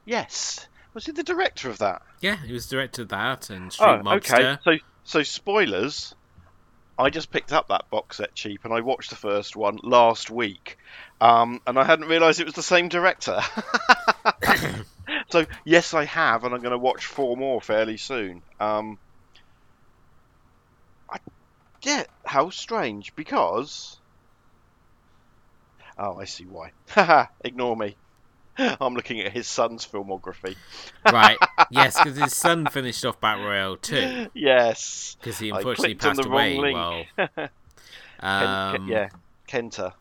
Yes, 0.05 0.67
was 0.95 1.05
he 1.05 1.11
the 1.11 1.23
director 1.23 1.69
of 1.69 1.77
that? 1.79 2.01
Yeah, 2.21 2.37
he 2.37 2.53
was 2.53 2.67
director 2.67 3.03
of 3.03 3.09
that 3.09 3.51
and 3.51 3.71
Street 3.71 3.85
oh, 3.85 3.97
Mobster. 3.99 4.15
Okay, 4.15 4.57
so 4.63 4.77
so 5.03 5.23
spoilers. 5.23 6.15
I 6.97 7.09
just 7.09 7.29
picked 7.29 7.51
up 7.51 7.67
that 7.67 7.89
box 7.89 8.17
set 8.17 8.33
cheap 8.33 8.63
and 8.63 8.73
I 8.73 8.79
watched 8.79 9.09
the 9.09 9.17
first 9.17 9.57
one 9.57 9.77
last 9.83 10.31
week, 10.31 10.77
um, 11.19 11.61
and 11.67 11.77
I 11.77 11.83
hadn't 11.83 12.07
realised 12.07 12.39
it 12.39 12.45
was 12.45 12.55
the 12.55 12.63
same 12.63 12.87
director. 12.87 13.41
so 15.29 15.45
yes, 15.65 15.93
I 15.93 16.05
have, 16.05 16.45
and 16.45 16.55
I'm 16.55 16.61
going 16.61 16.71
to 16.71 16.77
watch 16.77 17.05
four 17.05 17.35
more 17.35 17.59
fairly 17.59 17.97
soon. 17.97 18.41
Um, 18.61 18.97
I, 21.09 21.17
yeah, 21.83 22.05
how 22.23 22.49
strange 22.49 23.13
because. 23.17 23.99
Oh, 25.97 26.17
I 26.17 26.25
see 26.25 26.45
why. 26.45 26.71
Ignore 27.43 27.75
me. 27.75 27.97
I'm 28.81 28.93
looking 28.93 29.19
at 29.19 29.31
his 29.31 29.47
son's 29.47 29.85
filmography. 29.85 30.55
right. 31.11 31.37
Yes, 31.71 31.97
because 31.97 32.17
his 32.17 32.33
son 32.35 32.67
finished 32.67 33.03
off 33.05 33.19
Battle 33.19 33.45
Royale 33.45 33.77
too. 33.77 34.27
Yes. 34.35 35.17
Because 35.19 35.39
he 35.39 35.49
unfortunately 35.49 35.95
passed 35.95 36.23
away. 36.23 36.59
Well, 36.59 37.05
um, 38.19 38.87
yeah, 38.87 39.09
Kenta. 39.47 39.93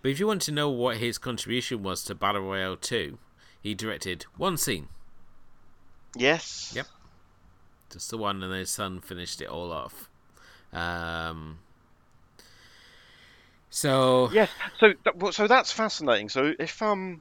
But 0.00 0.10
if 0.10 0.18
you 0.18 0.26
want 0.26 0.40
to 0.42 0.52
know 0.52 0.70
what 0.70 0.96
his 0.96 1.18
contribution 1.18 1.82
was 1.82 2.02
to 2.04 2.14
Battle 2.14 2.40
Royale 2.40 2.76
2, 2.76 3.18
he 3.60 3.74
directed 3.74 4.24
one 4.38 4.56
scene. 4.56 4.88
Yes. 6.16 6.72
Yep. 6.74 6.86
Just 7.90 8.10
the 8.10 8.16
one, 8.16 8.42
and 8.42 8.54
his 8.54 8.70
son 8.70 9.00
finished 9.00 9.42
it 9.42 9.48
all 9.48 9.70
off. 9.70 10.08
Um, 10.72 11.58
so 13.70 14.30
yeah, 14.32 14.46
so 14.78 14.94
so 15.30 15.46
that's 15.46 15.70
fascinating. 15.72 16.28
So 16.28 16.54
if 16.58 16.80
um 16.80 17.20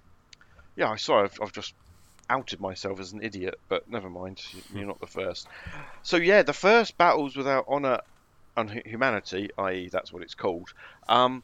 yeah, 0.76 0.96
sorry, 0.96 1.26
I've, 1.26 1.38
I've 1.42 1.54
just 1.54 1.74
outed 2.30 2.60
myself 2.60 3.00
as 3.00 3.14
an 3.14 3.24
idiot, 3.24 3.56
but 3.70 3.90
never 3.90 4.10
mind. 4.10 4.42
You're 4.74 4.88
not 4.88 5.00
the 5.00 5.08
first. 5.08 5.48
So 6.04 6.18
yeah, 6.18 6.44
the 6.44 6.54
first 6.54 6.98
battles 6.98 7.36
without 7.36 7.66
honor 7.68 8.00
and 8.58 8.82
humanity, 8.86 9.50
i.e., 9.58 9.90
that's 9.92 10.12
what 10.12 10.24
it's 10.24 10.36
called. 10.36 10.70
Um, 11.08 11.44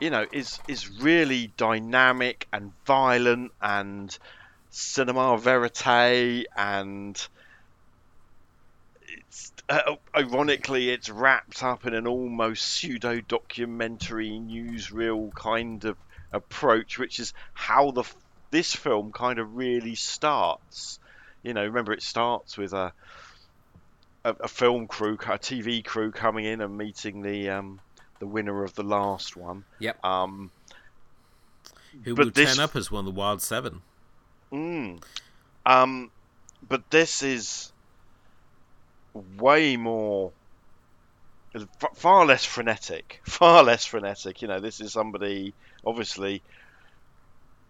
you 0.00 0.10
know, 0.10 0.26
is 0.32 0.58
is 0.68 1.00
really 1.00 1.52
dynamic 1.56 2.46
and 2.52 2.72
violent 2.86 3.52
and 3.60 4.16
cinema 4.70 5.38
verite 5.38 6.44
and 6.56 7.28
it's 9.08 9.52
uh, 9.70 9.94
ironically 10.14 10.90
it's 10.90 11.08
wrapped 11.08 11.62
up 11.62 11.86
in 11.86 11.94
an 11.94 12.06
almost 12.06 12.62
pseudo 12.66 13.20
documentary 13.22 14.30
newsreel 14.30 15.32
kind 15.34 15.84
of 15.84 15.96
approach, 16.32 16.98
which 16.98 17.18
is 17.18 17.32
how 17.54 17.90
the 17.90 18.04
this 18.50 18.74
film 18.74 19.12
kind 19.12 19.38
of 19.38 19.56
really 19.56 19.94
starts. 19.94 20.98
You 21.42 21.54
know, 21.54 21.64
remember 21.64 21.92
it 21.92 22.02
starts 22.02 22.56
with 22.56 22.72
a 22.72 22.92
a, 24.26 24.36
a 24.40 24.48
film 24.48 24.88
crew, 24.88 25.14
a 25.14 25.38
TV 25.38 25.84
crew 25.84 26.10
coming 26.10 26.44
in 26.44 26.60
and 26.60 26.76
meeting 26.76 27.22
the 27.22 27.50
um, 27.50 27.80
the 28.18 28.26
winner 28.26 28.64
of 28.64 28.74
the 28.74 28.82
last 28.82 29.36
one. 29.36 29.64
Yep. 29.78 30.04
Um, 30.04 30.50
Who 32.04 32.14
will 32.14 32.30
this... 32.30 32.56
turn 32.56 32.64
up 32.64 32.74
as 32.76 32.90
one 32.90 33.00
of 33.00 33.06
the 33.06 33.18
Wild 33.18 33.40
Seven? 33.40 33.82
Mm. 34.52 35.02
Um, 35.64 36.10
but 36.68 36.90
this 36.90 37.22
is 37.22 37.72
way 39.38 39.76
more, 39.76 40.32
far 41.94 42.26
less 42.26 42.44
frenetic, 42.44 43.20
far 43.24 43.62
less 43.62 43.84
frenetic. 43.84 44.42
You 44.42 44.48
know, 44.48 44.60
this 44.60 44.80
is 44.80 44.92
somebody 44.92 45.54
obviously 45.84 46.42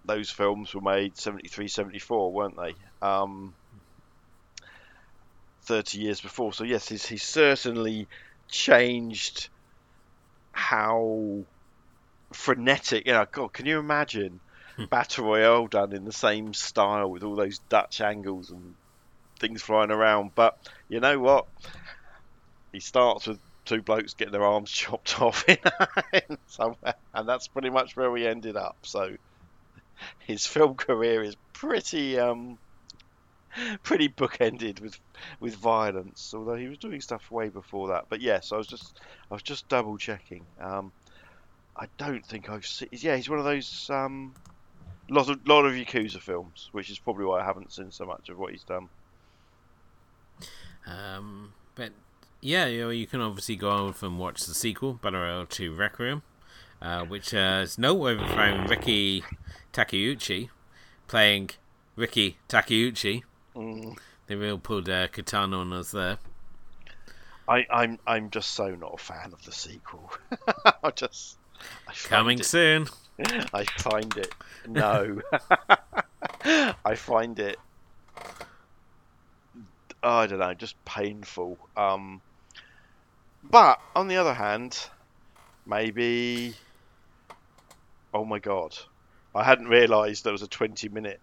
those 0.07 0.31
films 0.31 0.75
were 0.75 0.81
made 0.81 1.17
73, 1.17 1.69
74, 1.69 2.33
weren't 2.33 2.57
they? 2.57 2.75
Um, 3.03 3.55
30 5.63 5.99
years 5.99 6.21
before. 6.21 6.53
So, 6.53 6.65
yes, 6.65 6.89
he's, 6.89 7.05
he's 7.05 7.23
certainly 7.23 8.07
changed 8.49 9.49
how 10.53 11.45
frenetic. 12.33 13.07
You 13.07 13.13
know, 13.13 13.27
God, 13.31 13.53
can 13.53 13.67
you 13.67 13.79
imagine 13.79 14.41
hmm. 14.77 14.85
Battle 14.85 15.27
Royale 15.27 15.67
done 15.67 15.93
in 15.93 16.05
the 16.05 16.13
same 16.13 16.55
style 16.55 17.11
with 17.11 17.23
all 17.23 17.35
those 17.35 17.59
Dutch 17.69 18.01
angles 18.01 18.51
and 18.51 18.75
things 19.39 19.63
flying 19.63 19.91
around? 19.91 20.35
But 20.35 20.57
you 20.89 21.01
know 21.01 21.19
what? 21.19 21.47
He 22.73 22.81
starts 22.81 23.27
with 23.27 23.39
two 23.65 23.83
blokes 23.83 24.15
getting 24.15 24.33
their 24.33 24.45
arms 24.45 24.71
chopped 24.73 25.21
off 25.21 25.49
in, 25.49 25.59
in 26.13 26.39
somewhere, 26.47 26.95
and 27.13 27.29
that's 27.29 27.49
pretty 27.49 27.71
much 27.71 27.97
where 27.97 28.11
we 28.11 28.27
ended 28.27 28.57
up. 28.57 28.77
So 28.83 29.17
his 30.19 30.47
film 30.47 30.75
career 30.75 31.23
is 31.23 31.37
pretty 31.53 32.19
um, 32.19 32.59
pretty 33.83 34.09
bookended 34.09 34.81
with 34.81 34.99
with 35.41 35.55
violence. 35.57 36.33
Although 36.35 36.57
he 36.57 36.69
was 36.69 36.79
doing 36.79 37.01
stuff 37.01 37.31
way 37.31 37.49
before 37.49 37.89
that. 37.89 38.07
But 38.09 38.21
yes, 38.21 38.53
I 38.53 38.57
was 38.57 38.67
just 38.67 39.01
I 39.31 39.35
was 39.35 39.43
just 39.43 39.69
double 39.69 39.97
checking. 39.99 40.45
Um, 40.61 40.93
I 41.77 41.87
don't 41.99 42.25
think 42.25 42.49
I've 42.49 42.67
seen. 42.67 42.89
Yeah, 42.93 43.17
he's 43.17 43.29
one 43.29 43.39
of 43.39 43.45
those 43.45 43.91
um, 43.91 44.35
lot 45.09 45.29
of 45.29 45.47
lot 45.47 45.65
of 45.65 45.75
Yakuza 45.75 46.21
films, 46.21 46.69
which 46.73 46.91
is 46.91 46.99
probably 46.99 47.25
why 47.25 47.41
I 47.41 47.45
haven't 47.45 47.73
seen 47.73 47.91
so 47.91 48.07
much 48.07 48.29
of 48.29 48.39
what 48.39 48.53
he's 48.53 48.65
done. 48.65 48.89
Um, 50.87 51.53
but 51.75 51.93
yeah, 52.41 52.67
you 52.67 52.83
know, 52.83 52.91
you 52.91 53.07
can 53.07 53.21
obviously 53.21 53.57
go 53.57 53.71
on 53.71 53.95
and 54.01 54.19
watch 54.19 54.45
the 54.45 54.55
sequel, 54.55 54.95
Battle 54.95 55.47
2 55.47 55.75
Requiem, 55.75 56.23
uh, 56.87 57.05
which 57.05 57.35
uh, 57.35 57.61
is 57.65 57.79
no 57.79 58.07
overthrowing 58.07 58.67
Riki 58.67 59.25
Takeuchi 59.73 60.51
playing 61.09 61.51
Riki 61.97 62.39
Takeuchi. 62.49 63.23
Mm. 63.57 63.99
They 64.27 64.37
really 64.37 64.59
pulled 64.59 64.89
uh, 64.89 65.09
Katana 65.09 65.59
on 65.59 65.73
us 65.73 65.91
there. 65.91 66.19
I, 67.49 67.59
am 67.61 67.67
I'm, 67.71 67.99
I'm 68.07 68.31
just 68.31 68.53
so 68.53 68.75
not 68.75 68.95
a 68.95 68.99
fan 68.99 69.33
of 69.33 69.45
the 69.45 69.53
sequel. 69.53 70.13
I 70.85 70.91
just 70.93 71.39
I 71.89 71.93
coming 71.95 72.39
it, 72.39 72.47
soon. 72.47 72.87
I 73.55 73.65
find 73.65 74.17
it 74.17 74.33
no. 74.69 75.21
I 76.85 76.95
find 76.95 77.39
it. 77.39 77.59
I 80.03 80.27
don't 80.27 80.39
know, 80.39 80.55
just 80.55 80.77
painful. 80.85 81.59
Um, 81.77 82.21
but 83.43 83.81
on 83.95 84.09
the 84.09 84.17
other 84.17 84.35
hand, 84.35 84.89
maybe. 85.67 86.55
Oh 88.13 88.25
my 88.25 88.39
god, 88.39 88.77
I 89.35 89.45
hadn't 89.45 89.69
realised 89.69 90.25
there 90.25 90.33
was 90.33 90.43
a 90.43 90.49
20 90.49 90.89
minute 90.89 91.21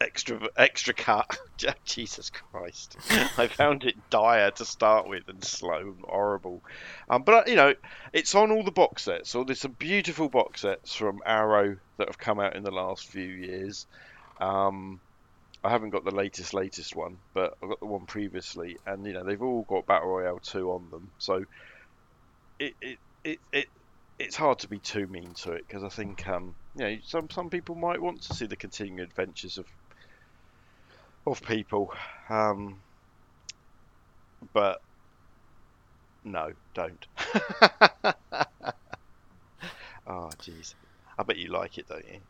extra 0.00 0.40
extra 0.56 0.94
cut. 0.94 1.38
Jesus 1.84 2.30
Christ, 2.30 2.96
I 3.36 3.48
found 3.48 3.84
it 3.84 3.96
dire 4.10 4.50
to 4.52 4.64
start 4.64 5.08
with 5.08 5.28
and 5.28 5.42
slow 5.44 5.80
and 5.80 6.04
horrible. 6.04 6.62
Um, 7.08 7.22
but 7.22 7.48
you 7.48 7.56
know, 7.56 7.74
it's 8.12 8.34
on 8.34 8.50
all 8.50 8.62
the 8.62 8.70
box 8.70 9.02
sets. 9.02 9.30
So 9.30 9.44
there's 9.44 9.60
some 9.60 9.72
beautiful 9.72 10.28
box 10.28 10.62
sets 10.62 10.94
from 10.94 11.20
Arrow 11.26 11.76
that 11.96 12.08
have 12.08 12.18
come 12.18 12.40
out 12.40 12.56
in 12.56 12.62
the 12.62 12.70
last 12.70 13.08
few 13.08 13.26
years. 13.26 13.86
Um, 14.40 15.00
I 15.64 15.70
haven't 15.70 15.90
got 15.90 16.04
the 16.04 16.14
latest 16.14 16.54
latest 16.54 16.94
one, 16.94 17.18
but 17.34 17.56
I've 17.62 17.68
got 17.68 17.80
the 17.80 17.86
one 17.86 18.06
previously, 18.06 18.78
and 18.86 19.04
you 19.04 19.12
know 19.12 19.24
they've 19.24 19.42
all 19.42 19.62
got 19.62 19.86
Battle 19.86 20.08
Royale 20.08 20.38
2 20.38 20.70
on 20.70 20.90
them. 20.90 21.10
So 21.18 21.44
it 22.60 22.74
it 22.80 22.98
it, 23.24 23.38
it 23.52 23.66
it's 24.18 24.36
hard 24.36 24.58
to 24.60 24.68
be 24.68 24.78
too 24.78 25.06
mean 25.06 25.32
to 25.34 25.52
it 25.52 25.64
because 25.66 25.84
I 25.84 25.88
think 25.88 26.26
um, 26.28 26.54
you 26.76 26.84
know 26.84 26.96
some 27.04 27.30
some 27.30 27.50
people 27.50 27.74
might 27.74 28.00
want 28.00 28.22
to 28.22 28.34
see 28.34 28.46
the 28.46 28.56
continuing 28.56 29.00
adventures 29.00 29.58
of 29.58 29.66
of 31.26 31.42
people, 31.42 31.92
um, 32.28 32.80
but 34.52 34.80
no, 36.24 36.52
don't. 36.74 37.06
oh, 40.06 40.30
jeez. 40.40 40.74
I 41.18 41.22
bet 41.22 41.36
you 41.36 41.50
like 41.50 41.78
it, 41.78 41.88
don't 41.88 42.06
you? 42.06 42.20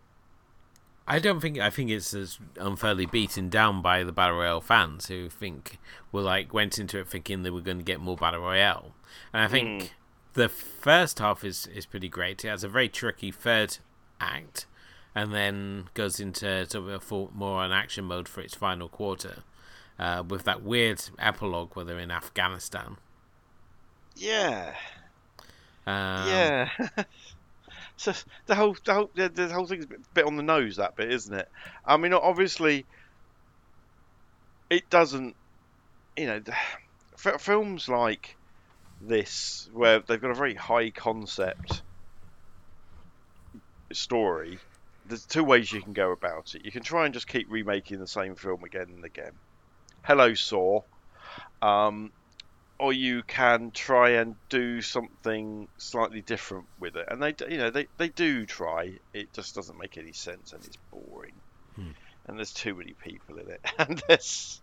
I 1.07 1.19
don't 1.19 1.41
think 1.41 1.59
I 1.59 1.71
think 1.71 1.91
it's 1.91 2.13
as 2.13 2.39
unfairly 2.59 3.07
beaten 3.07 3.49
down 3.49 3.81
by 3.81 4.05
the 4.05 4.13
battle 4.13 4.37
royale 4.37 4.61
fans 4.61 5.07
who 5.07 5.31
think 5.31 5.79
were 6.13 6.21
like 6.21 6.53
went 6.53 6.79
into 6.79 6.99
it 6.99 7.09
thinking 7.09 7.43
they 7.43 7.51
were 7.51 7.63
going 7.63 7.79
to 7.79 7.85
get 7.85 7.99
more 7.99 8.17
battle 8.17 8.43
royale, 8.43 8.93
and 9.33 9.43
I 9.43 9.49
think 9.49 9.83
mm. 9.83 9.91
The 10.39 10.49
first 10.49 11.19
half 11.19 11.45
is 11.45 11.67
is 11.67 11.85
pretty 11.85 12.09
great. 12.09 12.45
It 12.45 12.49
has 12.49 12.65
a 12.65 12.69
very 12.69 12.89
tricky 12.89 13.31
third 13.33 13.79
act, 14.21 14.67
and 15.15 15.35
then 15.35 15.89
goes 15.95 16.21
into 16.21 16.65
sort 16.67 16.75
of 16.75 16.89
a 16.89 17.01
full, 17.01 17.31
more 17.35 17.65
an 17.65 17.73
action 17.73 18.05
mode 18.05 18.29
for 18.29 18.41
its 18.41 18.55
final 18.55 18.89
quarter, 18.89 19.43
uh, 19.99 20.23
with 20.27 20.45
that 20.45 20.63
weird 20.63 21.03
epilogue 21.19 21.75
where 21.75 21.85
they're 21.85 21.99
in 21.99 22.13
Afghanistan. 22.13 22.99
Yeah. 24.17 24.75
Um, 25.87 26.29
yeah. 26.29 26.71
so 27.97 28.13
the 28.47 28.55
whole 28.55 28.77
the 28.85 28.95
whole 28.95 29.11
the, 29.15 29.29
the 29.29 29.49
whole 29.49 29.67
thing's 29.67 29.87
a 29.87 29.89
bit, 29.89 30.15
bit 30.15 30.25
on 30.25 30.37
the 30.37 30.43
nose 30.45 30.77
that 30.77 30.95
bit, 30.95 31.13
isn't 31.13 31.35
it? 31.35 31.49
I 31.85 31.97
mean, 31.97 32.13
obviously, 32.13 32.87
it 34.71 34.89
doesn't. 34.89 35.35
You 36.17 36.27
know, 36.27 36.43
films 37.17 37.89
like 37.89 38.37
this 39.01 39.69
where 39.73 40.01
they've 40.01 40.21
got 40.21 40.31
a 40.31 40.35
very 40.35 40.55
high 40.55 40.91
concept 40.91 41.83
story. 43.93 44.59
There's 45.07 45.25
two 45.25 45.45
ways 45.45 45.73
you 45.73 45.81
can 45.81 45.93
go 45.93 46.13
about 46.13 46.55
it. 46.55 46.65
You 46.65 46.73
can 46.73 46.83
try 46.83 47.05
and 47.05 47.15
just 47.15 47.27
keep 47.27 47.51
remaking 47.51 47.99
the 47.99 48.07
same 48.07 48.35
film 48.35 48.65
again 48.65 48.89
and 48.95 49.05
again. 49.05 49.33
Hello, 50.03 50.35
Saw. 50.35 50.83
Um, 51.63 52.13
or 52.79 52.93
you 52.93 53.23
can 53.23 53.71
try 53.73 54.11
and 54.11 54.37
do 54.49 54.81
something 54.83 55.69
slightly 55.79 56.21
different 56.21 56.67
with 56.79 56.97
it. 56.97 57.07
And 57.11 57.23
they, 57.23 57.35
you 57.49 57.59
know, 57.59 57.71
they, 57.71 57.89
they 57.97 58.09
do 58.09 58.47
try. 58.47 58.99
It 59.13 59.33
just 59.33 59.55
doesn't 59.55 59.79
make 59.79 59.99
any 59.99 60.13
sense 60.13 60.53
and 60.53 60.65
it's 60.65 60.77
boring. 60.93 61.35
Hmm. 61.75 61.91
And 62.27 62.39
there's 62.39 62.53
too 62.53 62.75
many 62.75 62.93
people 62.93 63.39
in 63.39 63.49
it. 63.51 63.61
And 63.79 64.03
this, 64.09 64.61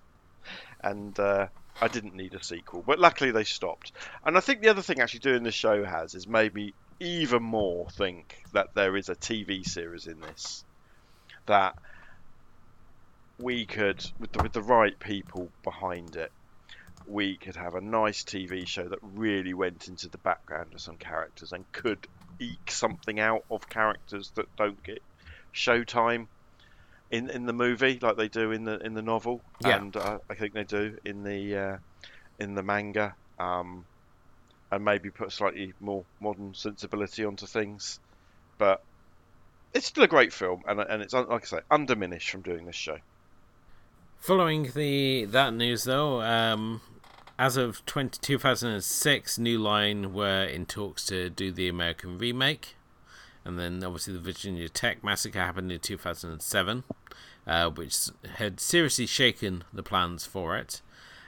and 0.81 1.19
uh, 1.19 1.47
I 1.81 1.87
didn't 1.87 2.15
need 2.15 2.33
a 2.33 2.43
sequel, 2.43 2.83
but 2.85 2.99
luckily 2.99 3.31
they 3.31 3.43
stopped. 3.43 3.91
And 4.25 4.37
I 4.37 4.39
think 4.39 4.61
the 4.61 4.69
other 4.69 4.81
thing 4.81 4.99
actually 4.99 5.19
doing 5.19 5.43
the 5.43 5.51
show 5.51 5.83
has 5.83 6.15
is 6.15 6.27
maybe 6.27 6.73
even 6.99 7.43
more 7.43 7.89
think 7.91 8.43
that 8.53 8.73
there 8.75 8.95
is 8.95 9.09
a 9.09 9.15
TV 9.15 9.65
series 9.65 10.07
in 10.07 10.21
this 10.21 10.63
that 11.47 11.75
we 13.39 13.65
could, 13.65 14.03
with 14.19 14.31
the, 14.31 14.43
with 14.43 14.53
the 14.53 14.61
right 14.61 14.97
people 14.99 15.49
behind 15.63 16.15
it, 16.15 16.31
we 17.07 17.35
could 17.37 17.55
have 17.55 17.75
a 17.75 17.81
nice 17.81 18.23
TV 18.23 18.65
show 18.65 18.87
that 18.87 18.99
really 19.01 19.53
went 19.53 19.87
into 19.87 20.07
the 20.07 20.17
background 20.19 20.73
of 20.73 20.81
some 20.81 20.97
characters 20.97 21.51
and 21.51 21.69
could 21.71 22.07
eke 22.39 22.71
something 22.71 23.19
out 23.19 23.43
of 23.51 23.69
characters 23.69 24.31
that 24.35 24.47
don't 24.57 24.81
get 24.83 25.01
showtime 25.53 26.27
in 27.11 27.29
in 27.29 27.45
the 27.45 27.53
movie 27.53 27.99
like 28.01 28.17
they 28.17 28.27
do 28.27 28.51
in 28.51 28.65
the 28.65 28.79
in 28.79 28.93
the 28.93 29.01
novel, 29.01 29.41
yeah. 29.61 29.77
and 29.77 29.95
uh, 29.95 30.19
I 30.29 30.35
think 30.35 30.53
they 30.53 30.63
do 30.63 30.97
in 31.05 31.23
the 31.23 31.57
uh, 31.57 31.77
in 32.39 32.55
the 32.55 32.63
manga, 32.63 33.15
um, 33.39 33.85
and 34.71 34.83
maybe 34.83 35.09
put 35.09 35.31
slightly 35.31 35.73
more 35.79 36.03
modern 36.19 36.53
sensibility 36.53 37.25
onto 37.25 37.45
things. 37.45 37.99
But 38.57 38.83
it's 39.73 39.87
still 39.87 40.03
a 40.03 40.07
great 40.07 40.33
film, 40.33 40.63
and 40.67 40.79
and 40.79 41.01
it's 41.01 41.13
like 41.13 41.29
I 41.29 41.39
say, 41.45 41.59
undiminished 41.69 42.29
from 42.29 42.41
doing 42.41 42.65
this 42.65 42.75
show. 42.75 42.97
Following 44.17 44.71
the 44.73 45.25
that 45.25 45.53
news, 45.53 45.83
though, 45.83 46.21
um, 46.21 46.81
as 47.37 47.57
of 47.57 47.85
20, 47.85 48.17
2006, 48.21 49.37
New 49.37 49.59
Line 49.59 50.13
were 50.13 50.43
in 50.43 50.65
talks 50.65 51.05
to 51.05 51.29
do 51.29 51.51
the 51.51 51.67
American 51.67 52.17
remake. 52.17 52.75
And 53.45 53.59
then 53.59 53.83
obviously 53.83 54.13
the 54.13 54.19
Virginia 54.19 54.67
Tech 54.67 55.03
massacre 55.03 55.39
happened 55.39 55.71
in 55.71 55.79
2007, 55.79 56.83
uh, 57.45 57.69
which 57.69 58.09
had 58.37 58.59
seriously 58.59 59.05
shaken 59.05 59.63
the 59.71 59.83
plans 59.83 60.25
for 60.25 60.57
it. 60.57 60.81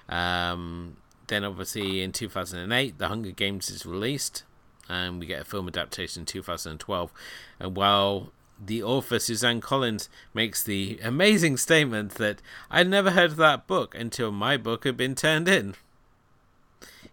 Um, 0.10 0.98
then 1.28 1.44
obviously 1.44 2.02
in 2.02 2.12
2008, 2.12 2.98
The 2.98 3.08
Hunger 3.08 3.32
Games 3.32 3.70
is 3.70 3.86
released, 3.86 4.44
and 4.90 5.20
we 5.20 5.28
get 5.28 5.42
a 5.42 5.46
film 5.46 5.68
adaptation 5.68 6.22
in 6.22 6.26
2012. 6.26 7.14
And 7.60 7.78
while 7.78 8.32
the 8.60 8.82
author 8.82 9.20
Suzanne 9.20 9.62
Collins 9.62 10.10
makes 10.34 10.64
the 10.64 11.00
amazing 11.04 11.58
statement 11.58 12.16
that 12.16 12.42
I'd 12.72 12.90
never 12.90 13.12
heard 13.12 13.32
of 13.32 13.38
that 13.38 13.68
book 13.68 13.94
until 13.94 14.32
my 14.32 14.58
book 14.58 14.86
had 14.86 14.98
been 14.98 15.14
turned 15.14 15.48
in 15.48 15.76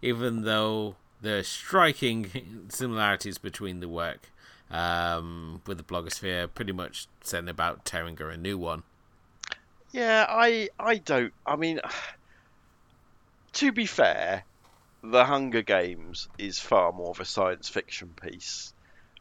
even 0.04 0.42
though 0.42 0.96
there 1.22 1.38
are 1.38 1.42
striking 1.42 2.66
similarities 2.68 3.38
between 3.38 3.80
the 3.80 3.88
work. 3.88 4.30
Um, 4.70 5.60
with 5.66 5.78
the 5.78 5.84
blogosphere 5.84 6.52
pretty 6.52 6.72
much 6.72 7.06
saying 7.22 7.48
about 7.48 7.84
tearing 7.84 8.16
her 8.16 8.30
a 8.30 8.36
new 8.36 8.58
one. 8.58 8.82
Yeah, 9.92 10.26
I 10.28 10.70
I 10.78 10.96
don't. 10.96 11.32
I 11.46 11.56
mean, 11.56 11.80
to 13.54 13.72
be 13.72 13.86
fair, 13.86 14.44
the 15.04 15.24
Hunger 15.24 15.62
Games 15.62 16.28
is 16.38 16.58
far 16.58 16.92
more 16.92 17.10
of 17.10 17.20
a 17.20 17.24
science 17.24 17.68
fiction 17.68 18.12
piece, 18.20 18.72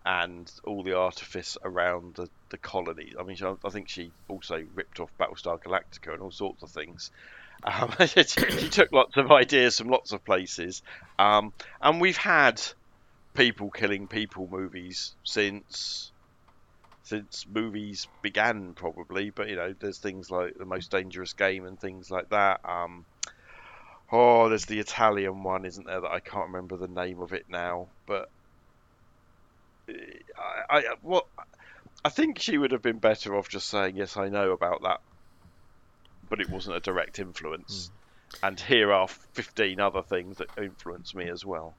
and 0.06 0.52
all 0.64 0.84
the 0.84 0.98
artifice 0.98 1.58
around 1.64 2.16
the, 2.16 2.30
the 2.50 2.58
colony. 2.58 3.14
I 3.20 3.24
mean, 3.24 3.38
I 3.64 3.70
think 3.70 3.90
she 3.90 4.12
also 4.28 4.64
ripped 4.76 5.00
off 5.00 5.12
Battlestar 5.20 5.62
Galactica 5.62 6.14
and 6.14 6.22
all 6.22 6.32
sorts 6.32 6.64
of 6.64 6.72
things. 6.72 7.12
Um, 7.64 7.94
she, 8.08 8.70
took 8.70 8.92
lots 8.92 9.16
of 9.16 9.32
ideas 9.32 9.78
from 9.78 9.90
lots 9.90 10.12
of 10.12 10.26
places, 10.26 10.82
um, 11.20 11.54
and 11.82 12.02
we've 12.02 12.18
had 12.18 12.62
people 13.34 13.70
killing 13.70 14.08
people 14.08 14.48
movies 14.50 15.16
since 15.24 16.12
since 17.04 17.46
movies 17.52 18.08
began, 18.22 18.74
probably. 18.74 19.30
But 19.30 19.50
you 19.50 19.56
know, 19.56 19.74
there's 19.80 19.98
things 19.98 20.32
like 20.32 20.58
the 20.58 20.66
most 20.66 20.92
dangerous 20.92 21.34
game 21.34 21.66
and 21.66 21.80
things 21.80 22.10
like 22.10 22.30
that. 22.30 22.62
Um, 22.64 23.06
oh, 24.12 24.50
there's 24.50 24.66
the 24.66 24.80
Italian 24.80 25.44
one, 25.44 25.66
isn't 25.66 25.86
there? 25.86 26.02
That 26.02 26.12
I 26.12 26.20
can't 26.20 26.48
remember 26.48 26.78
the 26.78 26.88
name 26.88 27.22
of 27.22 27.34
it 27.34 27.46
now, 27.50 27.88
but 28.06 28.30
I, 29.88 30.78
I 30.78 30.84
what 31.02 31.26
I 32.06 32.10
think 32.10 32.40
she 32.40 32.58
would 32.58 32.72
have 32.72 32.82
been 32.82 33.00
better 33.00 33.36
off 33.36 33.50
just 33.50 33.70
saying 33.70 33.98
yes, 33.98 34.18
I 34.18 34.30
know 34.30 34.52
about 34.52 34.84
that 34.84 35.02
but 36.34 36.42
it 36.42 36.50
wasn't 36.50 36.76
a 36.76 36.80
direct 36.80 37.20
influence. 37.20 37.92
Mm. 38.42 38.48
And 38.48 38.60
here 38.60 38.92
are 38.92 39.08
15 39.08 39.80
other 39.80 40.02
things 40.02 40.38
that 40.38 40.50
influenced 40.58 41.14
me 41.14 41.30
as 41.30 41.46
well. 41.46 41.76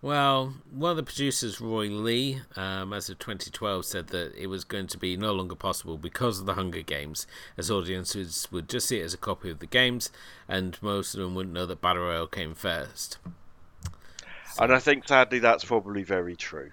Well, 0.00 0.54
one 0.70 0.92
of 0.92 0.96
the 0.96 1.02
producers, 1.02 1.60
Roy 1.60 1.88
Lee, 1.88 2.42
um, 2.54 2.92
as 2.92 3.10
of 3.10 3.18
2012, 3.18 3.84
said 3.84 4.08
that 4.08 4.32
it 4.36 4.46
was 4.46 4.62
going 4.62 4.86
to 4.88 4.98
be 4.98 5.16
no 5.16 5.32
longer 5.32 5.56
possible 5.56 5.98
because 5.98 6.38
of 6.38 6.46
the 6.46 6.54
Hunger 6.54 6.82
Games, 6.82 7.26
as 7.56 7.68
audiences 7.68 8.46
would 8.52 8.68
just 8.68 8.86
see 8.86 9.00
it 9.00 9.04
as 9.04 9.14
a 9.14 9.18
copy 9.18 9.50
of 9.50 9.58
the 9.58 9.66
games, 9.66 10.10
and 10.46 10.80
most 10.82 11.14
of 11.14 11.20
them 11.20 11.34
wouldn't 11.34 11.54
know 11.54 11.66
that 11.66 11.80
Battle 11.80 12.04
Royale 12.04 12.28
came 12.28 12.54
first. 12.54 13.18
So. 14.52 14.62
And 14.62 14.72
I 14.72 14.78
think, 14.78 15.08
sadly, 15.08 15.40
that's 15.40 15.64
probably 15.64 16.04
very 16.04 16.36
true. 16.36 16.70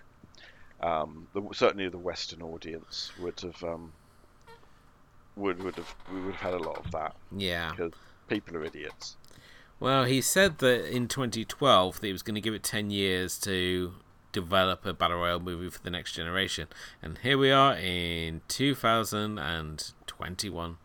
Um, 0.81 1.27
the, 1.33 1.41
certainly, 1.51 1.89
the 1.89 1.97
Western 1.97 2.43
audience 2.43 3.11
would 3.19 3.39
have 3.39 3.63
um, 3.63 3.91
would 5.35 5.63
would 5.63 5.75
have 5.75 5.95
we 6.13 6.21
would 6.21 6.35
have 6.35 6.53
had 6.53 6.61
a 6.61 6.63
lot 6.63 6.77
of 6.77 6.91
that. 6.91 7.15
Yeah, 7.35 7.71
because 7.71 7.93
people 8.27 8.55
are 8.57 8.65
idiots. 8.65 9.17
Well, 9.79 10.03
he 10.05 10.21
said 10.21 10.59
that 10.59 10.89
in 10.89 11.07
2012 11.07 11.99
that 11.99 12.07
he 12.07 12.13
was 12.13 12.23
going 12.23 12.35
to 12.35 12.41
give 12.41 12.53
it 12.53 12.63
10 12.63 12.91
years 12.91 13.37
to 13.39 13.93
develop 14.31 14.85
a 14.85 14.93
battle 14.93 15.17
royale 15.17 15.39
movie 15.39 15.69
for 15.69 15.81
the 15.81 15.89
next 15.89 16.13
generation, 16.13 16.67
and 17.01 17.17
here 17.19 17.37
we 17.37 17.51
are 17.51 17.75
in 17.75 18.41
2021, 18.47 20.77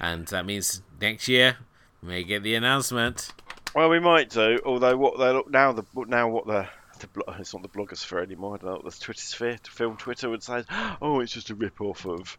and 0.00 0.26
that 0.28 0.46
means 0.46 0.82
next 1.00 1.28
year 1.28 1.58
we 2.02 2.08
may 2.08 2.24
get 2.24 2.42
the 2.42 2.54
announcement. 2.54 3.32
Well, 3.74 3.88
we 3.88 4.00
might 4.00 4.28
do. 4.30 4.58
Although 4.64 4.96
what 4.96 5.18
they 5.18 5.42
now 5.50 5.72
the 5.72 5.84
now 6.06 6.28
what 6.28 6.46
the 6.46 6.68
the, 7.00 7.08
it's 7.38 7.54
not 7.54 7.62
the 7.62 7.68
blogosphere 7.68 8.22
anymore. 8.22 8.54
I 8.54 8.58
don't 8.64 8.84
know 8.84 8.90
the 8.90 8.96
Twitter 8.96 9.20
sphere, 9.20 9.58
film 9.64 9.96
Twitter 9.96 10.28
would 10.28 10.42
say. 10.42 10.64
Oh, 11.00 11.20
it's 11.20 11.32
just 11.32 11.50
a 11.50 11.54
rip 11.54 11.80
off 11.80 12.04
of 12.06 12.36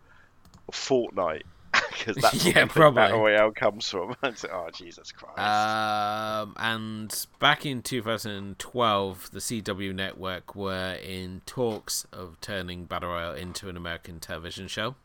Fortnite 0.71 1.43
because 2.03 2.21
that's 2.21 2.45
yeah, 2.55 2.65
probably 2.65 2.95
Battle 2.95 3.19
Royale 3.19 3.51
comes 3.51 3.89
from. 3.89 4.15
oh 4.23 4.69
Jesus 4.73 5.11
Christ! 5.11 5.39
Um, 5.39 6.55
and 6.57 7.27
back 7.39 7.65
in 7.65 7.81
2012, 7.81 9.31
the 9.31 9.39
CW 9.39 9.95
network 9.95 10.55
were 10.55 10.97
in 11.03 11.41
talks 11.45 12.05
of 12.11 12.37
turning 12.41 12.85
Battle 12.85 13.09
Royale 13.09 13.33
into 13.33 13.69
an 13.69 13.77
American 13.77 14.19
television 14.19 14.67
show, 14.67 14.95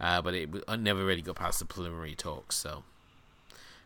uh, 0.00 0.22
but 0.22 0.34
it 0.34 0.50
never 0.78 1.04
really 1.04 1.22
got 1.22 1.36
past 1.36 1.58
the 1.58 1.64
preliminary 1.64 2.14
talks. 2.14 2.56
So, 2.56 2.84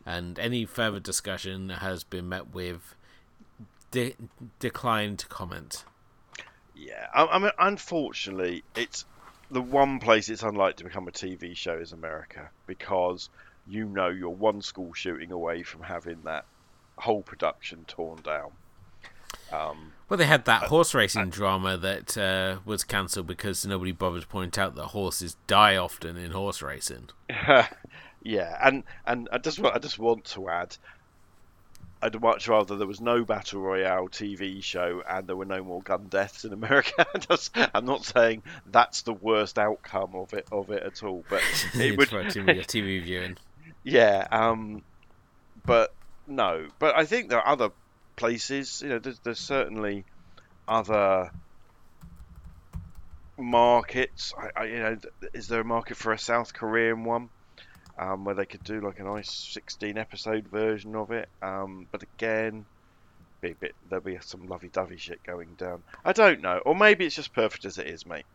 and 0.07 0.39
any 0.39 0.65
further 0.65 1.01
discussion 1.01 1.71
has 1.71 2.05
been 2.05 2.29
met 2.29 2.55
with 2.55 2.95
de- 3.91 4.17
declined 4.59 5.25
comment. 5.29 5.85
Yeah, 6.77 7.09
I, 7.13 7.27
I 7.27 7.39
mean, 7.41 7.51
unfortunately, 7.59 8.63
it's 8.77 9.05
the 9.51 9.63
one 9.63 9.99
place 9.99 10.29
it's 10.29 10.43
unlikely 10.43 10.75
to 10.75 10.85
become 10.85 11.09
a 11.09 11.13
TV 11.13 11.57
show 11.57 11.77
is 11.77 11.93
America 11.93 12.51
because 12.67 13.31
you 13.67 13.87
know 13.87 14.09
you're 14.09 14.31
one 14.31 14.63
school 14.63 14.93
shooting 14.93 15.33
away 15.33 15.63
from 15.63 15.83
having 15.83 16.23
that 16.25 16.45
whole 16.97 17.23
production 17.23 17.85
torn 17.87 18.21
down. 18.23 18.51
Um, 19.53 19.93
well, 20.09 20.19
they 20.19 20.27
had 20.27 20.45
that 20.45 20.65
horse 20.65 20.95
racing 20.95 21.31
drama 21.31 21.77
that 21.79 22.17
uh, 22.19 22.59
was 22.65 22.85
cancelled 22.85 23.27
because 23.27 23.65
nobody 23.65 23.93
bothered 23.93 24.23
to 24.23 24.29
point 24.29 24.59
out 24.59 24.75
that 24.75 24.87
horses 24.87 25.37
die 25.47 25.77
often 25.77 26.17
in 26.17 26.33
horse 26.33 26.61
racing. 26.61 27.09
yeah, 28.23 28.59
and 28.63 28.85
and 29.07 29.29
I 29.33 29.39
just 29.39 29.61
I 29.61 29.79
just 29.79 29.99
want 29.99 30.25
to 30.27 30.49
add, 30.49 30.77
I'd 32.01 32.21
much 32.21 32.47
rather 32.47 32.77
there 32.77 32.87
was 32.87 33.01
no 33.01 33.25
battle 33.25 33.61
royale 33.61 34.09
TV 34.09 34.63
show 34.63 35.03
and 35.09 35.27
there 35.27 35.35
were 35.35 35.45
no 35.45 35.65
more 35.65 35.83
gun 35.83 36.07
deaths 36.09 36.45
in 36.45 36.53
America. 36.53 37.07
I'm 37.75 37.85
not 37.85 38.05
saying 38.05 38.45
that's 38.67 39.03
the 39.03 39.13
worst 39.13 39.59
outcome 39.59 40.15
of 40.15 40.33
it 40.33 40.47
of 40.53 40.71
it 40.71 40.83
at 40.85 41.03
all, 41.03 41.25
but 41.29 41.43
it 41.75 41.99
would 41.99 42.11
be 42.11 42.17
TV 42.17 43.03
viewing. 43.03 43.37
Yeah, 43.83 44.27
um, 44.31 44.83
but 45.67 45.93
no, 46.27 46.69
but 46.79 46.97
I 46.97 47.05
think 47.05 47.31
there 47.31 47.41
are 47.41 47.49
other 47.49 47.71
places. 48.15 48.81
You 48.83 48.91
know, 48.91 48.99
there's, 49.01 49.19
there's 49.21 49.41
certainly 49.41 50.05
other 50.69 51.33
markets. 53.37 54.35
I, 54.39 54.61
I, 54.61 54.65
you 54.67 54.79
know, 54.79 54.99
is 55.35 55.49
there 55.49 55.61
a 55.61 55.65
market 55.65 55.97
for 55.97 56.13
a 56.13 56.19
South 56.19 56.53
Korean 56.53 57.03
one 57.05 57.31
um, 57.99 58.25
where 58.25 58.35
they 58.35 58.47
could 58.47 58.65
do 58.65 58.81
like 58.81 59.01
a 59.01 59.05
nice 59.05 59.31
16 59.31 59.99
episode 59.99 60.49
version 60.49 60.95
of 60.95 61.11
it? 61.11 61.29
Um, 61.43 61.87
but 61.91 62.03
again, 62.03 62.65
be 63.41 63.51
a 63.51 63.55
bit 63.55 63.75
there'll 63.89 64.05
be 64.05 64.19
some 64.21 64.47
lovey-dovey 64.47 64.97
shit 64.97 65.23
going 65.23 65.55
down. 65.57 65.83
I 66.05 66.13
don't 66.13 66.41
know, 66.41 66.59
or 66.59 66.75
maybe 66.75 67.07
it's 67.07 67.17
just 67.17 67.33
perfect 67.33 67.65
as 67.65 67.79
it 67.79 67.87
is, 67.87 68.07
mate. 68.07 68.27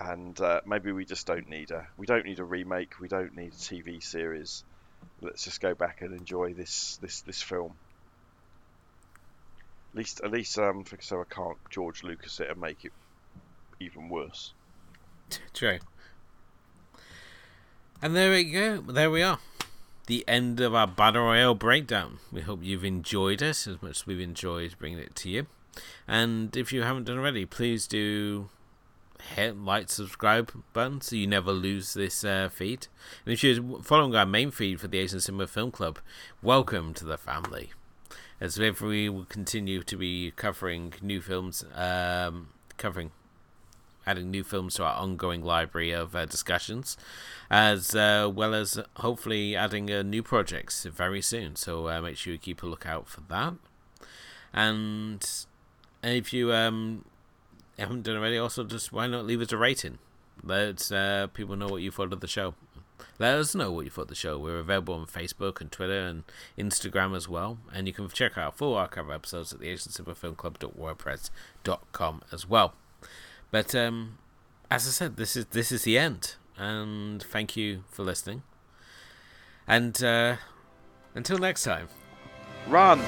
And 0.00 0.40
uh, 0.40 0.62
maybe 0.66 0.90
we 0.92 1.04
just 1.04 1.26
don't 1.26 1.48
need 1.48 1.70
a 1.70 1.86
we 1.96 2.06
don't 2.06 2.24
need 2.24 2.38
a 2.38 2.44
remake. 2.44 3.00
We 3.00 3.08
don't 3.08 3.36
need 3.36 3.52
a 3.52 3.56
TV 3.56 4.02
series. 4.02 4.64
Let's 5.20 5.44
just 5.44 5.60
go 5.60 5.74
back 5.74 6.02
and 6.02 6.12
enjoy 6.18 6.54
this 6.54 6.98
this 7.00 7.20
this 7.22 7.42
film. 7.42 7.74
At 9.92 9.98
least, 9.98 10.20
at 10.24 10.30
least, 10.30 10.58
um, 10.58 10.84
so 11.00 11.20
I 11.20 11.24
can't 11.24 11.58
George 11.68 12.02
Lucas 12.02 12.40
it 12.40 12.48
and 12.48 12.58
make 12.58 12.86
it 12.86 12.92
even 13.78 14.08
worse. 14.08 14.54
True. 15.52 15.78
And 18.04 18.16
there 18.16 18.32
we 18.32 18.42
go. 18.42 18.80
There 18.80 19.12
we 19.12 19.22
are. 19.22 19.38
The 20.06 20.24
end 20.26 20.58
of 20.58 20.74
our 20.74 20.88
Battle 20.88 21.22
Royale 21.22 21.54
breakdown. 21.54 22.18
We 22.32 22.40
hope 22.40 22.58
you've 22.60 22.84
enjoyed 22.84 23.40
it 23.40 23.64
as 23.64 23.80
much 23.80 23.90
as 24.00 24.06
we've 24.08 24.18
enjoyed 24.18 24.74
bringing 24.76 24.98
it 24.98 25.14
to 25.14 25.30
you. 25.30 25.46
And 26.08 26.56
if 26.56 26.72
you 26.72 26.82
haven't 26.82 27.04
done 27.04 27.18
already, 27.18 27.46
please 27.46 27.86
do 27.86 28.48
hit 29.36 29.56
like 29.56 29.88
subscribe 29.88 30.50
button 30.72 31.00
so 31.00 31.14
you 31.14 31.28
never 31.28 31.52
lose 31.52 31.94
this 31.94 32.24
uh, 32.24 32.48
feed. 32.52 32.88
And 33.24 33.34
if 33.34 33.44
you're 33.44 33.80
following 33.82 34.16
our 34.16 34.26
main 34.26 34.50
feed 34.50 34.80
for 34.80 34.88
the 34.88 34.98
Asian 34.98 35.20
Cinema 35.20 35.46
Film 35.46 35.70
Club, 35.70 36.00
welcome 36.42 36.94
to 36.94 37.04
the 37.04 37.16
family 37.16 37.70
as 38.40 38.58
we 38.58 39.08
will 39.08 39.26
continue 39.26 39.84
to 39.84 39.96
be 39.96 40.32
covering 40.34 40.92
new 41.00 41.20
films, 41.20 41.64
um, 41.76 42.48
covering 42.78 43.12
adding 44.06 44.30
new 44.30 44.44
films 44.44 44.74
to 44.74 44.84
our 44.84 44.94
ongoing 44.94 45.42
library 45.42 45.90
of 45.90 46.14
uh, 46.14 46.26
discussions, 46.26 46.96
as 47.50 47.94
uh, 47.94 48.30
well 48.32 48.54
as 48.54 48.78
hopefully 48.96 49.56
adding 49.56 49.90
uh, 49.90 50.02
new 50.02 50.22
projects 50.22 50.84
very 50.84 51.22
soon. 51.22 51.56
So 51.56 51.88
uh, 51.88 52.00
make 52.00 52.16
sure 52.16 52.32
you 52.32 52.38
keep 52.38 52.62
a 52.62 52.66
lookout 52.66 53.08
for 53.08 53.22
that. 53.28 53.54
And 54.52 55.24
if 56.02 56.32
you 56.32 56.52
um, 56.52 57.04
haven't 57.78 58.02
done 58.02 58.16
already, 58.16 58.38
also 58.38 58.64
just 58.64 58.92
why 58.92 59.06
not 59.06 59.24
leave 59.24 59.40
us 59.40 59.52
a 59.52 59.56
rating? 59.56 59.98
Let 60.42 60.90
uh, 60.90 61.28
people 61.28 61.56
know 61.56 61.68
what 61.68 61.82
you 61.82 61.90
thought 61.90 62.12
of 62.12 62.20
the 62.20 62.26
show. 62.26 62.54
Let 63.18 63.36
us 63.36 63.54
know 63.54 63.70
what 63.70 63.84
you 63.84 63.90
thought 63.90 64.02
of 64.02 64.08
the 64.08 64.14
show. 64.14 64.38
We're 64.38 64.58
available 64.58 64.94
on 64.94 65.06
Facebook 65.06 65.60
and 65.60 65.70
Twitter 65.70 66.00
and 66.00 66.24
Instagram 66.58 67.14
as 67.16 67.28
well. 67.28 67.58
And 67.72 67.86
you 67.86 67.92
can 67.92 68.08
check 68.08 68.38
out 68.38 68.56
full 68.56 68.74
archive 68.74 69.10
episodes 69.10 69.52
at 69.52 69.60
the 69.60 69.72
AsianCinemaFilmClub.wordpress.com 69.72 72.22
as 72.32 72.48
well. 72.48 72.74
But 73.52 73.74
um, 73.76 74.18
as 74.70 74.88
I 74.88 74.90
said, 74.90 75.16
this 75.16 75.36
is 75.36 75.46
this 75.46 75.70
is 75.70 75.84
the 75.84 75.96
end. 75.96 76.34
And 76.56 77.22
thank 77.22 77.56
you 77.56 77.84
for 77.88 78.02
listening. 78.02 78.42
And 79.68 80.02
uh, 80.02 80.36
until 81.14 81.38
next 81.38 81.62
time. 81.62 81.88
Run! 82.68 83.00